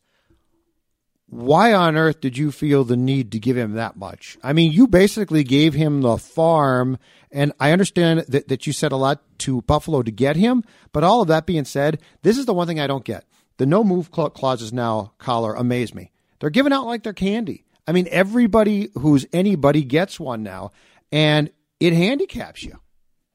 Why 1.28 1.72
on 1.72 1.96
earth 1.96 2.20
did 2.20 2.36
you 2.36 2.52
feel 2.52 2.84
the 2.84 2.96
need 2.96 3.32
to 3.32 3.38
give 3.38 3.56
him 3.56 3.72
that 3.72 3.96
much? 3.96 4.36
I 4.42 4.52
mean, 4.52 4.70
you 4.70 4.86
basically 4.86 5.44
gave 5.44 5.72
him 5.72 6.02
the 6.02 6.18
farm, 6.18 6.98
and 7.30 7.54
I 7.58 7.72
understand 7.72 8.26
that, 8.28 8.48
that 8.48 8.66
you 8.66 8.74
said 8.74 8.92
a 8.92 8.96
lot 8.96 9.22
to 9.38 9.62
Buffalo 9.62 10.02
to 10.02 10.10
get 10.10 10.36
him, 10.36 10.62
but 10.92 11.04
all 11.04 11.22
of 11.22 11.28
that 11.28 11.46
being 11.46 11.64
said, 11.64 12.02
this 12.20 12.36
is 12.36 12.44
the 12.44 12.52
one 12.52 12.66
thing 12.66 12.80
I 12.80 12.86
don't 12.86 13.02
get. 13.04 13.24
The 13.56 13.64
no 13.64 13.82
move 13.82 14.10
clauses 14.10 14.74
now, 14.74 15.12
Coller, 15.16 15.54
amaze 15.54 15.94
me. 15.94 16.12
They're 16.38 16.50
giving 16.50 16.72
out 16.72 16.84
like 16.84 17.02
they're 17.02 17.14
candy. 17.14 17.64
I 17.86 17.92
mean, 17.92 18.08
everybody 18.10 18.90
who's 18.94 19.26
anybody 19.32 19.82
gets 19.82 20.20
one 20.20 20.42
now, 20.42 20.72
and 21.10 21.50
it 21.80 21.92
handicaps 21.92 22.62
you. 22.62 22.78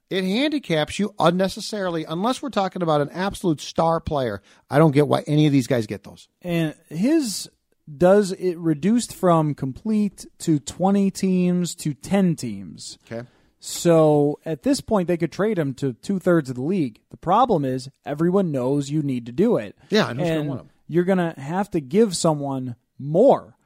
It 0.09 0.23
handicaps 0.23 0.99
you 0.99 1.13
unnecessarily, 1.19 2.05
unless 2.05 2.41
we're 2.41 2.49
talking 2.49 2.81
about 2.81 3.01
an 3.01 3.09
absolute 3.11 3.59
star 3.59 3.99
player. 3.99 4.41
I 4.69 4.77
don't 4.77 4.91
get 4.91 5.07
why 5.07 5.23
any 5.27 5.47
of 5.47 5.51
these 5.51 5.67
guys 5.67 5.85
get 5.85 6.03
those. 6.03 6.29
and 6.41 6.75
his 6.87 7.49
does 7.97 8.33
it 8.33 8.57
reduced 8.57 9.13
from 9.15 9.53
complete 9.53 10.25
to 10.39 10.59
20 10.59 11.09
teams 11.11 11.73
to 11.75 11.93
10 11.93 12.35
teams. 12.35 12.97
Okay. 13.09 13.25
So 13.59 14.39
at 14.45 14.63
this 14.63 14.81
point, 14.81 15.07
they 15.07 15.17
could 15.17 15.31
trade 15.31 15.57
him 15.57 15.73
to 15.75 15.93
two 15.93 16.19
thirds 16.19 16.49
of 16.49 16.55
the 16.57 16.61
league. 16.61 16.99
The 17.11 17.17
problem 17.17 17.65
is 17.65 17.89
everyone 18.05 18.51
knows 18.51 18.89
you 18.89 19.01
need 19.01 19.25
to 19.25 19.31
do 19.31 19.57
it. 19.57 19.75
Yeah, 19.89 20.09
and 20.09 20.19
who's 20.19 20.29
gonna 20.29 20.43
want 20.43 20.61
him? 20.61 20.69
you're 20.87 21.03
going 21.03 21.17
to 21.17 21.39
have 21.39 21.69
to 21.71 21.81
give 21.81 22.15
someone 22.15 22.75
more 22.97 23.56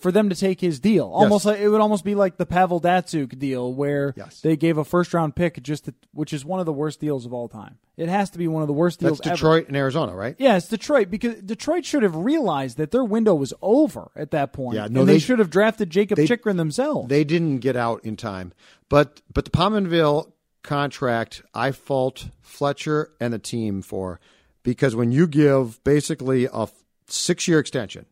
for 0.00 0.10
them 0.10 0.28
to 0.30 0.34
take 0.36 0.60
his 0.60 0.80
deal. 0.80 1.06
Almost 1.06 1.44
like 1.44 1.60
it 1.60 1.68
would 1.68 1.80
almost 1.80 2.04
be 2.04 2.14
like 2.14 2.36
the 2.38 2.46
Pavel 2.46 2.80
Datsyuk 2.80 3.38
deal, 3.38 3.72
where 3.72 4.14
Yes. 4.16 4.40
they 4.40 4.56
gave 4.56 4.78
a 4.78 4.84
first 4.84 5.12
round 5.14 5.36
pick 5.36 5.62
just 5.62 5.84
to, 5.84 5.94
which 6.12 6.32
is 6.32 6.44
one 6.44 6.58
of 6.60 6.66
the 6.66 6.72
worst 6.72 7.00
deals 7.00 7.26
of 7.26 7.32
all 7.32 7.48
time. 7.48 7.78
It 7.96 8.08
has 8.08 8.30
to 8.30 8.38
be 8.38 8.48
one 8.48 8.62
of 8.62 8.66
the 8.66 8.72
worst 8.74 8.98
deals 9.00 9.18
That's 9.18 9.26
ever. 9.28 9.34
Detroit 9.36 9.68
and 9.68 9.76
Arizona, 9.76 10.14
right? 10.14 10.34
Yeah, 10.38 10.56
it's 10.56 10.68
Detroit 10.68 11.10
because 11.10 11.34
Detroit 11.42 11.84
should 11.84 12.02
have 12.02 12.16
realized 12.16 12.78
that 12.78 12.90
their 12.92 13.04
window 13.04 13.34
was 13.34 13.52
over 13.60 14.10
at 14.16 14.30
that 14.30 14.52
point. 14.54 14.76
Yeah, 14.76 14.86
no, 14.90 15.00
and 15.00 15.08
they, 15.08 15.14
they- 15.14 15.18
should 15.18 15.38
have 15.38 15.50
drafted 15.50 15.90
Jacob 15.90 16.16
they- 16.16 16.26
Chychrun 16.26 16.56
themselves. 16.56 17.08
They 17.08 17.24
didn't 17.24 17.58
get 17.58 17.76
out 17.76 18.02
in 18.04 18.16
time. 18.16 18.52
But 18.88 19.20
but 19.32 19.44
the 19.44 19.50
Pominville 19.50 20.32
contract, 20.62 21.42
I 21.54 21.72
fault 21.72 22.28
Fletcher 22.40 23.10
and 23.20 23.32
the 23.32 23.38
team 23.38 23.82
for 23.82 24.18
because 24.62 24.94
when 24.96 25.12
you 25.12 25.26
give 25.26 25.82
basically 25.84 26.46
a 26.52 26.68
six 27.06 27.46
year 27.48 27.58
extension 27.58 28.06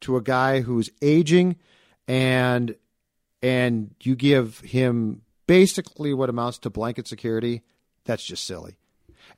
to 0.00 0.16
a 0.16 0.22
guy 0.22 0.60
who's 0.60 0.90
aging 1.02 1.56
and 2.06 2.76
and 3.42 3.94
you 4.00 4.16
give 4.16 4.60
him 4.60 5.22
basically 5.46 6.14
what 6.14 6.30
amounts 6.30 6.58
to 6.58 6.70
blanket 6.70 7.06
security, 7.06 7.62
that's 8.04 8.24
just 8.24 8.44
silly. 8.44 8.76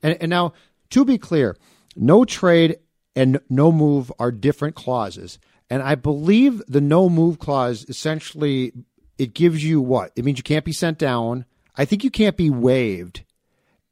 And, 0.02 0.16
and 0.20 0.30
now, 0.30 0.52
to 0.90 1.04
be 1.04 1.18
clear, 1.18 1.56
no 1.96 2.24
trade 2.24 2.78
and 3.16 3.40
no 3.48 3.72
move 3.72 4.12
are 4.18 4.30
different 4.30 4.76
clauses. 4.76 5.38
And 5.68 5.82
I 5.82 5.96
believe 5.96 6.62
the 6.68 6.80
no 6.80 7.08
move 7.08 7.38
clause 7.38 7.84
essentially 7.88 8.72
it 9.18 9.34
gives 9.34 9.64
you 9.64 9.80
what? 9.80 10.12
It 10.14 10.24
means 10.24 10.38
you 10.38 10.44
can't 10.44 10.64
be 10.64 10.72
sent 10.72 10.98
down. 10.98 11.44
I 11.74 11.84
think 11.84 12.04
you 12.04 12.10
can't 12.10 12.36
be 12.36 12.50
waived. 12.50 13.24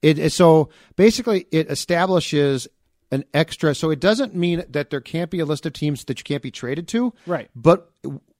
It 0.03 0.31
so 0.33 0.68
basically 0.96 1.46
it 1.50 1.70
establishes 1.70 2.68
an 3.14 3.24
extra. 3.33 3.74
So 3.74 3.90
it 3.90 4.00
doesn't 4.00 4.35
mean 4.35 4.64
that 4.68 4.90
there 4.90 5.00
can't 5.00 5.31
be 5.31 5.40
a 5.40 5.44
list 5.44 5.64
of 5.66 5.72
teams 5.72 6.05
that 6.05 6.18
you 6.18 6.24
can't 6.24 6.42
be 6.42 6.50
traded 6.50 6.88
to. 6.88 7.14
Right. 7.27 7.48
But 7.55 7.90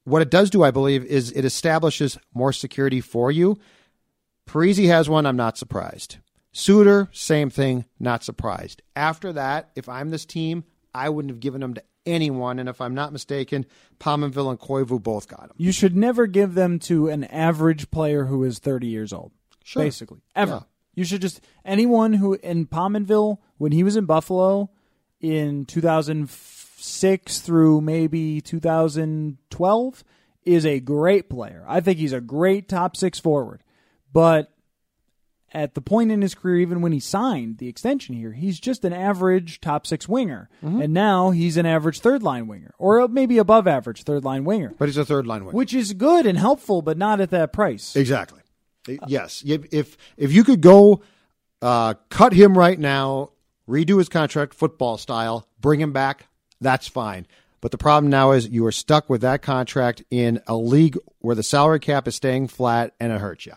what 0.03 0.21
it 0.21 0.29
does 0.29 0.49
do, 0.49 0.63
I 0.63 0.71
believe, 0.71 1.03
is 1.05 1.31
it 1.31 1.45
establishes 1.45 2.17
more 2.33 2.53
security 2.53 3.01
for 3.01 3.31
you. 3.31 3.57
Parise 4.47 4.87
has 4.87 5.09
one. 5.09 5.25
I'm 5.25 5.37
not 5.37 5.57
surprised. 5.57 6.17
Suter, 6.51 7.09
same 7.11 7.49
thing. 7.49 7.85
Not 7.99 8.23
surprised. 8.23 8.81
After 8.95 9.33
that, 9.33 9.71
if 9.75 9.89
I'm 9.89 10.09
this 10.09 10.25
team, 10.25 10.63
I 10.93 11.09
wouldn't 11.09 11.31
have 11.31 11.39
given 11.39 11.61
them 11.61 11.73
to 11.73 11.83
anyone. 12.05 12.59
And 12.59 12.69
if 12.69 12.79
I'm 12.81 12.93
not 12.93 13.11
mistaken, 13.11 13.65
Pominville 13.99 14.51
and 14.51 14.59
Koivu 14.59 15.01
both 15.01 15.27
got 15.27 15.47
them. 15.47 15.55
you 15.57 15.71
should 15.71 15.95
never 15.95 16.27
give 16.27 16.53
them 16.53 16.79
to 16.79 17.09
an 17.09 17.23
average 17.25 17.89
player 17.91 18.25
who 18.25 18.43
is 18.43 18.59
30 18.59 18.87
years 18.87 19.11
old. 19.11 19.31
Sure. 19.63 19.83
Basically, 19.83 20.19
ever. 20.35 20.51
Yeah. 20.51 20.59
You 20.95 21.03
should 21.03 21.21
just 21.21 21.41
anyone 21.63 22.13
who 22.13 22.33
in 22.33 22.65
Pominville 22.67 23.37
when 23.57 23.71
he 23.71 23.83
was 23.83 23.95
in 23.95 24.05
Buffalo 24.05 24.69
in 25.19 25.65
2006 25.65 27.39
through 27.39 27.81
maybe 27.81 28.41
2012 28.41 30.03
is 30.43 30.65
a 30.65 30.79
great 30.79 31.29
player. 31.29 31.65
I 31.67 31.79
think 31.81 31.97
he's 31.99 32.13
a 32.13 32.21
great 32.21 32.69
top 32.69 32.95
6 32.95 33.19
forward. 33.19 33.63
But 34.13 34.51
at 35.55 35.73
the 35.73 35.81
point 35.81 36.11
in 36.11 36.21
his 36.21 36.35
career, 36.35 36.57
even 36.57 36.81
when 36.81 36.91
he 36.91 36.99
signed 36.99 37.57
the 37.59 37.69
extension 37.69 38.13
here, 38.13 38.33
he's 38.33 38.59
just 38.59 38.83
an 38.83 38.91
average 38.93 39.61
top 39.61 39.87
six 39.87 40.07
winger. 40.07 40.49
Mm-hmm. 40.63 40.81
And 40.81 40.93
now 40.93 41.31
he's 41.31 41.55
an 41.55 41.65
average 41.65 42.01
third 42.01 42.21
line 42.21 42.47
winger, 42.47 42.73
or 42.77 43.07
maybe 43.07 43.37
above 43.37 43.65
average 43.65 44.03
third 44.03 44.25
line 44.25 44.43
winger, 44.43 44.73
But 44.77 44.89
he's 44.89 44.97
a 44.97 45.05
third 45.05 45.25
line 45.25 45.45
winger. 45.45 45.55
which 45.55 45.73
is 45.73 45.93
good 45.93 46.25
and 46.25 46.37
helpful, 46.37 46.81
but 46.81 46.97
not 46.97 47.21
at 47.21 47.29
that 47.29 47.53
price. 47.53 47.95
Exactly. 47.95 48.41
Yes. 49.07 49.43
If 49.45 49.97
if, 50.17 50.33
you 50.33 50.43
could 50.43 50.61
go 50.61 51.01
uh, 51.61 51.95
cut 52.09 52.33
him 52.33 52.57
right 52.57 52.79
now, 52.79 53.31
redo 53.67 53.97
his 53.97 54.09
contract 54.09 54.53
football 54.53 54.97
style, 54.97 55.47
bring 55.59 55.79
him 55.79 55.93
back, 55.93 56.27
that's 56.61 56.87
fine. 56.87 57.27
But 57.61 57.71
the 57.71 57.77
problem 57.77 58.09
now 58.09 58.31
is 58.31 58.47
you 58.47 58.65
are 58.65 58.71
stuck 58.71 59.09
with 59.09 59.21
that 59.21 59.41
contract 59.41 60.03
in 60.11 60.39
a 60.45 60.55
league 60.55 60.97
where 61.19 61.35
the 61.35 61.43
salary 61.43 61.79
cap 61.79 62.07
is 62.07 62.15
staying 62.15 62.49
flat 62.49 62.93
and 62.99 63.11
it 63.11 63.19
hurts 63.19 63.45
you. 63.45 63.53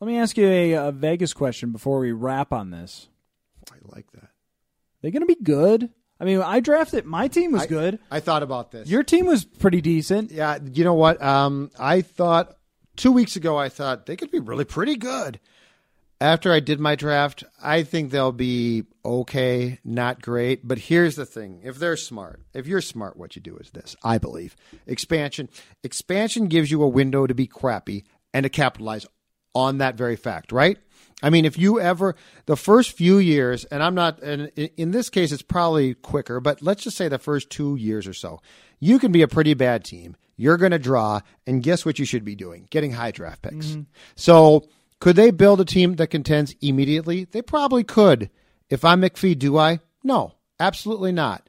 Let 0.00 0.06
me 0.08 0.18
ask 0.18 0.36
you 0.36 0.48
a, 0.48 0.72
a 0.72 0.92
Vegas 0.92 1.32
question 1.32 1.70
before 1.70 2.00
we 2.00 2.10
wrap 2.10 2.52
on 2.52 2.70
this. 2.70 3.08
I 3.70 3.76
like 3.84 4.10
that. 4.12 4.30
They 5.00 5.12
going 5.12 5.22
to 5.22 5.26
be 5.26 5.40
good? 5.40 5.90
I 6.18 6.24
mean, 6.24 6.40
I 6.40 6.60
drafted. 6.60 7.04
My 7.04 7.28
team 7.28 7.52
was 7.52 7.66
good. 7.66 7.98
I 8.10 8.20
thought 8.20 8.42
about 8.42 8.70
this. 8.70 8.88
Your 8.88 9.02
team 9.02 9.26
was 9.26 9.44
pretty 9.44 9.80
decent. 9.80 10.30
Yeah, 10.30 10.58
you 10.72 10.84
know 10.84 10.94
what? 10.94 11.22
Um, 11.22 11.70
I 11.78 12.00
thought 12.00 12.56
two 12.96 13.12
weeks 13.12 13.36
ago, 13.36 13.56
I 13.56 13.68
thought 13.68 14.06
they 14.06 14.16
could 14.16 14.30
be 14.30 14.38
really 14.38 14.64
pretty 14.64 14.96
good. 14.96 15.40
After 16.20 16.52
I 16.52 16.60
did 16.60 16.78
my 16.78 16.94
draft, 16.94 17.42
I 17.60 17.82
think 17.82 18.10
they'll 18.10 18.30
be 18.30 18.84
okay, 19.04 19.80
not 19.84 20.22
great. 20.22 20.66
But 20.66 20.78
here's 20.78 21.16
the 21.16 21.26
thing: 21.26 21.60
if 21.64 21.78
they're 21.78 21.96
smart, 21.96 22.40
if 22.54 22.66
you're 22.66 22.80
smart, 22.80 23.16
what 23.16 23.34
you 23.34 23.42
do 23.42 23.56
is 23.56 23.70
this. 23.70 23.96
I 24.04 24.18
believe 24.18 24.54
expansion. 24.86 25.48
Expansion 25.82 26.46
gives 26.46 26.70
you 26.70 26.82
a 26.82 26.88
window 26.88 27.26
to 27.26 27.34
be 27.34 27.48
crappy 27.48 28.04
and 28.32 28.44
to 28.44 28.50
capitalize 28.50 29.04
on 29.54 29.78
that 29.78 29.96
very 29.96 30.16
fact, 30.16 30.52
right? 30.52 30.78
I 31.22 31.30
mean, 31.30 31.44
if 31.44 31.58
you 31.58 31.80
ever 31.80 32.16
the 32.46 32.56
first 32.56 32.92
few 32.92 33.18
years, 33.18 33.64
and 33.66 33.82
I'm 33.82 33.94
not, 33.94 34.22
and 34.22 34.48
in 34.56 34.90
this 34.90 35.10
case, 35.10 35.30
it's 35.30 35.42
probably 35.42 35.94
quicker, 35.94 36.40
but 36.40 36.62
let's 36.62 36.82
just 36.84 36.96
say 36.96 37.08
the 37.08 37.18
first 37.18 37.50
two 37.50 37.76
years 37.76 38.06
or 38.06 38.14
so, 38.14 38.40
you 38.80 38.98
can 38.98 39.12
be 39.12 39.22
a 39.22 39.28
pretty 39.28 39.54
bad 39.54 39.84
team. 39.84 40.16
You're 40.42 40.56
going 40.56 40.72
to 40.72 40.78
draw, 40.78 41.20
and 41.46 41.62
guess 41.62 41.86
what 41.86 41.98
you 41.98 42.04
should 42.04 42.24
be 42.24 42.34
doing? 42.34 42.66
Getting 42.70 42.92
high 42.92 43.12
draft 43.12 43.42
picks. 43.42 43.66
Mm-hmm. 43.68 43.82
So, 44.16 44.66
could 45.00 45.16
they 45.16 45.30
build 45.30 45.60
a 45.60 45.64
team 45.64 45.94
that 45.96 46.08
contends 46.08 46.54
immediately? 46.60 47.24
They 47.24 47.42
probably 47.42 47.84
could. 47.84 48.28
If 48.68 48.84
I'm 48.84 49.02
McPhee, 49.02 49.38
do 49.38 49.56
I? 49.56 49.78
No, 50.02 50.34
absolutely 50.58 51.12
not. 51.12 51.48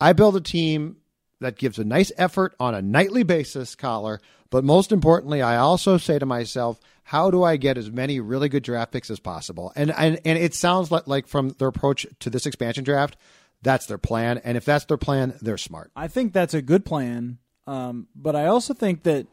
I 0.00 0.12
build 0.12 0.36
a 0.36 0.40
team 0.40 0.98
that 1.40 1.56
gives 1.56 1.78
a 1.78 1.84
nice 1.84 2.12
effort 2.18 2.54
on 2.60 2.74
a 2.74 2.82
nightly 2.82 3.22
basis, 3.22 3.74
Coller. 3.74 4.20
But 4.50 4.64
most 4.64 4.92
importantly, 4.92 5.42
I 5.42 5.56
also 5.56 5.98
say 5.98 6.18
to 6.18 6.26
myself, 6.26 6.80
how 7.04 7.30
do 7.30 7.42
I 7.42 7.56
get 7.56 7.78
as 7.78 7.90
many 7.90 8.20
really 8.20 8.48
good 8.48 8.62
draft 8.62 8.92
picks 8.92 9.10
as 9.10 9.20
possible? 9.20 9.72
And 9.74 9.90
and, 9.90 10.20
and 10.24 10.38
it 10.38 10.54
sounds 10.54 10.90
like, 10.90 11.06
like 11.06 11.26
from 11.26 11.50
their 11.50 11.68
approach 11.68 12.06
to 12.20 12.30
this 12.30 12.46
expansion 12.46 12.84
draft, 12.84 13.16
that's 13.62 13.86
their 13.86 13.98
plan. 13.98 14.38
And 14.44 14.56
if 14.56 14.64
that's 14.64 14.84
their 14.84 14.96
plan, 14.98 15.34
they're 15.40 15.58
smart. 15.58 15.90
I 15.96 16.08
think 16.08 16.32
that's 16.32 16.54
a 16.54 16.62
good 16.62 16.84
plan. 16.84 17.38
Um, 17.68 18.08
but 18.16 18.34
I 18.34 18.46
also 18.46 18.72
think 18.72 19.02
that 19.02 19.26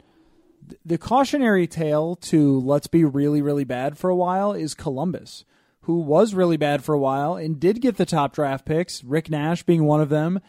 th- 0.68 0.80
the 0.84 0.98
cautionary 0.98 1.66
tale 1.66 2.16
to 2.16 2.60
let's 2.60 2.86
be 2.86 3.02
really, 3.02 3.40
really 3.40 3.64
bad 3.64 3.96
for 3.96 4.10
a 4.10 4.14
while 4.14 4.52
is 4.52 4.74
Columbus, 4.74 5.46
who 5.82 6.00
was 6.00 6.34
really 6.34 6.58
bad 6.58 6.84
for 6.84 6.94
a 6.94 6.98
while 6.98 7.36
and 7.36 7.58
did 7.58 7.80
get 7.80 7.96
the 7.96 8.04
top 8.04 8.34
draft 8.34 8.66
picks, 8.66 9.02
Rick 9.02 9.30
Nash 9.30 9.62
being 9.62 9.84
one 9.84 10.02
of 10.02 10.10
them, 10.10 10.40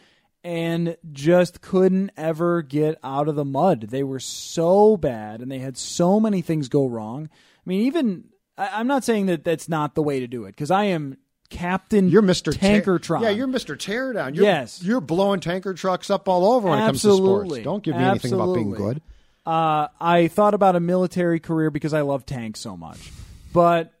and 0.44 0.98
just 1.12 1.62
couldn't 1.62 2.10
ever 2.14 2.60
get 2.60 2.98
out 3.02 3.26
of 3.26 3.36
the 3.36 3.44
mud. 3.44 3.88
They 3.88 4.02
were 4.02 4.20
so 4.20 4.98
bad 4.98 5.40
and 5.40 5.50
they 5.50 5.58
had 5.58 5.78
so 5.78 6.20
many 6.20 6.42
things 6.42 6.68
go 6.68 6.86
wrong. 6.86 7.30
I 7.32 7.62
mean, 7.64 7.80
even 7.86 8.24
I'm 8.58 8.86
not 8.86 9.02
saying 9.02 9.26
that 9.26 9.44
that's 9.44 9.68
not 9.68 9.94
the 9.94 10.02
way 10.02 10.20
to 10.20 10.26
do 10.26 10.44
it 10.44 10.50
because 10.50 10.70
I 10.70 10.84
am 10.84 11.16
Captain 11.50 12.08
You're 12.08 12.22
Mr. 12.22 12.56
Tanker 12.56 12.98
Truck. 12.98 13.22
Yeah, 13.22 13.30
you're 13.30 13.48
Mr. 13.48 13.76
Teardown. 13.76 14.34
You're, 14.34 14.44
Yes. 14.44 14.82
You're 14.82 15.00
blowing 15.00 15.40
tanker 15.40 15.72
trucks 15.74 16.10
up 16.10 16.28
all 16.28 16.52
over 16.52 16.68
when 16.68 16.78
it 16.78 16.86
comes 16.86 17.02
to 17.02 17.16
sports. 17.16 17.58
Don't 17.58 17.82
give 17.82 17.96
me 17.96 18.02
anything 18.04 18.32
about 18.32 18.54
being 18.54 18.70
good. 18.72 19.00
Uh, 19.46 19.88
I 19.98 20.28
thought 20.28 20.52
about 20.52 20.76
a 20.76 20.80
military 20.80 21.40
career 21.40 21.70
because 21.70 21.94
I 21.94 22.02
love 22.02 22.26
tanks 22.26 22.60
so 22.60 22.76
much, 22.76 23.10
but 23.54 23.94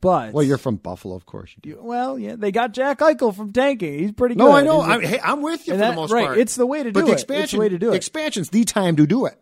but 0.00 0.32
Well, 0.32 0.44
you're 0.44 0.56
from 0.56 0.76
Buffalo, 0.76 1.16
of 1.16 1.26
course 1.26 1.52
you 1.56 1.72
do. 1.74 1.80
well, 1.82 2.16
yeah, 2.16 2.36
they 2.36 2.52
got 2.52 2.72
Jack 2.72 3.00
Eichel 3.00 3.34
from 3.34 3.52
tanking. 3.52 3.98
He's 3.98 4.12
pretty 4.12 4.36
good. 4.36 4.44
No. 4.44 4.52
I 4.52 4.62
know. 4.62 4.80
I'm, 4.80 5.02
hey, 5.02 5.18
I'm 5.22 5.42
with 5.42 5.66
you 5.66 5.74
for 5.74 5.78
that- 5.78 5.90
the 5.90 5.96
most 5.96 6.12
right, 6.12 6.26
part. 6.26 6.38
it's 6.38 6.54
the 6.54 6.64
way 6.64 6.84
to 6.84 6.92
but 6.92 7.00
do 7.00 7.06
the 7.06 7.12
it. 7.12 7.14
It's 7.14 7.24
the 7.24 7.32
Expansion, 7.34 7.58
way 7.58 7.68
to 7.70 7.78
do 7.78 7.92
it. 7.92 7.96
Expansion's 7.96 8.50
the 8.50 8.64
time 8.64 8.94
to 8.96 9.06
do 9.06 9.26
it. 9.26 9.36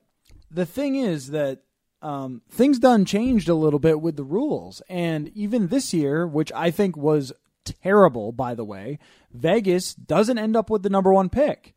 the 0.50 0.64
thing 0.64 0.96
is 0.96 1.28
that 1.32 1.60
um, 2.02 2.42
things 2.50 2.78
done 2.78 3.04
changed 3.04 3.48
a 3.48 3.54
little 3.54 3.78
bit 3.78 4.00
with 4.00 4.16
the 4.16 4.24
rules, 4.24 4.82
and 4.88 5.28
even 5.34 5.68
this 5.68 5.92
year, 5.92 6.26
which 6.26 6.50
I 6.52 6.70
think 6.70 6.96
was 6.96 7.32
terrible, 7.64 8.32
by 8.32 8.54
the 8.54 8.64
way, 8.64 8.98
Vegas 9.32 9.94
doesn't 9.94 10.38
end 10.38 10.56
up 10.56 10.70
with 10.70 10.82
the 10.82 10.90
number 10.90 11.12
one 11.12 11.28
pick. 11.28 11.74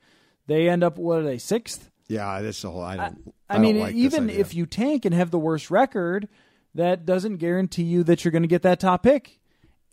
They 0.47 0.69
end 0.69 0.84
up 0.84 0.97
what 0.97 1.19
are 1.19 1.24
they 1.24 1.38
sixth? 1.38 1.89
Yeah, 2.07 2.41
that's 2.41 2.61
the 2.61 2.71
whole. 2.71 2.82
I 2.82 2.97
don't. 2.97 3.34
I, 3.49 3.57
mean, 3.57 3.76
don't 3.76 3.86
like 3.86 3.95
even 3.95 4.30
if 4.30 4.53
you 4.53 4.65
tank 4.65 5.05
and 5.05 5.13
have 5.13 5.32
the 5.32 5.39
worst 5.39 5.71
record, 5.71 6.28
that 6.76 7.05
doesn't 7.05 7.38
guarantee 7.38 7.84
you 7.84 8.03
that 8.03 8.24
you're 8.24 8.32
going 8.32 8.43
to 8.43 8.47
get 8.47 8.63
that 8.63 8.80
top 8.80 9.03
pick. 9.03 9.39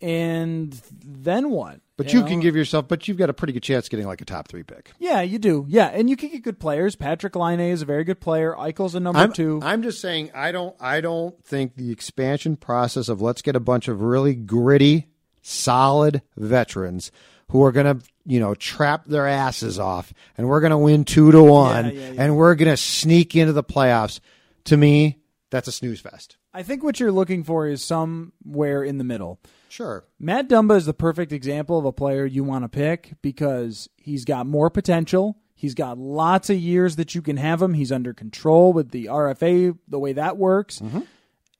And 0.00 0.72
then 1.04 1.50
what? 1.50 1.80
but 2.02 2.14
you 2.14 2.20
know? 2.20 2.26
can 2.26 2.40
give 2.40 2.56
yourself, 2.56 2.88
but 2.88 3.06
you've 3.06 3.18
got 3.18 3.28
a 3.28 3.34
pretty 3.34 3.52
good 3.52 3.62
chance 3.62 3.90
getting 3.90 4.06
like 4.06 4.22
a 4.22 4.24
top 4.24 4.48
three 4.48 4.62
pick. 4.62 4.92
Yeah, 4.98 5.20
you 5.20 5.38
do. 5.38 5.66
Yeah, 5.68 5.88
and 5.88 6.08
you 6.08 6.16
can 6.16 6.30
get 6.30 6.42
good 6.42 6.58
players. 6.58 6.96
Patrik 6.96 7.36
Laine 7.36 7.60
is 7.60 7.82
a 7.82 7.84
very 7.84 8.04
good 8.04 8.20
player. 8.20 8.54
Eichel's 8.58 8.94
a 8.94 9.00
number 9.00 9.20
I'm, 9.20 9.34
two. 9.34 9.60
I'm 9.62 9.82
just 9.82 10.00
saying, 10.00 10.30
I 10.34 10.50
don't, 10.50 10.74
I 10.80 11.02
don't 11.02 11.38
think 11.44 11.76
the 11.76 11.92
expansion 11.92 12.56
process 12.56 13.10
of 13.10 13.20
let's 13.20 13.42
get 13.42 13.54
a 13.54 13.60
bunch 13.60 13.86
of 13.86 14.00
really 14.00 14.34
gritty, 14.34 15.08
solid 15.42 16.22
veterans 16.38 17.12
who 17.50 17.62
are 17.64 17.72
going 17.72 17.98
to, 17.98 18.06
you 18.24 18.40
know, 18.40 18.54
trap 18.54 19.04
their 19.04 19.26
asses 19.26 19.78
off, 19.78 20.14
and 20.38 20.48
we're 20.48 20.60
going 20.60 20.70
to 20.70 20.78
win 20.78 21.04
two 21.04 21.30
to 21.32 21.42
one, 21.42 21.84
Yeah, 21.84 21.90
yeah, 21.90 22.10
yeah. 22.12 22.22
and 22.22 22.34
we're 22.34 22.54
going 22.54 22.70
to 22.70 22.78
sneak 22.78 23.36
into 23.36 23.52
the 23.52 23.64
playoffs. 23.64 24.20
To 24.64 24.76
me, 24.78 25.18
that's 25.50 25.68
a 25.68 25.72
snooze 25.72 26.00
fest. 26.00 26.38
I 26.54 26.62
think 26.62 26.82
what 26.82 26.98
you're 26.98 27.12
looking 27.12 27.44
for 27.44 27.66
is 27.66 27.84
somewhere 27.84 28.82
in 28.82 28.96
the 28.96 29.04
middle. 29.04 29.38
Sure. 29.70 30.04
Matt 30.18 30.48
Dumba 30.48 30.76
is 30.76 30.86
the 30.86 30.92
perfect 30.92 31.32
example 31.32 31.78
of 31.78 31.84
a 31.84 31.92
player 31.92 32.26
you 32.26 32.42
want 32.44 32.64
to 32.64 32.68
pick 32.68 33.14
because 33.22 33.88
he's 33.96 34.24
got 34.24 34.46
more 34.46 34.68
potential. 34.68 35.36
He's 35.54 35.74
got 35.74 35.98
lots 35.98 36.50
of 36.50 36.56
years 36.56 36.96
that 36.96 37.14
you 37.14 37.22
can 37.22 37.36
have 37.36 37.62
him. 37.62 37.74
He's 37.74 37.92
under 37.92 38.12
control 38.12 38.72
with 38.72 38.90
the 38.90 39.06
RFA, 39.06 39.78
the 39.86 39.98
way 39.98 40.12
that 40.14 40.36
works. 40.36 40.80
Mm-hmm. 40.80 41.00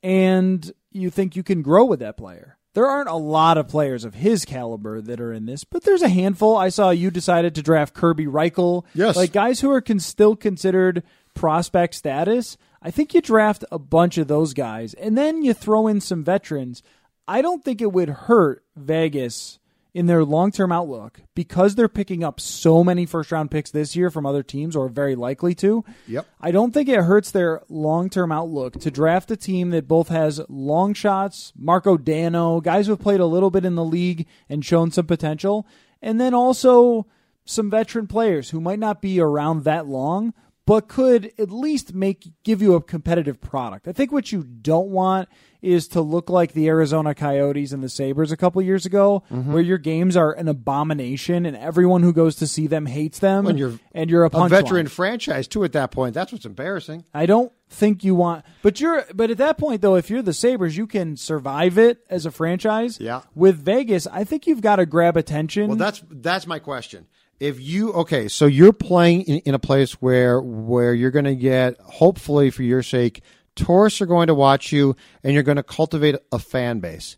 And 0.03 0.73
you 0.91 1.11
think 1.11 1.37
you 1.37 1.43
can 1.43 1.63
grow 1.63 1.85
with 1.85 2.01
that 2.01 2.17
player. 2.17 2.57
There 2.73 2.87
aren't 2.87 3.09
a 3.09 3.15
lot 3.15 3.59
of 3.59 3.69
players 3.69 4.05
of 4.05 4.15
his 4.15 4.45
caliber 4.45 5.01
that 5.01 5.21
are 5.21 5.33
in 5.33 5.47
this, 5.47 5.65
but 5.65 5.83
there's 5.83 6.03
a 6.03 6.09
handful. 6.09 6.57
I 6.57 6.69
saw 6.69 6.91
you 6.91 7.11
decided 7.11 7.55
to 7.57 7.63
draft 7.63 7.95
Kirby 7.95 8.27
Rychel. 8.27 8.85
Yes. 8.95 9.17
Like 9.17 9.33
guys 9.33 9.61
who 9.61 9.71
are 9.71 9.81
con- 9.81 9.99
still 9.99 10.35
considered 10.37 11.03
prospect 11.35 11.95
status. 11.95 12.57
I 12.83 12.91
think 12.91 13.13
you 13.13 13.21
draft 13.21 13.65
a 13.71 13.79
bunch 13.79 14.19
of 14.19 14.29
those 14.29 14.55
guys 14.55 14.95
and 14.95 15.19
then 15.19 15.43
you 15.43 15.53
throw 15.53 15.87
in 15.87 16.01
some 16.01 16.25
veterans. 16.25 16.83
I 17.31 17.43
don't 17.43 17.65
think 17.65 17.81
it 17.81 17.93
would 17.93 18.09
hurt 18.09 18.65
Vegas 18.75 19.61
in 19.95 20.07
their 20.07 20.25
long 20.25 20.51
term 20.51 20.73
outlook 20.73 21.21
because 21.37 21.77
they're 21.77 21.89
picking 21.89 22.25
up 22.25 22.41
so 22.41 22.83
many 22.83 23.07
first 23.07 23.31
round 23.31 23.53
picks 23.53 23.71
this 23.71 23.95
year 23.95 24.11
from 24.11 24.27
other 24.27 24.43
teams 24.43 24.75
or 24.75 24.89
very 24.89 25.15
likely 25.15 25.55
to. 25.55 25.85
Yep. 26.09 26.27
I 26.41 26.51
don't 26.51 26.75
think 26.75 26.89
it 26.89 27.03
hurts 27.03 27.31
their 27.31 27.63
long 27.69 28.11
term 28.11 28.33
outlook 28.33 28.81
to 28.81 28.91
draft 28.91 29.31
a 29.31 29.37
team 29.37 29.71
that 29.71 29.87
both 29.87 30.09
has 30.09 30.41
long 30.49 30.93
shots, 30.93 31.53
Marco 31.57 31.97
Dano, 31.97 32.61
guys 32.61 32.87
who 32.87 32.93
have 32.93 33.01
played 33.01 33.21
a 33.21 33.27
little 33.27 33.53
bit 33.53 33.65
in 33.65 33.77
the 33.77 33.85
league 33.85 34.27
and 34.49 34.65
shown 34.65 34.91
some 34.91 35.07
potential, 35.07 35.69
and 36.03 36.21
then 36.21 36.35
also 36.35 37.07
some 37.45 37.71
veteran 37.71 38.09
players 38.09 38.51
who 38.51 38.61
might 38.61 38.81
not 38.81 39.01
be 39.01 39.21
around 39.21 39.63
that 39.63 39.87
long, 39.87 40.35
but 40.71 40.87
could 40.87 41.33
at 41.37 41.51
least 41.51 41.95
make 41.95 42.29
give 42.45 42.63
you 42.63 42.75
a 42.77 42.81
competitive 42.81 43.41
product. 43.41 43.89
I 43.89 43.93
think 43.93 44.13
what 44.13 44.31
you 44.31 44.45
don't 44.45 44.87
want 44.91 45.29
is 45.61 45.89
to 45.89 46.01
look 46.01 46.31
like 46.31 46.53
the 46.53 46.69
Arizona 46.69 47.13
Coyotes 47.13 47.73
and 47.73 47.83
the 47.83 47.89
Sabres 47.89 48.31
a 48.31 48.37
couple 48.37 48.63
years 48.63 48.87
ago, 48.87 49.25
Mm-hmm. 49.33 49.53
where 49.53 49.63
your 49.63 49.79
games 49.79 50.17
are 50.17 50.31
an 50.33 50.47
abomination 50.47 51.45
and 51.45 51.57
everyone 51.57 52.05
who 52.05 52.13
goes 52.13 52.37
to 52.37 52.47
see 52.47 52.69
them 52.69 52.87
hates 52.87 53.19
them, 53.19 53.45
When 53.47 53.59
you're 53.59 53.81
and 53.93 54.09
you're 54.09 54.23
a, 54.25 54.31
A 54.33 54.49
veteran 54.49 54.87
franchise 54.87 55.49
too. 55.49 55.65
At 55.65 55.73
that 55.73 55.91
point, 55.91 56.15
that's 56.15 56.31
what's 56.31 56.47
embarrassing. 56.47 57.05
I 57.13 57.27
don't 57.27 57.51
think 57.69 58.05
you 58.05 58.15
want, 58.15 58.45
but 58.63 58.81
you're, 58.81 59.05
but 59.13 59.31
at 59.33 59.39
that 59.39 59.59
point 59.59 59.83
though, 59.83 59.97
if 59.97 60.09
you're 60.09 60.23
the 60.23 60.33
Sabres, 60.33 60.77
you 60.77 60.87
can 60.87 61.17
survive 61.17 61.79
it 61.79 61.99
as 62.09 62.27
a 62.27 62.31
franchise. 62.31 63.01
Yeah. 63.01 63.23
With 63.35 63.57
Vegas, 63.57 64.07
I 64.07 64.23
think 64.23 64.47
you've 64.47 64.61
got 64.63 64.77
to 64.77 64.87
grab 64.87 65.17
attention. 65.17 65.67
Well, 65.67 65.77
that's 65.77 66.01
that's 66.11 66.47
my 66.47 66.61
question. 66.61 67.09
If 67.41 67.59
you 67.61 67.93
okay, 67.95 68.29
so 68.29 68.45
you're 68.47 68.73
playing 68.73 69.23
in, 69.23 69.39
in 69.39 69.55
a 69.55 69.59
place 69.59 69.95
where 69.95 70.41
where 70.41 70.93
you're 70.95 71.11
going 71.11 71.25
to 71.25 71.35
get, 71.35 71.79
hopefully 71.81 72.51
for 72.51 72.63
your 72.63 72.83
sake, 72.83 73.23
tourists 73.57 74.01
are 74.03 74.07
going 74.07 74.27
to 74.27 74.35
watch 74.35 74.73
you, 74.73 74.95
and 75.25 75.33
you're 75.33 75.43
going 75.43 75.57
to 75.57 75.63
cultivate 75.63 76.17
a 76.31 76.39
fan 76.39 76.81
base. 76.81 77.17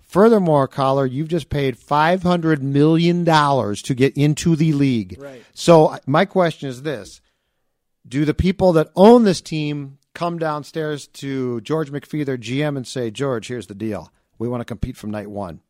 Furthermore, 0.00 0.68
Coller, 0.68 1.06
you've 1.06 1.26
just 1.28 1.50
paid 1.50 1.76
five 1.76 2.22
hundred 2.22 2.62
million 2.62 3.24
dollars 3.24 3.82
to 3.82 3.94
get 3.96 4.16
into 4.16 4.54
the 4.54 4.72
league. 4.72 5.16
Right. 5.18 5.42
So 5.54 5.98
my 6.06 6.24
question 6.24 6.68
is 6.68 6.82
this: 6.82 7.20
Do 8.06 8.24
the 8.24 8.34
people 8.34 8.72
that 8.74 8.90
own 8.94 9.24
this 9.24 9.40
team 9.40 9.98
come 10.14 10.38
downstairs 10.38 11.08
to 11.08 11.60
George 11.62 11.90
McPhee, 11.90 12.24
their 12.24 12.38
GM, 12.38 12.76
and 12.76 12.86
say, 12.86 13.10
"George, 13.10 13.48
here's 13.48 13.66
the 13.66 13.74
deal. 13.74 14.12
We 14.38 14.46
want 14.46 14.60
to 14.60 14.64
compete 14.64 14.96
from 14.96 15.10
night 15.10 15.28
one." 15.30 15.62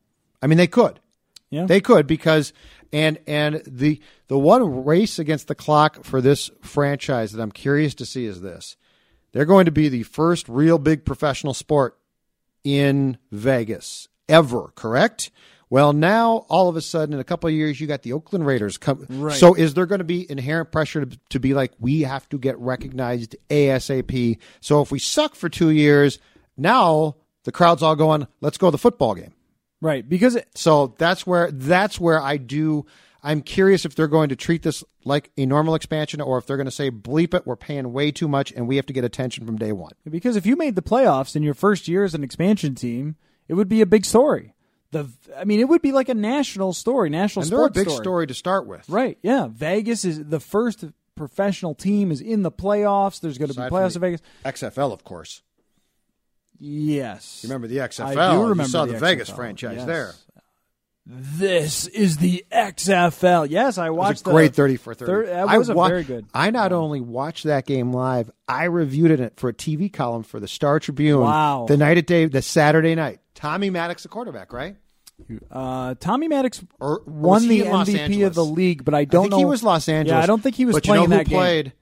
I 0.42 0.46
mean, 0.46 0.58
they 0.58 0.66
could. 0.66 1.00
yeah. 1.48 1.64
They 1.64 1.80
could 1.80 2.06
because 2.06 2.52
and 2.94 3.18
and 3.26 3.60
the 3.66 4.00
the 4.28 4.38
one 4.38 4.84
race 4.84 5.18
against 5.18 5.48
the 5.48 5.54
clock 5.56 6.04
for 6.04 6.20
this 6.20 6.50
franchise 6.62 7.32
that 7.32 7.42
I'm 7.42 7.50
curious 7.50 7.92
to 7.96 8.06
see 8.06 8.24
is 8.24 8.40
this. 8.40 8.76
They're 9.32 9.44
going 9.44 9.64
to 9.64 9.72
be 9.72 9.88
the 9.88 10.04
first 10.04 10.48
real 10.48 10.78
big 10.78 11.04
professional 11.04 11.54
sport 11.54 11.98
in 12.62 13.18
Vegas 13.32 14.08
ever, 14.28 14.68
correct? 14.76 15.32
Well, 15.68 15.92
now 15.92 16.46
all 16.48 16.68
of 16.68 16.76
a 16.76 16.80
sudden 16.80 17.14
in 17.14 17.18
a 17.18 17.24
couple 17.24 17.48
of 17.48 17.54
years 17.54 17.80
you 17.80 17.88
got 17.88 18.02
the 18.02 18.12
Oakland 18.12 18.46
Raiders 18.46 18.78
come. 18.78 19.04
Right. 19.08 19.36
So 19.36 19.54
is 19.54 19.74
there 19.74 19.86
going 19.86 19.98
to 19.98 20.04
be 20.04 20.30
inherent 20.30 20.70
pressure 20.70 21.04
to, 21.04 21.18
to 21.30 21.40
be 21.40 21.52
like 21.52 21.72
we 21.80 22.02
have 22.02 22.28
to 22.28 22.38
get 22.38 22.56
recognized 22.60 23.34
ASAP? 23.50 24.38
So 24.60 24.82
if 24.82 24.92
we 24.92 25.00
suck 25.00 25.34
for 25.34 25.48
2 25.48 25.70
years, 25.70 26.20
now 26.56 27.16
the 27.42 27.50
crowd's 27.50 27.82
all 27.82 27.96
going, 27.96 28.28
let's 28.40 28.56
go 28.56 28.68
to 28.68 28.70
the 28.70 28.78
football 28.78 29.16
game. 29.16 29.34
Right. 29.84 30.08
Because 30.08 30.36
it, 30.36 30.48
So 30.54 30.94
that's 30.98 31.26
where 31.26 31.50
that's 31.50 32.00
where 32.00 32.20
I 32.20 32.36
do. 32.38 32.86
I'm 33.22 33.40
curious 33.40 33.84
if 33.86 33.94
they're 33.94 34.08
going 34.08 34.28
to 34.28 34.36
treat 34.36 34.62
this 34.62 34.84
like 35.04 35.30
a 35.38 35.46
normal 35.46 35.74
expansion, 35.74 36.20
or 36.20 36.36
if 36.38 36.46
they're 36.46 36.56
going 36.56 36.66
to 36.66 36.70
say, 36.70 36.90
"Bleep 36.90 37.34
it, 37.34 37.46
we're 37.46 37.56
paying 37.56 37.92
way 37.92 38.10
too 38.10 38.28
much, 38.28 38.52
and 38.52 38.68
we 38.68 38.76
have 38.76 38.86
to 38.86 38.92
get 38.92 39.04
attention 39.04 39.46
from 39.46 39.56
day 39.56 39.72
one." 39.72 39.92
Because 40.08 40.36
if 40.36 40.44
you 40.44 40.56
made 40.56 40.76
the 40.76 40.82
playoffs 40.82 41.36
in 41.36 41.42
your 41.42 41.54
first 41.54 41.88
year 41.88 42.04
as 42.04 42.14
an 42.14 42.24
expansion 42.24 42.74
team, 42.74 43.16
it 43.48 43.54
would 43.54 43.68
be 43.68 43.80
a 43.80 43.86
big 43.86 44.04
story. 44.04 44.54
The 44.90 45.08
I 45.36 45.44
mean, 45.44 45.60
it 45.60 45.68
would 45.68 45.82
be 45.82 45.92
like 45.92 46.08
a 46.08 46.14
national 46.14 46.72
story, 46.72 47.10
national 47.10 47.44
And 47.44 47.52
they're 47.52 47.58
a 47.60 47.72
sports 47.72 47.94
big 47.94 48.02
story. 48.02 48.26
to 48.26 48.34
start 48.34 48.66
with. 48.66 48.88
Right? 48.88 49.18
Yeah. 49.22 49.48
Vegas 49.50 50.04
is 50.04 50.24
the 50.24 50.40
first 50.40 50.84
professional 51.14 51.74
team 51.74 52.10
is 52.10 52.20
in 52.20 52.42
the 52.42 52.52
playoffs. 52.52 53.20
There's 53.20 53.38
going 53.38 53.48
to 53.48 53.54
be 53.54 53.60
Aside 53.60 53.68
from 53.70 53.78
playoffs 53.78 53.94
in 53.96 54.00
Vegas. 54.00 54.22
XFL, 54.44 54.92
of 54.92 55.04
course. 55.04 55.42
Yes. 56.58 57.40
You 57.42 57.48
remember 57.48 57.66
the 57.68 57.78
XFL? 57.78 58.16
I 58.16 58.32
do 58.34 58.42
remember 58.42 58.62
you 58.64 58.68
saw 58.68 58.86
the 58.86 58.92
the, 58.94 58.98
Vegas 58.98 59.30
XFL. 59.30 59.36
franchise 59.36 59.76
Yes. 59.78 59.86
there. 59.86 60.12
This 61.06 61.86
is 61.88 62.16
the 62.16 62.46
XFL. 62.50 63.46
Yes, 63.50 63.76
I 63.76 63.88
It 63.88 63.90
was 63.90 63.98
watched 63.98 64.20
a 64.22 64.30
great 64.30 64.52
the, 64.52 64.54
thirty 64.54 64.76
for 64.76 64.94
thirty. 64.94 65.26
Thir- 65.26 65.26
that 65.46 65.58
was 65.58 65.68
a 65.68 65.74
wa- 65.74 65.88
very 65.88 66.02
good. 66.02 66.24
I 66.32 66.50
not 66.50 66.72
only 66.72 67.02
watched 67.02 67.44
that 67.44 67.66
game 67.66 67.92
live, 67.92 68.30
I 68.48 68.64
reviewed 68.64 69.10
it 69.10 69.34
for 69.38 69.50
a 69.50 69.52
TV 69.52 69.92
column 69.92 70.22
for 70.22 70.40
the 70.40 70.48
Star 70.48 70.80
Tribune. 70.80 71.20
Wow. 71.20 71.66
The 71.68 71.76
night 71.76 71.98
of 71.98 72.06
day, 72.06 72.24
the 72.24 72.40
Saturday 72.40 72.94
night. 72.94 73.20
Tommy 73.34 73.68
Maddox, 73.68 74.02
the 74.04 74.08
quarterback, 74.08 74.50
right? 74.54 74.76
Uh, 75.50 75.94
Tommy 76.00 76.26
Maddox 76.26 76.64
Or 76.80 77.02
was 77.04 77.06
won 77.06 77.42
he 77.42 77.60
the 77.60 77.66
MVP 77.68 78.26
of 78.26 78.34
the 78.34 78.44
league, 78.44 78.82
but 78.84 78.94
I 78.94 79.04
don't 79.04 79.20
I 79.20 79.22
think 79.24 79.30
know. 79.32 79.38
he 79.38 79.44
was 79.44 79.62
Los 79.62 79.88
Angeles. 79.90 80.16
Yeah, 80.16 80.22
I 80.22 80.26
don't 80.26 80.42
think 80.42 80.56
he 80.56 80.64
was 80.64 80.74
but 80.76 80.84
playing 80.84 81.02
you 81.02 81.08
know 81.08 81.16
who 81.18 81.24
that 81.24 81.28
game. 81.28 81.38
played 81.38 81.72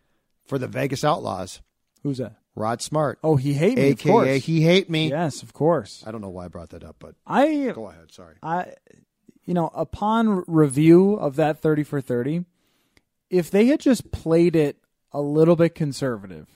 for 0.47 0.59
the 0.59 0.67
Vegas 0.67 1.05
Outlaws? 1.05 1.61
Who's 2.03 2.19
that? 2.19 2.35
Rod 2.55 2.83
Smart, 2.83 3.19
Oh, 3.25 3.37
he 3.37 3.55
hate 3.55 3.77
me, 3.79 3.89
of 3.91 3.93
aka 4.01 4.11
course. 4.13 4.45
he 4.45 4.61
hate 4.63 4.91
me. 4.91 5.09
yes, 5.09 5.43
of 5.43 5.53
course. 5.53 6.05
I 6.07 6.11
don't 6.11 6.21
know 6.21 6.29
why 6.29 6.45
I 6.45 6.49
brought 6.49 6.71
that 6.71 6.85
up, 6.85 6.97
but 6.99 7.15
I 7.27 7.73
go 7.75 7.89
ahead. 7.89 8.13
Sorry. 8.13 8.35
I, 8.43 8.75
you 9.45 9.55
know, 9.55 9.71
upon 9.75 10.45
review 10.47 11.15
of 11.15 11.37
that 11.37 11.61
30 11.63 11.83
for 11.85 12.01
30, 12.01 12.45
if 13.31 13.51
they 13.51 13.67
had 13.67 13.81
just 13.81 14.11
played 14.13 14.55
it 14.55 14.77
a 15.13 15.21
little 15.23 15.57
bit 15.57 15.75
conservative, 15.75 16.49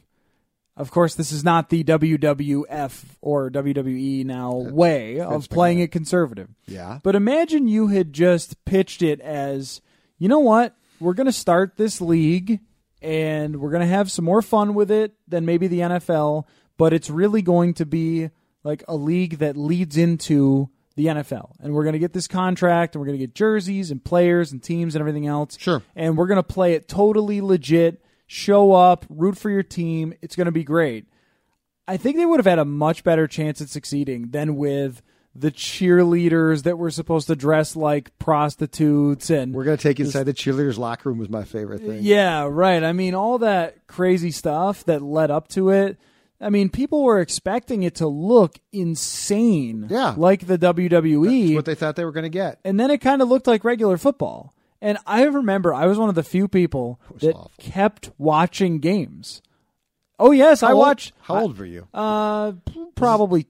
of 0.76 0.90
course, 0.90 1.14
this 1.14 1.32
is 1.32 1.42
not 1.42 1.70
the 1.70 1.82
WWF 1.84 3.04
or 3.22 3.50
WWE 3.50 4.26
now 4.26 4.52
way 4.52 5.18
of 5.20 5.48
playing 5.48 5.78
it 5.80 5.90
conservative. 5.90 6.50
Yeah. 6.66 6.98
But 7.02 7.14
imagine 7.16 7.66
you 7.68 7.88
had 7.88 8.12
just 8.12 8.62
pitched 8.66 9.00
it 9.00 9.20
as, 9.20 9.80
you 10.18 10.28
know 10.28 10.40
what? 10.40 10.76
We're 11.00 11.14
going 11.14 11.26
to 11.26 11.32
start 11.32 11.76
this 11.78 12.00
league 12.02 12.60
and 13.06 13.60
we're 13.60 13.70
going 13.70 13.82
to 13.82 13.86
have 13.86 14.10
some 14.10 14.24
more 14.24 14.42
fun 14.42 14.74
with 14.74 14.90
it 14.90 15.14
than 15.28 15.46
maybe 15.46 15.68
the 15.68 15.78
NFL, 15.78 16.44
but 16.76 16.92
it's 16.92 17.08
really 17.08 17.40
going 17.40 17.72
to 17.74 17.86
be 17.86 18.30
like 18.64 18.82
a 18.88 18.96
league 18.96 19.38
that 19.38 19.56
leads 19.56 19.96
into 19.96 20.68
the 20.96 21.06
NFL. 21.06 21.52
And 21.60 21.72
we're 21.72 21.84
going 21.84 21.92
to 21.92 22.00
get 22.00 22.12
this 22.12 22.26
contract 22.26 22.94
and 22.94 23.00
we're 23.00 23.06
going 23.06 23.18
to 23.18 23.24
get 23.24 23.32
jerseys 23.32 23.92
and 23.92 24.04
players 24.04 24.50
and 24.50 24.60
teams 24.60 24.96
and 24.96 25.00
everything 25.00 25.28
else. 25.28 25.56
Sure. 25.56 25.84
And 25.94 26.16
we're 26.16 26.26
going 26.26 26.36
to 26.36 26.42
play 26.42 26.72
it 26.72 26.88
totally 26.88 27.40
legit, 27.40 28.02
show 28.26 28.72
up, 28.72 29.06
root 29.08 29.38
for 29.38 29.50
your 29.50 29.62
team. 29.62 30.12
It's 30.20 30.34
going 30.34 30.46
to 30.46 30.52
be 30.52 30.64
great. 30.64 31.06
I 31.86 31.98
think 31.98 32.16
they 32.16 32.26
would 32.26 32.40
have 32.40 32.46
had 32.46 32.58
a 32.58 32.64
much 32.64 33.04
better 33.04 33.28
chance 33.28 33.60
at 33.60 33.68
succeeding 33.68 34.30
than 34.30 34.56
with 34.56 35.00
the 35.38 35.50
cheerleaders 35.52 36.62
that 36.64 36.78
were 36.78 36.90
supposed 36.90 37.26
to 37.26 37.36
dress 37.36 37.76
like 37.76 38.16
prostitutes 38.18 39.30
and 39.30 39.54
We're 39.54 39.64
gonna 39.64 39.76
take 39.76 39.98
you 39.98 40.04
inside 40.06 40.24
the 40.24 40.32
cheerleaders' 40.34 40.78
locker 40.78 41.08
room 41.08 41.18
was 41.18 41.28
my 41.28 41.44
favorite 41.44 41.80
thing. 41.82 42.00
yeah, 42.02 42.46
right. 42.50 42.82
I 42.82 42.92
mean, 42.92 43.14
all 43.14 43.38
that 43.38 43.86
crazy 43.86 44.30
stuff 44.30 44.84
that 44.84 45.02
led 45.02 45.30
up 45.30 45.48
to 45.48 45.70
it. 45.70 45.98
I 46.40 46.50
mean, 46.50 46.68
people 46.68 47.02
were 47.02 47.20
expecting 47.20 47.82
it 47.82 47.94
to 47.96 48.06
look 48.06 48.58
insane, 48.72 49.86
Yeah. 49.90 50.14
like 50.16 50.46
the 50.46 50.58
WWE, 50.58 51.44
That's 51.48 51.54
what 51.56 51.64
they 51.64 51.74
thought 51.74 51.96
they 51.96 52.04
were 52.04 52.12
gonna 52.12 52.28
get. 52.28 52.58
and 52.64 52.78
then 52.78 52.90
it 52.90 52.98
kind 52.98 53.22
of 53.22 53.28
looked 53.28 53.46
like 53.46 53.64
regular 53.64 53.96
football. 53.96 54.52
And 54.82 54.98
I 55.06 55.22
remember 55.24 55.72
I 55.72 55.86
was 55.86 55.98
one 55.98 56.08
of 56.10 56.14
the 56.14 56.22
few 56.22 56.48
people 56.48 57.00
that 57.20 57.34
awful. 57.34 57.50
kept 57.58 58.10
watching 58.18 58.78
games. 58.78 59.40
Oh 60.18 60.30
yes, 60.30 60.62
I 60.62 60.68
How 60.68 60.72
old- 60.74 60.80
watched. 60.80 61.12
How 61.22 61.40
old 61.42 61.58
were 61.58 61.64
you? 61.64 61.88
Uh, 61.92 62.52
probably 62.94 63.46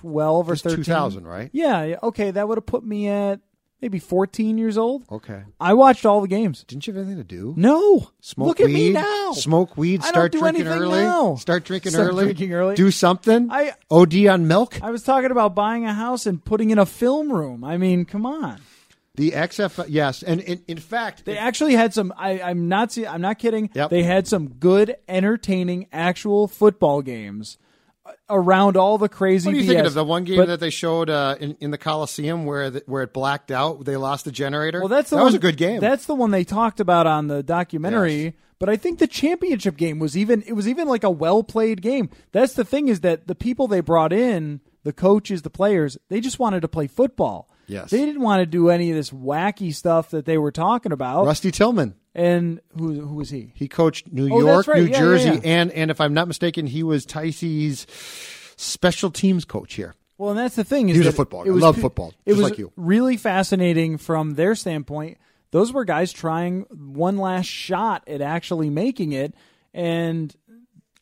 twelve 0.00 0.48
or 0.50 0.56
thirteen. 0.56 0.84
2000, 0.84 1.26
right? 1.26 1.50
Yeah, 1.52 1.84
yeah. 1.84 1.96
Okay, 2.02 2.30
that 2.30 2.46
would 2.48 2.58
have 2.58 2.66
put 2.66 2.84
me 2.84 3.08
at 3.08 3.40
maybe 3.82 3.98
fourteen 3.98 4.58
years 4.58 4.76
old. 4.78 5.04
Okay. 5.10 5.42
I 5.60 5.74
watched 5.74 6.04
all 6.06 6.20
the 6.20 6.28
games. 6.28 6.64
Didn't 6.64 6.86
you 6.86 6.92
have 6.94 7.02
anything 7.06 7.18
to 7.22 7.24
do? 7.24 7.54
No, 7.56 8.10
Smoke 8.20 8.46
look 8.48 8.58
weed. 8.58 8.64
at 8.64 8.72
me 8.72 8.90
now. 8.92 9.32
Smoke 9.32 9.76
weed. 9.76 10.00
I 10.00 10.04
don't 10.04 10.12
Start 10.12 10.32
do 10.32 10.38
drinking 10.40 10.66
anything 10.66 10.82
early. 10.82 11.02
now. 11.02 11.34
Start 11.36 11.64
drinking 11.64 11.92
Start 11.92 12.08
early. 12.08 12.24
drinking 12.24 12.52
early. 12.52 12.74
Do 12.76 12.90
something. 12.90 13.50
I- 13.50 13.72
OD 13.90 14.26
on 14.28 14.46
milk. 14.48 14.82
I 14.82 14.90
was 14.90 15.02
talking 15.02 15.30
about 15.30 15.54
buying 15.54 15.84
a 15.86 15.94
house 15.94 16.26
and 16.26 16.44
putting 16.44 16.70
in 16.70 16.78
a 16.78 16.86
film 16.86 17.32
room. 17.32 17.64
I 17.64 17.76
mean, 17.76 18.04
come 18.04 18.26
on. 18.26 18.60
The 19.16 19.32
XFL. 19.32 19.86
Yes, 19.88 20.22
and 20.22 20.40
in, 20.40 20.62
in 20.68 20.78
fact, 20.78 21.24
They 21.26 21.36
actually 21.36 21.74
had 21.74 21.92
some. 21.92 22.14
I, 22.16 22.40
I'm 22.40 22.68
not. 22.68 22.96
I'm 22.96 23.20
not 23.20 23.38
kidding. 23.38 23.68
Yep. 23.74 23.90
They 23.90 24.02
had 24.04 24.26
some 24.28 24.48
good, 24.48 24.96
entertaining, 25.08 25.88
actual 25.92 26.46
football 26.48 27.02
games 27.02 27.58
around 28.28 28.76
all 28.76 28.98
the 28.98 29.08
crazy. 29.08 29.48
What 29.48 29.54
are 29.54 29.58
you 29.58 29.64
BS. 29.64 29.68
thinking 29.68 29.86
of 29.86 29.94
the 29.94 30.04
one 30.04 30.24
game 30.24 30.36
But- 30.36 30.48
that 30.48 30.60
they 30.60 30.70
showed 30.70 31.10
uh, 31.10 31.36
in, 31.40 31.56
in 31.60 31.70
the 31.70 31.78
Coliseum 31.78 32.44
where 32.44 32.70
the, 32.70 32.82
where 32.86 33.02
it 33.02 33.12
blacked 33.12 33.50
out? 33.50 33.84
They 33.84 33.96
lost 33.96 34.24
the 34.24 34.32
generator. 34.32 34.80
Well, 34.80 34.88
that's 34.88 35.10
the 35.10 35.16
that 35.16 35.22
one, 35.22 35.26
was 35.26 35.34
a 35.34 35.38
good 35.40 35.56
game. 35.56 35.80
That's 35.80 36.06
the 36.06 36.14
one 36.14 36.30
they 36.30 36.44
talked 36.44 36.80
about 36.80 37.06
on 37.06 37.26
the 37.28 37.42
documentary. 37.42 38.22
Yes. 38.24 38.32
But 38.58 38.68
I 38.68 38.76
think 38.76 38.98
the 38.98 39.06
championship 39.06 39.76
game 39.76 39.98
was 39.98 40.16
even. 40.16 40.42
It 40.46 40.52
was 40.52 40.68
even 40.68 40.86
like 40.86 41.02
a 41.04 41.10
well 41.10 41.42
played 41.42 41.80
game. 41.80 42.10
That's 42.32 42.52
the 42.54 42.64
thing 42.64 42.88
is 42.88 43.00
that 43.00 43.26
the 43.26 43.34
people 43.34 43.68
they 43.68 43.80
brought 43.80 44.12
in, 44.12 44.60
the 44.84 44.92
coaches, 44.92 45.42
the 45.42 45.50
players, 45.50 45.96
they 46.08 46.20
just 46.20 46.38
wanted 46.38 46.60
to 46.60 46.68
play 46.68 46.86
football. 46.86 47.48
Yes. 47.66 47.90
they 47.90 48.04
didn't 48.04 48.20
want 48.22 48.40
to 48.40 48.46
do 48.46 48.68
any 48.68 48.90
of 48.90 48.96
this 48.96 49.10
wacky 49.10 49.72
stuff 49.72 50.10
that 50.10 50.24
they 50.26 50.36
were 50.36 50.50
talking 50.50 50.90
about. 50.90 51.24
Rusty 51.24 51.52
Tillman. 51.52 51.94
And 52.14 52.60
who 52.76 53.00
who 53.06 53.14
was 53.14 53.30
he? 53.30 53.52
He 53.54 53.68
coached 53.68 54.12
New 54.12 54.28
Oh, 54.32 54.40
York, 54.40 54.66
right. 54.66 54.78
New 54.82 54.88
Yeah, 54.88 54.90
yeah, 54.92 54.98
Jersey, 54.98 55.28
yeah. 55.28 55.40
and 55.44 55.70
and 55.72 55.90
if 55.90 56.00
I'm 56.00 56.12
not 56.12 56.26
mistaken, 56.26 56.66
he 56.66 56.82
was 56.82 57.06
Tice's 57.06 57.86
special 58.56 59.10
teams 59.10 59.44
coach 59.44 59.74
here. 59.74 59.94
Well, 60.18 60.30
and 60.30 60.38
that's 60.38 60.56
the 60.56 60.64
thing 60.64 60.88
is 60.88 60.96
He 60.96 60.98
was 61.00 61.06
a 61.06 61.12
football 61.12 61.44
It 61.44 61.50
was 61.50 61.62
Love 61.62 61.78
football, 61.78 62.08
It 62.26 62.32
just 62.32 62.42
was 62.42 62.50
like 62.50 62.58
you. 62.58 62.72
really 62.76 63.16
fascinating 63.16 63.96
from 63.96 64.34
their 64.34 64.54
standpoint. 64.54 65.18
Those 65.50 65.72
were 65.72 65.84
guys 65.84 66.12
trying 66.12 66.62
one 66.70 67.16
last 67.16 67.46
shot 67.46 68.02
at 68.06 68.20
actually 68.20 68.70
making 68.70 69.12
it, 69.12 69.34
and 69.72 70.34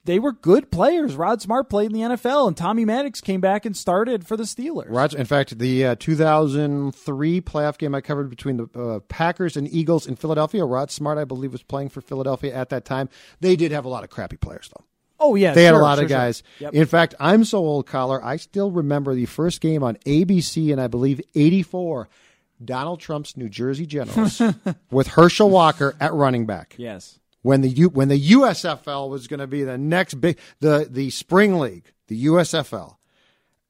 they 0.09 0.19
were 0.19 0.33
good 0.33 0.71
players. 0.71 1.17
Rod 1.17 1.43
Smart 1.43 1.69
played 1.69 1.93
in 1.93 1.93
the 1.93 2.17
NFL, 2.17 2.49
and 2.49 2.57
Tommy 2.57 2.87
Maddox 2.87 3.21
came 3.21 3.43
back 3.43 3.67
and 3.67 3.77
started 3.77 4.27
for 4.27 4.39
the 4.39 4.45
Steelers. 4.45 4.87
Roger, 4.89 5.19
in 5.19 5.27
fact, 5.27 5.59
the 5.59 5.85
uh, 5.85 5.95
2003 5.97 7.41
playoff 7.43 7.77
game 7.77 7.95
I 7.95 8.01
covered 8.01 8.31
between 8.31 8.57
the 8.57 8.69
uh, 8.75 9.01
Packers 9.09 9.55
and 9.55 9.69
Eagles 9.73 10.07
in 10.07 10.17
Philadelphia, 10.17 10.65
Rod 10.65 10.91
Smart, 10.91 11.19
I 11.19 11.25
believe, 11.25 11.53
was 11.53 11.63
playing 11.63 11.91
for 11.91 12.01
Philadelphia 12.01 12.55
at 12.55 12.71
that 12.71 12.87
time. 12.87 13.11
They 13.41 13.55
did 13.55 13.71
have 13.71 13.85
a 13.85 13.89
lot 13.91 14.03
of 14.03 14.09
crappy 14.09 14.39
players, 14.39 14.71
though. 14.75 14.85
Oh 15.21 15.35
yeah, 15.35 15.53
They 15.53 15.65
had 15.65 15.75
a 15.75 15.79
lot 15.79 15.97
sure, 15.97 16.05
of 16.05 16.11
sure. 16.11 16.19
guys. 16.19 16.43
Yep. 16.61 16.73
In 16.75 16.87
fact, 16.87 17.15
I'm 17.21 17.45
so 17.45 17.59
old, 17.59 17.87
Coller. 17.87 18.25
I 18.25 18.37
still 18.39 18.71
remember 18.71 19.15
the 19.15 19.27
first 19.27 19.61
game 19.61 19.83
on 19.83 19.97
ABC 20.07 20.71
in 20.73 20.79
I 20.79 20.87
believe 20.87 21.21
'84. 21.35 22.09
Donald 22.65 22.99
Trump's 23.01 23.37
New 23.37 23.49
Jersey 23.51 23.85
Generals 23.85 24.41
with 24.91 25.09
Herschel 25.09 25.51
Walker 25.51 25.95
at 26.01 26.15
running 26.15 26.47
back. 26.47 26.75
yes. 26.79 27.19
When 27.43 27.61
the 27.61 27.69
U, 27.69 27.89
when 27.89 28.09
the 28.09 28.31
USFL 28.31 29.09
was 29.09 29.29
going 29.29 29.41
to 29.41 29.47
be 29.47 29.63
the 29.65 29.79
next 29.79 30.15
big 30.15 30.39
the 30.61 30.87
the 30.91 31.11
spring 31.11 31.59
league, 31.59 31.93
the 32.09 32.27
USFL, 32.27 32.97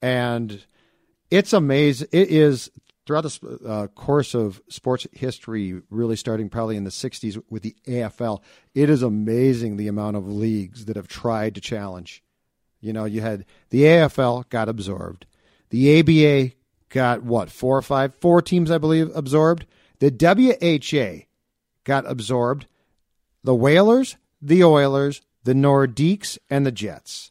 and 0.01 0.65
it's 1.31 1.53
amazing. 1.53 2.09
It 2.11 2.29
is 2.31 2.71
throughout 3.07 3.25
the 3.25 3.59
uh, 3.67 3.87
course 3.89 4.35
of 4.35 4.61
sports 4.69 5.07
history, 5.13 5.81
really 5.91 6.17
starting 6.17 6.49
probably 6.49 6.77
in 6.77 6.85
the 6.85 6.91
'60s 6.91 7.43
with 7.51 7.63
the 7.63 7.77
AFL. 7.87 8.41
It 8.75 8.89
is 8.91 9.03
amazing 9.03 9.77
the 9.77 9.89
amount 9.89 10.17
of 10.17 10.27
leagues 10.29 10.87
that 10.87 10.97
have 10.97 11.09
tried 11.09 11.55
to 11.57 11.61
challenge. 11.61 12.23
You 12.81 12.93
know, 12.93 13.05
you 13.05 13.21
had 13.21 13.45
the 13.71 13.83
AFL 13.83 14.49
got 14.49 14.69
absorbed, 14.69 15.27
the 15.71 16.01
ABA 16.01 16.55
got 16.89 17.23
what 17.23 17.51
four 17.51 17.77
or 17.77 17.83
five, 17.83 18.15
four 18.15 18.41
teams 18.41 18.71
I 18.71 18.79
believe 18.79 19.11
absorbed. 19.15 19.67
The 20.01 20.11
WHA 20.11 21.27
got 21.85 22.11
absorbed. 22.11 22.67
The 23.45 23.55
Whalers, 23.55 24.17
the 24.43 24.65
Oilers, 24.65 25.23
the 25.45 25.55
Nordiques, 25.55 26.39
and 26.51 26.67
the 26.67 26.73
Jets. 26.73 27.31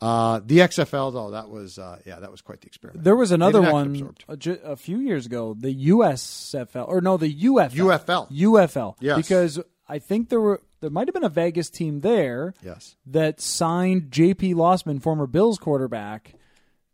Uh, 0.00 0.40
the 0.44 0.58
XFL, 0.58 1.12
though, 1.12 1.30
that 1.30 1.48
was 1.48 1.78
uh, 1.78 1.98
yeah, 2.04 2.18
that 2.18 2.30
was 2.32 2.40
quite 2.40 2.60
the 2.60 2.66
experiment. 2.66 3.04
There 3.04 3.14
was 3.14 3.30
another 3.30 3.60
They 3.60 3.66
did 3.66 3.72
not 3.72 3.92
get 3.92 4.02
one 4.26 4.58
a, 4.66 4.70
a 4.72 4.76
few 4.76 4.98
years 4.98 5.26
ago, 5.26 5.54
the 5.56 5.86
USFL 5.90 6.88
or 6.88 7.00
no, 7.00 7.16
the 7.16 7.32
UFL. 7.32 7.70
UFL. 7.70 8.32
UFL. 8.32 8.96
Yes. 8.98 9.16
Because 9.16 9.60
I 9.88 10.00
think 10.00 10.28
there 10.28 10.40
were 10.40 10.60
there 10.80 10.90
might 10.90 11.06
have 11.06 11.14
been 11.14 11.22
a 11.22 11.28
Vegas 11.28 11.70
team 11.70 12.00
there 12.00 12.52
Yes. 12.64 12.96
that 13.06 13.40
signed 13.40 14.10
JP 14.10 14.54
Losman, 14.54 15.00
former 15.00 15.28
Bills 15.28 15.58
quarterback, 15.58 16.34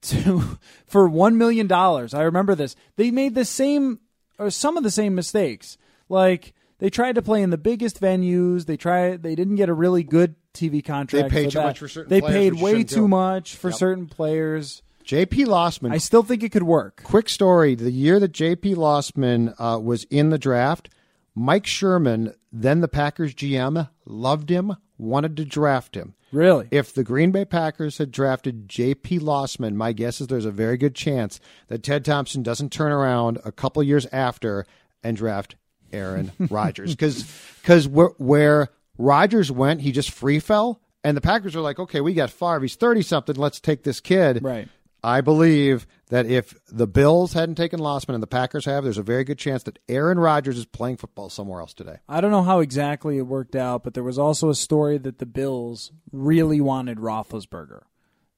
to 0.03 0.59
for 0.87 1.09
one 1.09 1.39
million 1.39 1.67
dollars. 1.67 2.13
I 2.13 2.23
remember 2.25 2.55
this. 2.55 2.77
They 2.97 3.11
made 3.11 3.35
the 3.35 3.47
same 3.47 4.01
or 4.39 4.51
some 4.51 4.77
of 4.77 4.83
the 4.83 4.91
same 4.91 5.15
mistakes. 5.15 5.79
Like 6.11 6.53
they 6.79 6.91
tried 6.91 7.15
to 7.17 7.23
play 7.23 7.43
in 7.43 7.51
the 7.51 7.59
biggest 7.59 8.01
venues. 8.01 8.67
They 8.67 8.77
tried. 8.77 9.23
They 9.23 9.35
didn't 9.35 9.57
get 9.57 9.69
a 9.69 9.75
really 9.75 10.03
good 10.03 10.35
TV 10.55 10.85
contract. 10.85 11.31
They 11.31 11.35
paid 11.35 11.45
for 11.47 11.51
too 11.51 11.59
that. 11.59 11.65
much 11.65 11.79
for 11.79 11.89
certain 11.89 12.11
They 12.11 12.21
players, 12.21 12.35
paid 12.35 12.63
way 12.63 12.85
too 12.85 12.95
do. 12.97 13.09
much 13.09 13.57
for 13.57 13.73
certain 13.73 14.07
players. 14.07 14.83
J.P. 15.05 15.47
Losman. 15.47 15.93
I 15.93 15.99
still 15.99 16.23
think 16.23 16.43
it 16.43 16.53
could 16.53 16.65
work. 16.65 17.03
quick 17.03 17.29
story: 17.29 17.75
the 17.75 17.91
year 17.91 18.21
that 18.21 18.33
J.P. 18.33 18.75
Losman 18.75 19.55
uh, 19.59 19.79
was 19.81 20.05
in 20.05 20.31
the 20.31 20.39
draft, 20.39 20.91
Mike 21.35 21.67
Sherman, 21.67 22.35
then 22.53 22.81
the 22.81 22.89
Packers 22.89 23.35
GM, 23.35 23.89
loved 24.05 24.51
him, 24.51 24.77
wanted 24.99 25.37
to 25.39 25.45
draft 25.45 25.95
him. 25.95 26.15
Really? 26.31 26.69
If 26.71 26.93
the 26.93 27.05
Green 27.05 27.31
Bay 27.31 27.47
Packers 27.47 27.97
had 27.97 28.11
drafted 28.11 28.69
J.P. 28.69 29.21
Losman, 29.21 29.75
my 29.75 29.93
guess 29.93 30.21
is 30.21 30.27
there's 30.27 30.45
a 30.45 30.51
very 30.51 30.77
good 30.77 30.95
chance 30.95 31.41
that 31.69 31.83
Ted 31.83 32.05
Thompson 32.05 32.43
doesn't 32.43 32.71
turn 32.71 32.93
around 32.93 33.39
a 33.47 33.53
couple 33.53 33.83
years 33.83 34.07
after 34.13 34.67
and 35.03 35.17
draft 35.17 35.57
Aaron 35.93 36.33
Rodgers. 36.51 36.91
Because 36.91 37.25
because 37.63 37.87
where, 37.89 38.11
where 38.19 38.69
Rodgers 38.97 39.51
went, 39.51 39.81
he 39.81 39.93
just 39.93 40.11
free 40.11 40.39
fell. 40.41 40.81
And 41.05 41.17
the 41.17 41.21
Packers 41.21 41.55
are 41.55 41.61
like, 41.61 41.79
okay, 41.79 42.01
we 42.01 42.13
got 42.15 42.31
Favre. 42.31 42.61
He's 42.61 42.75
30 42.75 43.03
something. 43.03 43.37
Let's 43.37 43.61
take 43.61 43.85
this 43.85 44.01
kid. 44.01 44.43
Right. 44.43 44.69
I 45.03 45.21
believe 45.21 45.87
that 46.09 46.27
if 46.27 46.55
the 46.67 46.89
Bills 46.89 47.33
hadn't 47.33 47.55
taken 47.55 47.79
Losman 47.79 48.15
and 48.15 48.23
the 48.23 48.27
Packers 48.27 48.65
have, 48.65 48.83
there's 48.83 48.99
a 48.99 49.03
very 49.03 49.23
good 49.23 49.39
chance 49.39 49.63
that 49.63 49.79
Aaron 49.89 50.19
Rodgers 50.19 50.59
is 50.59 50.67
playing 50.67 50.97
football 50.97 51.31
somewhere 51.31 51.61
else 51.61 51.73
today. 51.73 51.99
I 52.09 52.21
don't 52.21 52.33
know 52.33 52.43
how 52.43 52.59
exactly 52.59 53.17
it 53.17 53.23
worked 53.23 53.55
out, 53.55 53.85
but 53.85 53.95
there 53.95 54.03
was 54.03 54.19
also 54.19 54.51
a 54.51 54.57
story 54.57 54.99
that 54.99 55.19
the 55.19 55.27
Bills 55.27 55.93
really 56.11 56.61
wanted 56.61 56.99
Roethlisberger. 56.99 57.83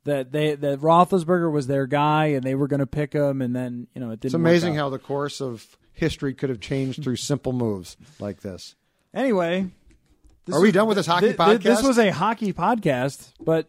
that 0.05 0.33
they 0.33 0.55
that 0.55 0.81
Roethlisberger 0.81 1.51
was 1.51 1.67
their 1.67 1.87
guy 1.87 2.27
and 2.27 2.45
they 2.45 2.55
were 2.55 2.69
going 2.69 2.81
to 2.81 2.87
pick 2.87 3.15
him, 3.15 3.41
and 3.41 3.57
then 3.57 3.87
you 3.95 4.01
know 4.03 4.09
it 4.11 4.21
didn't. 4.21 4.27
It's 4.27 4.35
amazing 4.35 4.75
how 4.75 4.91
the 4.91 4.99
course 4.99 5.41
of 5.41 5.67
history 6.01 6.35
could 6.35 6.49
have 6.51 6.61
changed 6.61 7.03
through 7.05 7.17
simple 7.17 7.53
moves 7.53 7.97
like 8.19 8.41
this. 8.41 8.75
Anyway, 9.15 9.67
this 10.47 10.57
Are 10.57 10.61
we 10.61 10.69
was- 10.69 10.75
done 10.75 10.89
with 10.89 10.97
this 10.97 11.07
hockey 11.07 11.33
podcast? 11.35 11.63
thi- 11.63 11.69
This 11.69 11.83
was 11.83 11.99
a 11.99 12.11
hockey 12.11 12.53
podcast, 12.53 13.33
but 13.41 13.69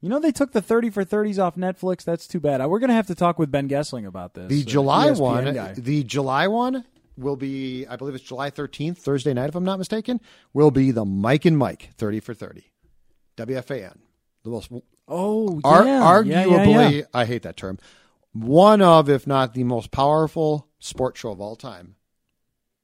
you 0.00 0.08
know 0.08 0.18
they 0.18 0.32
took 0.32 0.52
the 0.52 0.60
thirty 0.62 0.90
for 0.90 1.04
thirties 1.04 1.38
off 1.38 1.56
Netflix. 1.56 2.04
That's 2.04 2.26
too 2.26 2.40
bad. 2.40 2.64
We're 2.66 2.78
going 2.78 2.88
to 2.88 2.94
have 2.94 3.06
to 3.08 3.14
talk 3.14 3.38
with 3.38 3.50
Ben 3.50 3.68
Goessling 3.68 4.06
about 4.06 4.34
this. 4.34 4.48
The 4.48 4.62
uh, 4.62 4.64
July 4.64 5.08
ESPN 5.10 5.18
one, 5.20 5.54
guy. 5.54 5.74
the 5.76 6.02
July 6.04 6.46
one 6.48 6.84
will 7.16 7.36
be, 7.36 7.86
I 7.86 7.94
believe 7.96 8.14
it's 8.16 8.24
July 8.24 8.50
13th, 8.50 8.98
Thursday 8.98 9.32
night, 9.32 9.48
if 9.48 9.54
I'm 9.54 9.62
not 9.64 9.78
mistaken, 9.78 10.20
will 10.52 10.72
be 10.72 10.90
the 10.90 11.04
Mike 11.04 11.44
and 11.44 11.56
Mike 11.56 11.90
30 11.96 12.18
for 12.20 12.34
30. 12.34 12.64
WFAN. 13.36 13.96
The 14.42 14.50
most 14.50 14.70
Oh, 15.06 15.60
Ar- 15.64 15.84
yeah. 15.86 16.00
arguably, 16.00 16.72
yeah, 16.72 16.88
yeah. 16.88 17.02
I 17.14 17.24
hate 17.24 17.42
that 17.42 17.56
term, 17.56 17.78
one 18.32 18.80
of, 18.82 19.08
if 19.10 19.26
not 19.26 19.54
the 19.54 19.62
most 19.64 19.90
powerful 19.90 20.66
sports 20.84 21.20
show 21.20 21.30
of 21.30 21.40
all 21.40 21.56
time. 21.56 21.96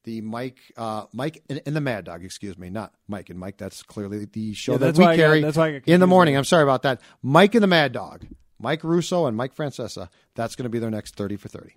The 0.05 0.23
Mike, 0.23 0.59
uh, 0.79 1.05
Mike 1.13 1.43
and, 1.51 1.61
and 1.67 1.77
the 1.77 1.81
Mad 1.81 2.07
Dog, 2.07 2.25
excuse 2.25 2.57
me, 2.57 2.71
not 2.71 2.95
Mike 3.07 3.29
and 3.29 3.39
Mike. 3.39 3.59
That's 3.59 3.83
clearly 3.83 4.25
the 4.25 4.55
show 4.55 4.73
Yeah, 4.73 4.79
that 4.79 4.87
that's 4.87 4.99
we 4.99 5.05
why 5.05 5.13
I 5.13 5.17
got- 5.17 5.23
carry 5.23 5.41
that's 5.43 5.57
why 5.59 5.67
I 5.69 5.73
got 5.79 5.89
in 5.89 6.01
the 6.01 6.07
morning. 6.07 6.37
I'm 6.37 6.45
sorry 6.45 6.63
about 6.63 6.83
that. 6.83 7.03
Mike 7.23 7.55
and 7.55 7.63
the 7.63 7.67
Mad 7.69 7.93
Dog, 7.93 8.25
Mike 8.59 8.83
Russo 8.83 9.27
and 9.27 9.37
Mike 9.37 9.55
Francesa. 9.55 10.09
That's 10.35 10.57
going 10.57 10.65
to 10.65 10.71
be 10.71 10.79
their 10.79 10.91
next 10.91 11.17
30 11.17 11.37
for 11.37 11.49
30. 11.49 11.77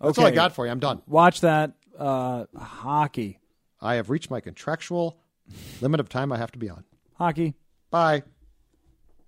That's 0.00 0.18
all 0.18 0.26
I 0.26 0.30
got 0.30 0.52
for 0.52 0.66
you. 0.66 0.70
I'm 0.72 0.78
done. 0.80 1.02
Watch 1.06 1.40
that 1.40 1.72
uh, 1.98 2.44
hockey. 2.56 3.38
I 3.80 3.94
have 3.94 4.08
reached 4.10 4.30
my 4.30 4.40
contractual 4.40 5.18
limit 5.80 5.98
of 6.00 6.08
time 6.08 6.30
I 6.32 6.38
have 6.38 6.52
to 6.52 6.58
be 6.58 6.70
on. 6.70 6.84
Hockey. 7.14 7.54
Bye. 7.90 8.22